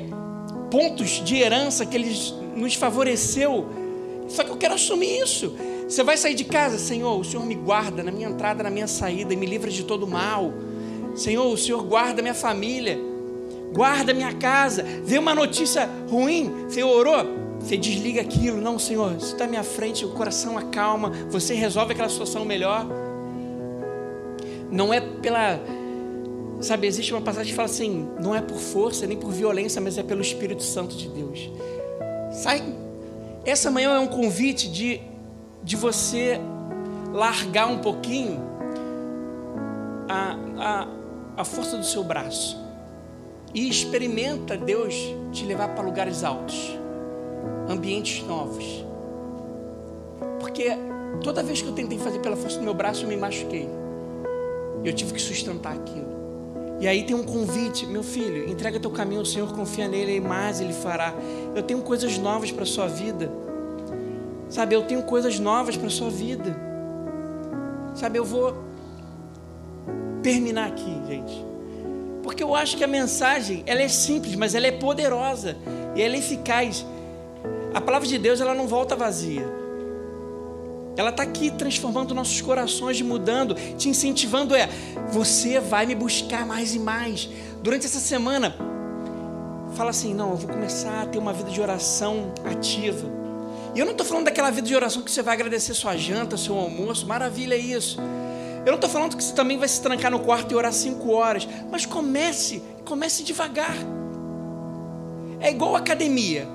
pontos 0.69 1.23
de 1.23 1.37
herança 1.37 1.85
que 1.85 1.95
Ele 1.95 2.15
nos 2.55 2.75
favoreceu 2.75 3.86
só 4.27 4.43
que 4.43 4.51
eu 4.51 4.57
quero 4.57 4.73
assumir 4.73 5.21
isso. 5.21 5.55
Você 5.87 6.03
vai 6.03 6.17
sair 6.17 6.35
de 6.35 6.43
casa, 6.43 6.77
Senhor, 6.77 7.17
o 7.17 7.23
Senhor 7.23 7.45
me 7.45 7.55
guarda 7.55 8.03
na 8.03 8.11
minha 8.11 8.27
entrada, 8.27 8.61
na 8.61 8.69
minha 8.69 8.87
saída 8.87 9.33
e 9.33 9.37
me 9.37 9.45
livra 9.45 9.71
de 9.71 9.83
todo 9.83 10.05
mal. 10.05 10.53
Senhor, 11.15 11.47
o 11.47 11.57
Senhor 11.57 11.81
guarda 11.83 12.21
minha 12.21 12.33
família, 12.33 12.99
guarda 13.73 14.13
minha 14.13 14.33
casa. 14.33 14.83
Vê 15.03 15.17
uma 15.17 15.33
notícia 15.33 15.89
ruim, 16.09 16.65
você 16.67 16.83
orou, 16.83 17.25
você 17.59 17.77
desliga 17.77 18.21
aquilo. 18.21 18.59
Não, 18.59 18.77
Senhor, 18.77 19.13
você 19.13 19.33
está 19.33 19.45
à 19.45 19.47
minha 19.47 19.63
frente, 19.63 20.05
o 20.05 20.09
coração 20.09 20.57
acalma, 20.57 21.11
você 21.29 21.53
resolve 21.53 21.93
aquela 21.93 22.09
situação 22.09 22.43
melhor. 22.43 22.85
Não 24.69 24.93
é 24.93 24.99
pela. 24.99 25.59
Sabe, 26.59 26.87
existe 26.87 27.13
uma 27.13 27.21
passagem 27.21 27.51
que 27.51 27.55
fala 27.55 27.69
assim: 27.69 28.09
não 28.19 28.35
é 28.35 28.41
por 28.41 28.57
força 28.57 29.07
nem 29.07 29.17
por 29.17 29.31
violência, 29.31 29.81
mas 29.81 29.97
é 29.97 30.03
pelo 30.03 30.21
Espírito 30.21 30.63
Santo 30.63 30.95
de 30.95 31.07
Deus. 31.07 31.49
Sai. 32.31 32.86
Essa 33.47 33.71
manhã 33.71 33.95
é 33.95 33.99
um 33.99 34.07
convite 34.07 34.69
de, 34.69 34.99
de 35.63 35.77
você 35.77 36.37
largar 37.13 37.67
um 37.67 37.77
pouquinho 37.77 38.41
a, 40.09 40.35
a, 40.57 40.87
a 41.37 41.45
força 41.45 41.77
do 41.77 41.85
seu 41.85 42.03
braço 42.03 42.61
e 43.53 43.69
experimenta 43.69 44.57
Deus 44.57 44.93
te 45.31 45.45
levar 45.45 45.69
para 45.69 45.81
lugares 45.81 46.25
altos, 46.25 46.77
ambientes 47.69 48.21
novos. 48.27 48.85
Porque 50.41 50.77
toda 51.23 51.41
vez 51.41 51.61
que 51.61 51.69
eu 51.69 51.73
tentei 51.73 51.97
fazer 51.97 52.19
pela 52.19 52.35
força 52.35 52.57
do 52.57 52.65
meu 52.65 52.73
braço, 52.73 53.05
eu 53.05 53.07
me 53.07 53.15
machuquei. 53.15 53.69
Eu 54.83 54.91
tive 54.91 55.13
que 55.13 55.21
sustentar 55.21 55.73
aquilo. 55.73 56.06
E 56.79 56.87
aí 56.87 57.03
tem 57.03 57.15
um 57.15 57.23
convite, 57.23 57.85
meu 57.87 58.03
filho, 58.03 58.47
entrega 58.49 58.79
teu 58.79 58.91
caminho 58.91 59.21
ao 59.21 59.25
Senhor, 59.25 59.51
confia 59.51 59.87
nele 59.87 60.17
e 60.17 60.19
mais 60.19 60.61
ele 60.61 60.73
fará. 60.73 61.13
Eu 61.55 61.63
tenho 61.63 61.81
coisas 61.81 62.17
novas 62.17 62.51
para 62.51 62.65
sua 62.65 62.87
vida. 62.87 63.31
Sabe, 64.49 64.75
eu 64.75 64.83
tenho 64.83 65.03
coisas 65.03 65.39
novas 65.39 65.75
para 65.75 65.89
sua 65.89 66.09
vida. 66.09 66.55
Sabe, 67.95 68.19
eu 68.19 68.23
vou 68.23 68.55
terminar 70.21 70.67
aqui, 70.67 71.01
gente. 71.07 71.45
Porque 72.21 72.43
eu 72.43 72.53
acho 72.53 72.77
que 72.77 72.83
a 72.83 72.87
mensagem, 72.87 73.63
ela 73.65 73.81
é 73.81 73.87
simples, 73.87 74.35
mas 74.35 74.53
ela 74.53 74.67
é 74.67 74.71
poderosa 74.71 75.57
e 75.95 76.01
ela 76.01 76.15
é 76.15 76.19
eficaz. 76.19 76.85
A 77.73 77.81
palavra 77.81 78.07
de 78.07 78.17
Deus, 78.17 78.39
ela 78.39 78.53
não 78.53 78.67
volta 78.67 78.95
vazia. 78.95 79.66
Ela 80.97 81.11
está 81.11 81.21
aqui 81.21 81.51
transformando 81.51 82.15
nossos 82.15 82.41
corações, 82.41 82.99
mudando, 83.01 83.55
te 83.77 83.87
incentivando. 83.87 84.55
É, 84.55 84.67
você 85.11 85.59
vai 85.59 85.85
me 85.85 85.93
buscar 85.93 86.45
mais 86.45 86.73
e 86.73 86.79
mais. 86.79 87.29
Durante 87.61 87.85
essa 87.85 87.99
semana, 87.99 88.55
fala 89.75 89.91
assim: 89.91 90.15
não, 90.15 90.31
eu 90.31 90.37
vou 90.37 90.49
começar 90.49 91.03
a 91.03 91.05
ter 91.05 91.19
uma 91.19 91.31
vida 91.31 91.51
de 91.51 91.61
oração 91.61 92.33
ativa. 92.43 93.07
E 93.75 93.79
eu 93.79 93.85
não 93.85 93.91
estou 93.91 94.07
falando 94.07 94.25
daquela 94.25 94.49
vida 94.49 94.67
de 94.67 94.75
oração 94.75 95.03
que 95.03 95.11
você 95.11 95.21
vai 95.21 95.35
agradecer 95.35 95.75
sua 95.75 95.95
janta, 95.95 96.35
seu 96.35 96.57
almoço, 96.57 97.05
maravilha 97.05 97.53
é 97.53 97.59
isso. 97.59 97.99
Eu 98.65 98.71
não 98.71 98.75
estou 98.75 98.89
falando 98.89 99.15
que 99.15 99.23
você 99.23 99.35
também 99.35 99.57
vai 99.57 99.67
se 99.67 99.79
trancar 99.79 100.09
no 100.09 100.19
quarto 100.19 100.51
e 100.51 100.55
orar 100.55 100.73
cinco 100.73 101.11
horas, 101.11 101.47
mas 101.69 101.85
comece, 101.85 102.63
comece 102.83 103.23
devagar. 103.23 103.75
É 105.39 105.51
igual 105.51 105.75
academia. 105.75 106.47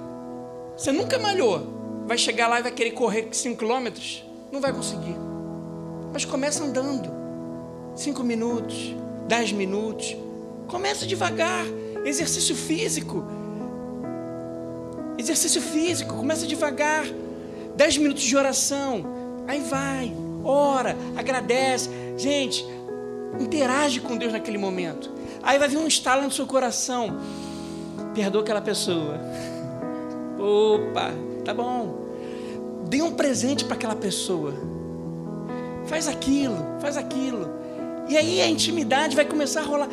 Você 0.76 0.90
nunca 0.90 1.16
malhou, 1.16 2.04
vai 2.08 2.18
chegar 2.18 2.48
lá 2.48 2.58
e 2.58 2.62
vai 2.64 2.72
querer 2.72 2.90
correr 2.90 3.28
cinco 3.30 3.58
quilômetros. 3.58 4.31
Não 4.52 4.60
vai 4.60 4.70
conseguir. 4.70 5.16
Mas 6.12 6.26
começa 6.26 6.62
andando. 6.62 7.10
Cinco 7.96 8.22
minutos, 8.22 8.94
dez 9.26 9.50
minutos. 9.50 10.14
Começa 10.68 11.06
devagar. 11.06 11.64
Exercício 12.04 12.54
físico. 12.54 13.24
Exercício 15.16 15.62
físico, 15.62 16.14
começa 16.14 16.46
devagar. 16.46 17.06
Dez 17.74 17.96
minutos 17.96 18.22
de 18.22 18.36
oração. 18.36 19.04
Aí 19.48 19.60
vai, 19.60 20.12
ora, 20.44 20.96
agradece. 21.16 21.88
Gente, 22.18 22.66
interage 23.40 24.00
com 24.00 24.18
Deus 24.18 24.32
naquele 24.32 24.58
momento. 24.58 25.10
Aí 25.42 25.58
vai 25.58 25.68
vir 25.68 25.78
um 25.78 25.86
estalo 25.86 26.22
no 26.22 26.30
seu 26.30 26.46
coração. 26.46 27.18
Perdoa 28.14 28.42
aquela 28.42 28.60
pessoa. 28.60 29.18
Opa, 30.38 31.10
tá 31.42 31.54
bom. 31.54 32.01
Dê 32.88 33.02
um 33.02 33.12
presente 33.12 33.64
para 33.64 33.74
aquela 33.74 33.96
pessoa. 33.96 34.54
Faz 35.86 36.08
aquilo, 36.08 36.56
faz 36.80 36.96
aquilo. 36.96 37.50
E 38.08 38.16
aí 38.16 38.40
a 38.40 38.48
intimidade 38.48 39.16
vai 39.16 39.24
começar 39.24 39.60
a 39.60 39.64
rolar. 39.64 39.88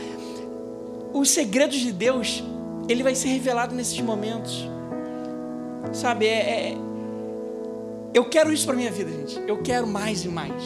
Os 1.13 1.29
segredos 1.29 1.77
de 1.77 1.91
Deus, 1.91 2.43
ele 2.87 3.03
vai 3.03 3.15
ser 3.15 3.29
revelado 3.29 3.73
nesses 3.73 3.99
momentos. 4.01 4.67
Sabe, 5.93 6.27
é, 6.27 6.71
é 6.71 6.77
eu 8.13 8.25
quero 8.25 8.51
isso 8.51 8.65
para 8.65 8.75
minha 8.75 8.91
vida, 8.91 9.11
gente. 9.11 9.39
Eu 9.47 9.61
quero 9.61 9.85
mais 9.85 10.25
e 10.25 10.27
mais. 10.27 10.63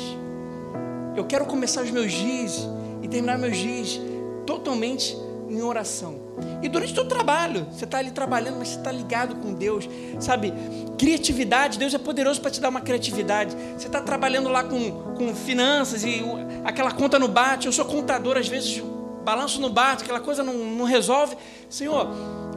Eu 1.15 1.25
quero 1.25 1.45
começar 1.45 1.83
os 1.83 1.91
meus 1.91 2.11
dias 2.11 2.67
e 3.01 3.07
terminar 3.07 3.37
meus 3.37 3.57
dias 3.57 3.99
totalmente 4.45 5.15
em 5.53 5.61
oração. 5.61 6.19
E 6.61 6.69
durante 6.69 6.91
o 6.91 6.95
teu 6.95 7.05
trabalho, 7.05 7.67
você 7.71 7.85
está 7.85 7.99
ali 7.99 8.11
trabalhando, 8.11 8.57
mas 8.57 8.69
você 8.69 8.77
está 8.77 8.91
ligado 8.91 9.35
com 9.35 9.53
Deus, 9.53 9.87
sabe? 10.19 10.53
Criatividade, 10.97 11.77
Deus 11.77 11.93
é 11.93 11.97
poderoso 11.97 12.41
para 12.41 12.51
te 12.51 12.59
dar 12.59 12.69
uma 12.69 12.81
criatividade. 12.81 13.55
Você 13.77 13.87
está 13.87 14.01
trabalhando 14.01 14.49
lá 14.49 14.63
com, 14.63 14.91
com 15.15 15.35
finanças 15.35 16.03
e 16.03 16.23
aquela 16.63 16.91
conta 16.91 17.19
no 17.19 17.27
bate. 17.27 17.67
Eu 17.67 17.73
sou 17.73 17.85
contador, 17.85 18.37
às 18.37 18.47
vezes 18.47 18.81
balanço 19.23 19.61
no 19.61 19.69
bate, 19.69 20.03
aquela 20.03 20.19
coisa 20.19 20.43
não, 20.43 20.53
não 20.53 20.85
resolve. 20.85 21.37
Senhor, 21.69 22.07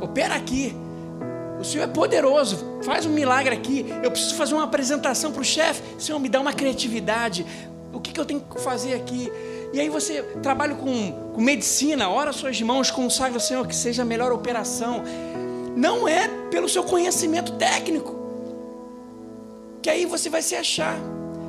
opera 0.01 0.35
aqui. 0.35 0.75
O 1.59 1.65
Senhor 1.65 1.85
é 1.85 1.87
poderoso, 1.87 2.81
faz 2.83 3.07
um 3.07 3.11
milagre 3.11 3.55
aqui. 3.55 3.87
Eu 4.03 4.11
preciso 4.11 4.35
fazer 4.35 4.55
uma 4.55 4.65
apresentação 4.65 5.33
para 5.33 5.41
o 5.41 5.45
chefe. 5.45 5.83
Senhor, 5.99 6.19
me 6.19 6.29
dá 6.29 6.41
uma 6.41 6.53
criatividade. 6.53 7.47
O 7.93 8.01
que, 8.01 8.13
que 8.13 8.21
eu 8.21 8.27
tenho 8.27 8.41
que 8.41 8.61
fazer 8.61 8.95
aqui? 8.95 9.33
E 9.73 9.81
aí 9.81 9.89
você 9.89 10.23
trabalha 10.43 10.75
com, 10.75 11.13
com 11.35 11.41
medicina, 11.41 12.09
ora 12.09 12.33
suas 12.33 12.61
mãos, 12.63 12.91
consagra, 12.91 13.39
Senhor, 13.39 13.67
que 13.67 13.75
seja 13.75 14.03
a 14.03 14.05
melhor 14.05 14.33
operação. 14.33 15.03
Não 15.77 16.09
é 16.09 16.29
pelo 16.51 16.69
seu 16.69 16.83
conhecimento 16.83 17.53
técnico, 17.53 18.17
que 19.83 19.91
aí 19.91 20.07
você 20.07 20.31
vai 20.31 20.43
se 20.43 20.55
achar. 20.55 20.99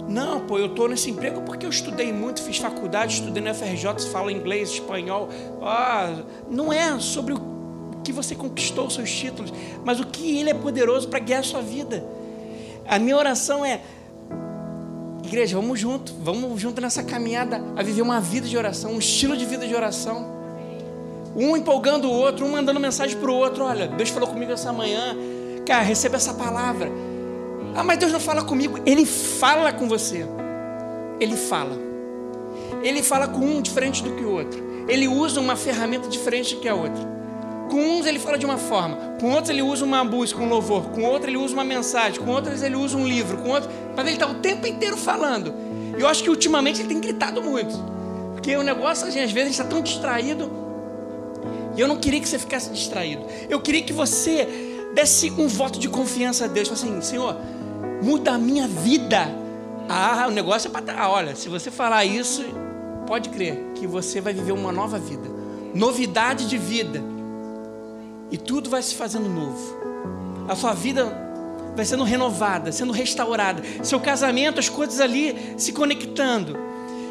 Não, 0.08 0.40
pô, 0.40 0.58
eu 0.58 0.68
estou 0.68 0.88
nesse 0.88 1.10
emprego 1.10 1.42
porque 1.42 1.66
eu 1.66 1.70
estudei 1.70 2.14
muito, 2.14 2.42
fiz 2.42 2.58
faculdade, 2.58 3.16
estudei 3.16 3.44
no 3.44 3.54
FRJ, 3.54 4.10
falo 4.12 4.32
inglês, 4.32 4.70
espanhol. 4.72 5.30
Ah, 5.62 6.24
não 6.50 6.72
é 6.72 6.98
sobre 7.00 7.34
o 7.34 7.58
que 8.04 8.12
você 8.14 8.34
conquistou 8.34 8.90
seus 8.90 9.12
títulos, 9.12 9.54
mas 9.84 10.00
o 10.00 10.06
que 10.06 10.40
Ele 10.40 10.50
é 10.50 10.54
poderoso 10.54 11.10
para 11.10 11.20
guiar 11.20 11.42
a 11.42 11.44
sua 11.44 11.62
vida. 11.62 12.06
A 12.88 12.98
minha 12.98 13.18
oração 13.18 13.66
é 13.66 13.82
Igreja, 15.28 15.58
vamos 15.58 15.78
junto, 15.78 16.14
vamos 16.22 16.62
junto 16.62 16.80
nessa 16.80 17.04
caminhada 17.04 17.62
a 17.76 17.84
viver 17.84 18.02
uma 18.02 18.18
vida 18.18 18.48
de 18.48 18.58
oração, 18.58 18.94
um 18.94 18.98
estilo 18.98 19.36
de 19.36 19.46
vida 19.46 19.68
de 19.68 19.76
oração. 19.76 20.26
Um 21.36 21.58
empolgando 21.58 22.08
o 22.08 22.14
outro, 22.14 22.46
um 22.46 22.52
mandando 22.54 22.80
mensagem 22.80 23.18
para 23.18 23.30
o 23.30 23.36
outro. 23.36 23.66
Olha, 23.66 23.90
Deus 23.90 24.08
falou 24.10 24.30
comigo 24.30 24.54
essa 24.54 24.72
manhã. 24.72 25.18
Cara, 25.66 25.84
receba 25.84 26.16
essa 26.16 26.34
palavra. 26.34 26.90
Ah, 27.76 27.84
mas 27.84 27.98
Deus 27.98 28.14
não 28.14 28.22
fala 28.22 28.42
comigo. 28.42 28.80
Ele 28.86 29.06
fala 29.06 29.74
com 29.74 29.86
você. 29.90 30.26
Ele 31.20 31.36
fala. 31.36 31.78
Ele 32.82 33.04
fala 33.04 33.28
com 33.28 33.42
um 33.42 33.62
diferente 33.62 34.02
do 34.02 34.16
que 34.16 34.24
o 34.24 34.32
outro. 34.32 34.64
Ele 34.88 35.10
usa 35.10 35.42
uma 35.42 35.58
ferramenta 35.58 36.08
diferente 36.08 36.56
do 36.56 36.62
que 36.62 36.70
a 36.70 36.74
outra. 36.74 37.17
Com 37.70 38.00
uns 38.00 38.06
ele 38.06 38.20
fala 38.20 38.38
de 38.38 38.46
uma 38.46 38.58
forma, 38.58 38.96
com 39.20 39.32
outros 39.32 39.50
ele 39.50 39.62
usa 39.62 39.84
uma 39.84 40.04
música, 40.04 40.42
um 40.42 40.48
louvor, 40.48 40.84
com 40.92 41.04
outros 41.04 41.28
ele 41.28 41.38
usa 41.38 41.54
uma 41.54 41.66
mensagem, 41.66 42.20
com 42.20 42.32
outros 42.32 42.64
ele 42.64 42.76
usa 42.76 42.98
um 42.98 43.06
livro, 43.06 43.38
com 43.38 43.50
outros. 43.50 43.72
Mas 43.96 44.06
ele 44.06 44.16
está 44.16 44.28
o 44.28 44.36
tempo 44.36 44.66
inteiro 44.66 44.96
falando. 44.96 45.54
E 45.98 46.02
eu 46.02 46.08
acho 46.08 46.24
que 46.24 46.30
ultimamente 46.30 46.82
ele 46.82 46.88
tem 46.88 47.00
gritado 47.00 47.42
muito. 47.42 47.76
Porque 48.34 48.56
o 48.56 48.64
negócio, 48.64 49.08
assim, 49.08 49.20
às 49.20 49.32
vezes, 49.32 49.50
a 49.50 49.52
gente 49.52 49.60
está 49.60 49.66
tão 49.66 49.82
distraído. 49.82 50.50
E 51.76 51.82
eu 51.82 51.88
não 51.88 51.98
queria 51.98 52.20
que 52.20 52.30
você 52.30 52.40
ficasse 52.40 52.70
distraído. 52.70 53.26
Eu 53.50 53.60
queria 53.60 53.82
que 53.82 53.92
você 53.92 54.48
desse 54.94 55.30
um 55.32 55.48
voto 55.48 55.78
de 55.78 55.90
confiança 55.90 56.46
a 56.46 56.48
Deus. 56.48 56.72
Assim, 56.72 57.02
Senhor, 57.02 57.36
muda 58.02 58.32
a 58.32 58.38
minha 58.38 58.68
vida. 58.68 59.28
Ah, 59.90 60.26
o 60.28 60.32
negócio 60.32 60.70
é 60.70 60.72
para. 60.72 61.02
Ah, 61.02 61.10
olha, 61.10 61.36
se 61.36 61.50
você 61.50 61.70
falar 61.70 62.06
isso, 62.06 62.44
pode 63.06 63.30
crer 63.30 63.72
que 63.76 63.86
você 63.86 64.22
vai 64.22 64.34
viver 64.34 64.54
uma 64.54 64.72
nova 64.72 64.98
vida. 64.98 65.30
Novidade 65.74 66.48
de 66.48 66.58
vida 66.58 67.17
e 68.32 68.38
tudo 68.38 68.70
vai 68.70 68.82
se 68.82 68.96
fazendo 68.96 69.30
novo. 69.30 69.78
A 70.48 70.56
sua 70.56 70.74
vida 70.74 71.28
vai 71.76 71.86
sendo 71.86 72.04
renovada, 72.04 72.72
sendo 72.72 72.92
restaurada. 72.92 73.62
Seu 73.84 74.00
casamento, 74.00 74.60
as 74.60 74.68
coisas 74.70 75.00
ali 75.00 75.54
se 75.58 75.72
conectando. 75.72 76.58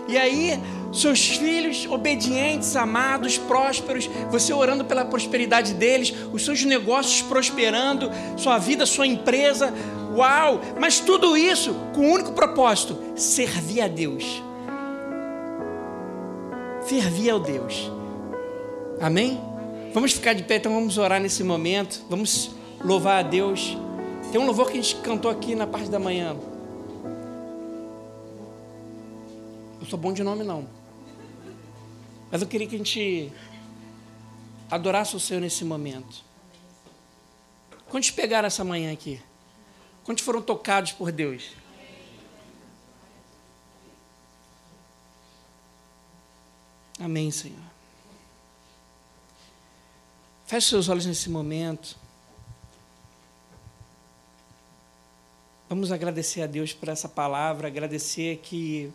E 0.08 0.16
aí, 0.16 0.60
seus 0.92 1.26
filhos 1.28 1.86
obedientes, 1.90 2.76
amados, 2.76 3.38
prósperos, 3.38 4.08
você 4.30 4.52
orando 4.52 4.84
pela 4.84 5.04
prosperidade 5.04 5.74
deles, 5.74 6.14
os 6.32 6.44
seus 6.44 6.64
negócios 6.64 7.22
prosperando, 7.22 8.10
sua 8.36 8.58
vida, 8.58 8.86
sua 8.86 9.06
empresa. 9.06 9.72
Uau! 10.14 10.60
Mas 10.78 11.00
tudo 11.00 11.36
isso 11.36 11.74
com 11.94 12.00
o 12.00 12.04
um 12.04 12.12
único 12.12 12.32
propósito: 12.32 12.96
servir 13.16 13.82
a 13.82 13.88
Deus. 13.88 14.42
Servir 16.82 17.30
ao 17.30 17.40
Deus. 17.40 17.90
Amém? 19.00 19.55
Vamos 19.92 20.12
ficar 20.12 20.34
de 20.34 20.42
pé, 20.42 20.56
então 20.56 20.72
vamos 20.72 20.98
orar 20.98 21.20
nesse 21.20 21.42
momento. 21.42 22.04
Vamos 22.08 22.50
louvar 22.80 23.24
a 23.24 23.28
Deus. 23.28 23.76
Tem 24.30 24.40
um 24.40 24.46
louvor 24.46 24.66
que 24.66 24.78
a 24.78 24.82
gente 24.82 24.96
cantou 24.96 25.30
aqui 25.30 25.54
na 25.54 25.66
parte 25.66 25.88
da 25.88 25.98
manhã. 25.98 26.36
Eu 29.80 29.86
sou 29.86 29.98
bom 29.98 30.12
de 30.12 30.22
nome 30.22 30.44
não. 30.44 30.68
Mas 32.30 32.42
eu 32.42 32.48
queria 32.48 32.66
que 32.66 32.74
a 32.74 32.78
gente 32.78 33.32
adorasse 34.70 35.14
o 35.14 35.20
Senhor 35.20 35.40
nesse 35.40 35.64
momento. 35.64 36.24
Quantos 37.88 38.10
pegaram 38.10 38.46
essa 38.46 38.64
manhã 38.64 38.92
aqui? 38.92 39.20
Quantos 40.04 40.24
foram 40.24 40.42
tocados 40.42 40.92
por 40.92 41.12
Deus? 41.12 41.50
Amém, 46.98 47.30
Senhor. 47.30 47.75
Feche 50.46 50.68
seus 50.68 50.88
olhos 50.88 51.04
nesse 51.04 51.28
momento. 51.28 51.96
Vamos 55.68 55.90
agradecer 55.90 56.40
a 56.40 56.46
Deus 56.46 56.72
por 56.72 56.88
essa 56.88 57.08
palavra, 57.08 57.66
agradecer 57.66 58.36
que 58.44 58.92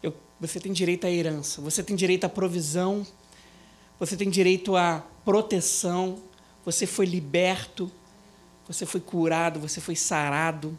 eu, 0.00 0.14
você 0.40 0.60
tem 0.60 0.72
direito 0.72 1.04
à 1.04 1.10
herança, 1.10 1.60
você 1.60 1.82
tem 1.82 1.96
direito 1.96 2.22
à 2.22 2.28
provisão, 2.28 3.04
você 3.98 4.16
tem 4.16 4.30
direito 4.30 4.76
à 4.76 5.04
proteção, 5.24 6.22
você 6.64 6.86
foi 6.86 7.06
liberto, 7.06 7.90
você 8.68 8.86
foi 8.86 9.00
curado, 9.00 9.58
você 9.58 9.80
foi 9.80 9.96
sarado. 9.96 10.78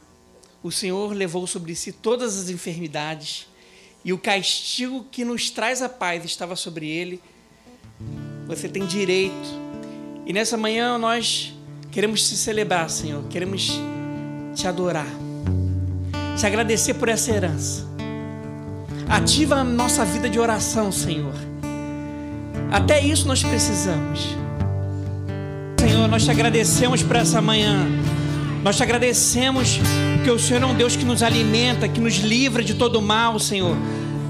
O 0.63 0.71
Senhor 0.71 1.11
levou 1.11 1.45
sobre 1.45 1.75
si 1.75 1.91
todas 1.91 2.39
as 2.39 2.49
enfermidades 2.49 3.49
e 4.05 4.13
o 4.13 4.17
castigo 4.17 5.03
que 5.11 5.25
nos 5.25 5.49
traz 5.49 5.81
a 5.81 5.89
paz 5.89 6.23
estava 6.23 6.55
sobre 6.55 6.87
ele. 6.89 7.21
Você 8.47 8.69
tem 8.69 8.85
direito. 8.85 9.67
E 10.25 10.31
nessa 10.31 10.55
manhã 10.55 10.97
nós 10.97 11.53
queremos 11.91 12.27
te 12.27 12.35
celebrar, 12.35 12.89
Senhor, 12.89 13.23
queremos 13.29 13.79
te 14.55 14.67
adorar, 14.67 15.07
te 16.37 16.45
agradecer 16.45 16.93
por 16.93 17.09
essa 17.09 17.31
herança. 17.31 17.85
Ativa 19.09 19.55
a 19.55 19.63
nossa 19.63 20.05
vida 20.05 20.29
de 20.29 20.39
oração, 20.39 20.91
Senhor. 20.91 21.33
Até 22.71 23.03
isso 23.03 23.27
nós 23.27 23.43
precisamos. 23.43 24.35
Senhor, 25.79 26.07
nós 26.07 26.23
te 26.23 26.31
agradecemos 26.31 27.03
por 27.03 27.15
essa 27.15 27.41
manhã. 27.41 27.85
Nós 28.63 28.75
te 28.77 28.83
agradecemos 28.83 29.79
porque 30.15 30.31
o 30.31 30.39
Senhor 30.39 30.61
é 30.61 30.65
um 30.65 30.75
Deus 30.75 30.95
que 30.95 31.05
nos 31.05 31.23
alimenta, 31.23 31.87
que 31.87 32.01
nos 32.01 32.15
livra 32.15 32.63
de 32.63 32.73
todo 32.73 33.01
mal, 33.01 33.39
Senhor. 33.39 33.77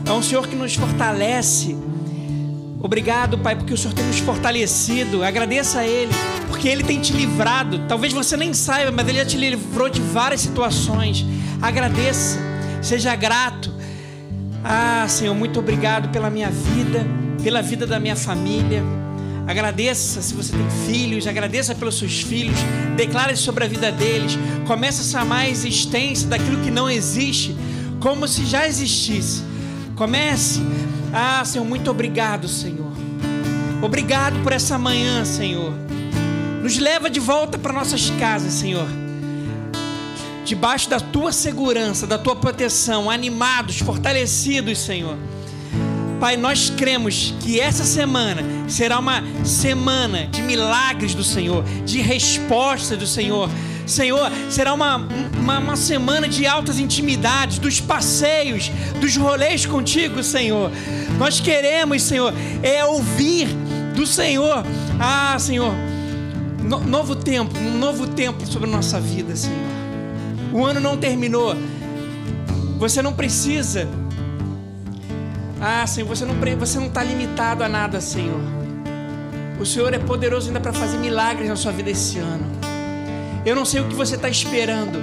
É 0.05 0.11
um 0.11 0.21
Senhor 0.21 0.47
que 0.47 0.55
nos 0.55 0.75
fortalece. 0.75 1.75
Obrigado, 2.79 3.37
Pai, 3.39 3.55
porque 3.55 3.73
o 3.73 3.77
Senhor 3.77 3.93
tem 3.93 4.05
nos 4.05 4.19
fortalecido. 4.19 5.23
Agradeça 5.23 5.79
a 5.79 5.87
Ele, 5.87 6.11
porque 6.47 6.67
Ele 6.67 6.83
tem 6.83 7.01
te 7.01 7.11
livrado. 7.11 7.79
Talvez 7.87 8.13
você 8.13 8.37
nem 8.37 8.53
saiba, 8.53 8.91
mas 8.91 9.07
Ele 9.07 9.17
já 9.17 9.25
te 9.25 9.37
livrou 9.37 9.89
de 9.89 9.99
várias 9.99 10.41
situações. 10.41 11.25
Agradeça, 11.61 12.39
seja 12.81 13.15
grato. 13.15 13.73
Ah, 14.63 15.05
Senhor, 15.07 15.33
muito 15.33 15.59
obrigado 15.59 16.09
pela 16.09 16.29
minha 16.29 16.51
vida, 16.51 17.05
pela 17.43 17.61
vida 17.61 17.87
da 17.87 17.99
minha 17.99 18.15
família. 18.15 18.83
Agradeça 19.47 20.21
se 20.21 20.33
você 20.33 20.51
tem 20.51 20.69
filhos, 20.85 21.25
agradeça 21.25 21.73
pelos 21.73 21.97
seus 21.97 22.21
filhos, 22.21 22.57
declare 22.95 23.35
sobre 23.35 23.63
a 23.63 23.67
vida 23.67 23.91
deles. 23.91 24.37
Comece 24.67 25.01
a 25.01 25.19
chamar 25.19 25.39
a 25.39 25.49
existência 25.49 26.27
daquilo 26.27 26.61
que 26.61 26.69
não 26.69 26.89
existe, 26.89 27.55
como 27.99 28.27
se 28.27 28.45
já 28.45 28.67
existisse. 28.67 29.41
Comece. 29.95 30.61
Ah, 31.13 31.43
Senhor, 31.45 31.65
muito 31.65 31.89
obrigado, 31.89 32.47
Senhor. 32.47 32.91
Obrigado 33.81 34.41
por 34.43 34.51
essa 34.51 34.77
manhã, 34.77 35.23
Senhor. 35.23 35.73
Nos 36.61 36.77
leva 36.77 37.09
de 37.09 37.19
volta 37.19 37.57
para 37.57 37.71
nossas 37.71 38.09
casas, 38.11 38.53
Senhor. 38.53 38.87
Debaixo 40.43 40.89
da 40.89 40.99
tua 40.99 41.31
segurança, 41.31 42.07
da 42.07 42.17
tua 42.17 42.35
proteção, 42.35 43.09
animados, 43.09 43.79
fortalecidos, 43.79 44.79
Senhor. 44.79 45.17
Pai, 46.19 46.35
nós 46.35 46.71
cremos 46.71 47.35
que 47.41 47.59
essa 47.59 47.83
semana 47.83 48.41
será 48.67 48.97
uma 48.97 49.21
semana 49.45 50.25
de 50.27 50.41
milagres 50.41 51.13
do 51.13 51.23
Senhor, 51.23 51.63
de 51.85 52.01
resposta 52.01 52.97
do 52.97 53.05
Senhor, 53.05 53.49
Senhor, 53.87 54.29
será 54.49 54.73
uma, 54.73 54.97
uma, 55.39 55.59
uma, 55.59 55.75
semana 55.77 56.27
de 56.27 56.45
altas 56.45 56.77
intimidades, 56.77 57.57
dos 57.57 57.79
passeios, 57.79 58.69
dos 58.99 59.15
rolês 59.15 59.65
contigo, 59.65 60.21
Senhor. 60.21 60.69
Nós 61.17 61.39
queremos, 61.39 62.03
Senhor, 62.03 62.33
é 62.61 62.83
ouvir 62.83 63.47
do 63.95 64.05
Senhor. 64.05 64.63
Ah, 64.99 65.37
Senhor, 65.39 65.73
no, 66.61 66.81
novo 66.81 67.15
tempo, 67.15 67.57
um 67.57 67.77
novo 67.77 68.07
tempo 68.07 68.45
sobre 68.45 68.69
a 68.69 68.71
nossa 68.71 68.99
vida, 68.99 69.35
Senhor. 69.35 69.57
O 70.53 70.65
ano 70.65 70.79
não 70.79 70.97
terminou. 70.97 71.55
Você 72.77 73.01
não 73.01 73.13
precisa. 73.13 73.87
Ah, 75.61 75.87
Senhor, 75.87 76.07
você 76.07 76.25
não 76.25 76.35
você 76.59 76.77
não 76.77 76.87
está 76.87 77.03
limitado 77.03 77.63
a 77.63 77.69
nada, 77.69 78.01
Senhor. 78.01 78.39
O 79.59 79.65
Senhor 79.65 79.93
é 79.93 79.97
poderoso 79.97 80.47
ainda 80.47 80.59
para 80.59 80.73
fazer 80.73 80.97
milagres 80.97 81.49
na 81.49 81.55
sua 81.55 81.71
vida 81.71 81.89
esse 81.89 82.19
ano. 82.19 82.66
Eu 83.47 83.55
não 83.55 83.63
sei 83.63 83.79
o 83.79 83.85
que 83.85 83.95
você 83.95 84.15
está 84.15 84.27
esperando, 84.27 84.99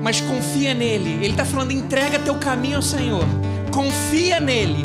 mas 0.00 0.20
confia 0.20 0.72
nele. 0.72 1.14
Ele 1.14 1.32
está 1.32 1.44
falando: 1.44 1.72
entrega 1.72 2.20
teu 2.20 2.36
caminho 2.36 2.76
ao 2.76 2.82
Senhor, 2.82 3.24
confia 3.72 4.38
nele. 4.38 4.84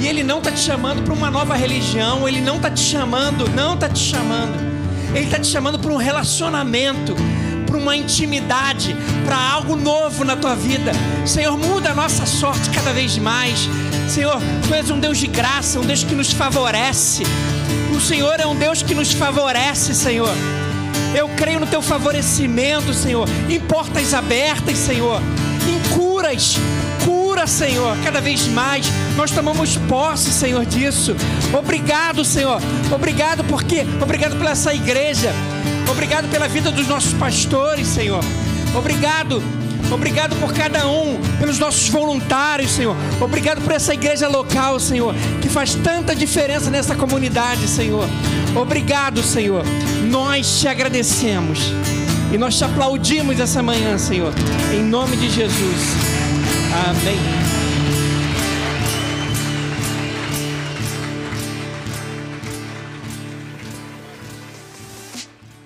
E 0.00 0.06
ele 0.06 0.22
não 0.22 0.38
está 0.38 0.50
te 0.50 0.60
chamando 0.60 1.02
para 1.02 1.12
uma 1.12 1.30
nova 1.30 1.54
religião, 1.54 2.26
ele 2.26 2.40
não 2.40 2.56
está 2.56 2.70
te 2.70 2.80
chamando, 2.80 3.46
não 3.50 3.74
está 3.74 3.90
te 3.90 3.98
chamando. 3.98 4.54
Ele 5.14 5.26
está 5.26 5.38
te 5.38 5.46
chamando 5.46 5.78
para 5.78 5.92
um 5.92 5.98
relacionamento, 5.98 7.14
para 7.66 7.76
uma 7.76 7.94
intimidade, 7.94 8.96
para 9.26 9.36
algo 9.36 9.76
novo 9.76 10.24
na 10.24 10.34
tua 10.34 10.54
vida. 10.54 10.92
Senhor, 11.26 11.58
muda 11.58 11.90
a 11.90 11.94
nossa 11.94 12.24
sorte 12.24 12.70
cada 12.70 12.94
vez 12.94 13.18
mais. 13.18 13.68
Senhor, 14.08 14.40
tu 14.66 14.72
és 14.72 14.90
um 14.90 14.98
Deus 14.98 15.18
de 15.18 15.26
graça, 15.26 15.78
um 15.78 15.84
Deus 15.84 16.02
que 16.02 16.14
nos 16.14 16.32
favorece. 16.32 17.22
O 17.94 18.00
Senhor 18.00 18.40
é 18.40 18.46
um 18.46 18.56
Deus 18.56 18.82
que 18.82 18.94
nos 18.94 19.12
favorece, 19.12 19.94
Senhor. 19.94 20.34
Eu 21.14 21.28
creio 21.30 21.60
no 21.60 21.66
teu 21.66 21.82
favorecimento, 21.82 22.92
Senhor, 22.94 23.28
em 23.48 23.60
portas 23.60 24.14
abertas, 24.14 24.78
Senhor, 24.78 25.20
em 25.68 25.94
curas, 25.94 26.56
cura, 27.04 27.46
Senhor, 27.46 27.96
cada 28.04 28.20
vez 28.20 28.46
mais. 28.48 28.86
Nós 29.16 29.30
tomamos 29.30 29.76
posse, 29.88 30.32
Senhor, 30.32 30.64
disso. 30.64 31.14
Obrigado, 31.56 32.24
Senhor. 32.24 32.60
Obrigado 32.90 33.44
porque, 33.44 33.84
obrigado 34.00 34.36
pela 34.36 34.50
essa 34.50 34.74
igreja. 34.74 35.32
Obrigado 35.90 36.28
pela 36.30 36.48
vida 36.48 36.70
dos 36.70 36.86
nossos 36.86 37.12
pastores, 37.14 37.86
Senhor. 37.86 38.22
Obrigado 38.74 39.42
Obrigado 39.92 40.34
por 40.36 40.54
cada 40.54 40.86
um, 40.86 41.20
pelos 41.38 41.58
nossos 41.58 41.88
voluntários, 41.90 42.70
Senhor. 42.70 42.96
Obrigado 43.20 43.60
por 43.60 43.72
essa 43.72 43.92
igreja 43.92 44.26
local, 44.26 44.80
Senhor, 44.80 45.14
que 45.42 45.50
faz 45.50 45.74
tanta 45.74 46.14
diferença 46.14 46.70
nessa 46.70 46.94
comunidade, 46.94 47.68
Senhor. 47.68 48.08
Obrigado, 48.56 49.22
Senhor. 49.22 49.62
Nós 50.12 50.60
te 50.60 50.68
agradecemos 50.68 51.58
e 52.30 52.36
nós 52.36 52.58
te 52.58 52.64
aplaudimos 52.64 53.40
essa 53.40 53.62
manhã, 53.62 53.96
Senhor. 53.96 54.30
Em 54.70 54.84
nome 54.84 55.16
de 55.16 55.30
Jesus. 55.30 55.78
Amém. 56.86 57.16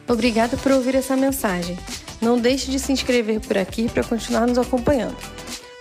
Obrigado 0.07 0.57
por 0.59 0.71
ouvir 0.71 0.95
essa 0.95 1.17
mensagem. 1.17 1.77
Não 2.23 2.39
deixe 2.39 2.71
de 2.71 2.79
se 2.79 2.93
inscrever 2.93 3.41
por 3.41 3.59
aqui 3.59 3.89
para 3.89 4.05
continuar 4.05 4.47
nos 4.47 4.59
acompanhando. 4.59 5.17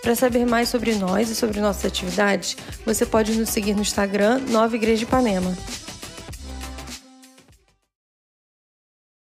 Para 0.02 0.16
saber 0.16 0.44
mais 0.44 0.68
sobre 0.68 0.92
nós 0.96 1.30
e 1.30 1.36
sobre 1.36 1.60
nossas 1.60 1.84
atividades, 1.84 2.56
você 2.84 3.06
pode 3.06 3.30
nos 3.30 3.48
seguir 3.48 3.76
no 3.76 3.82
Instagram 3.82 4.40
Nova 4.50 4.74
Igreja 4.74 4.98
de 4.98 5.04
Ipanema. 5.04 5.56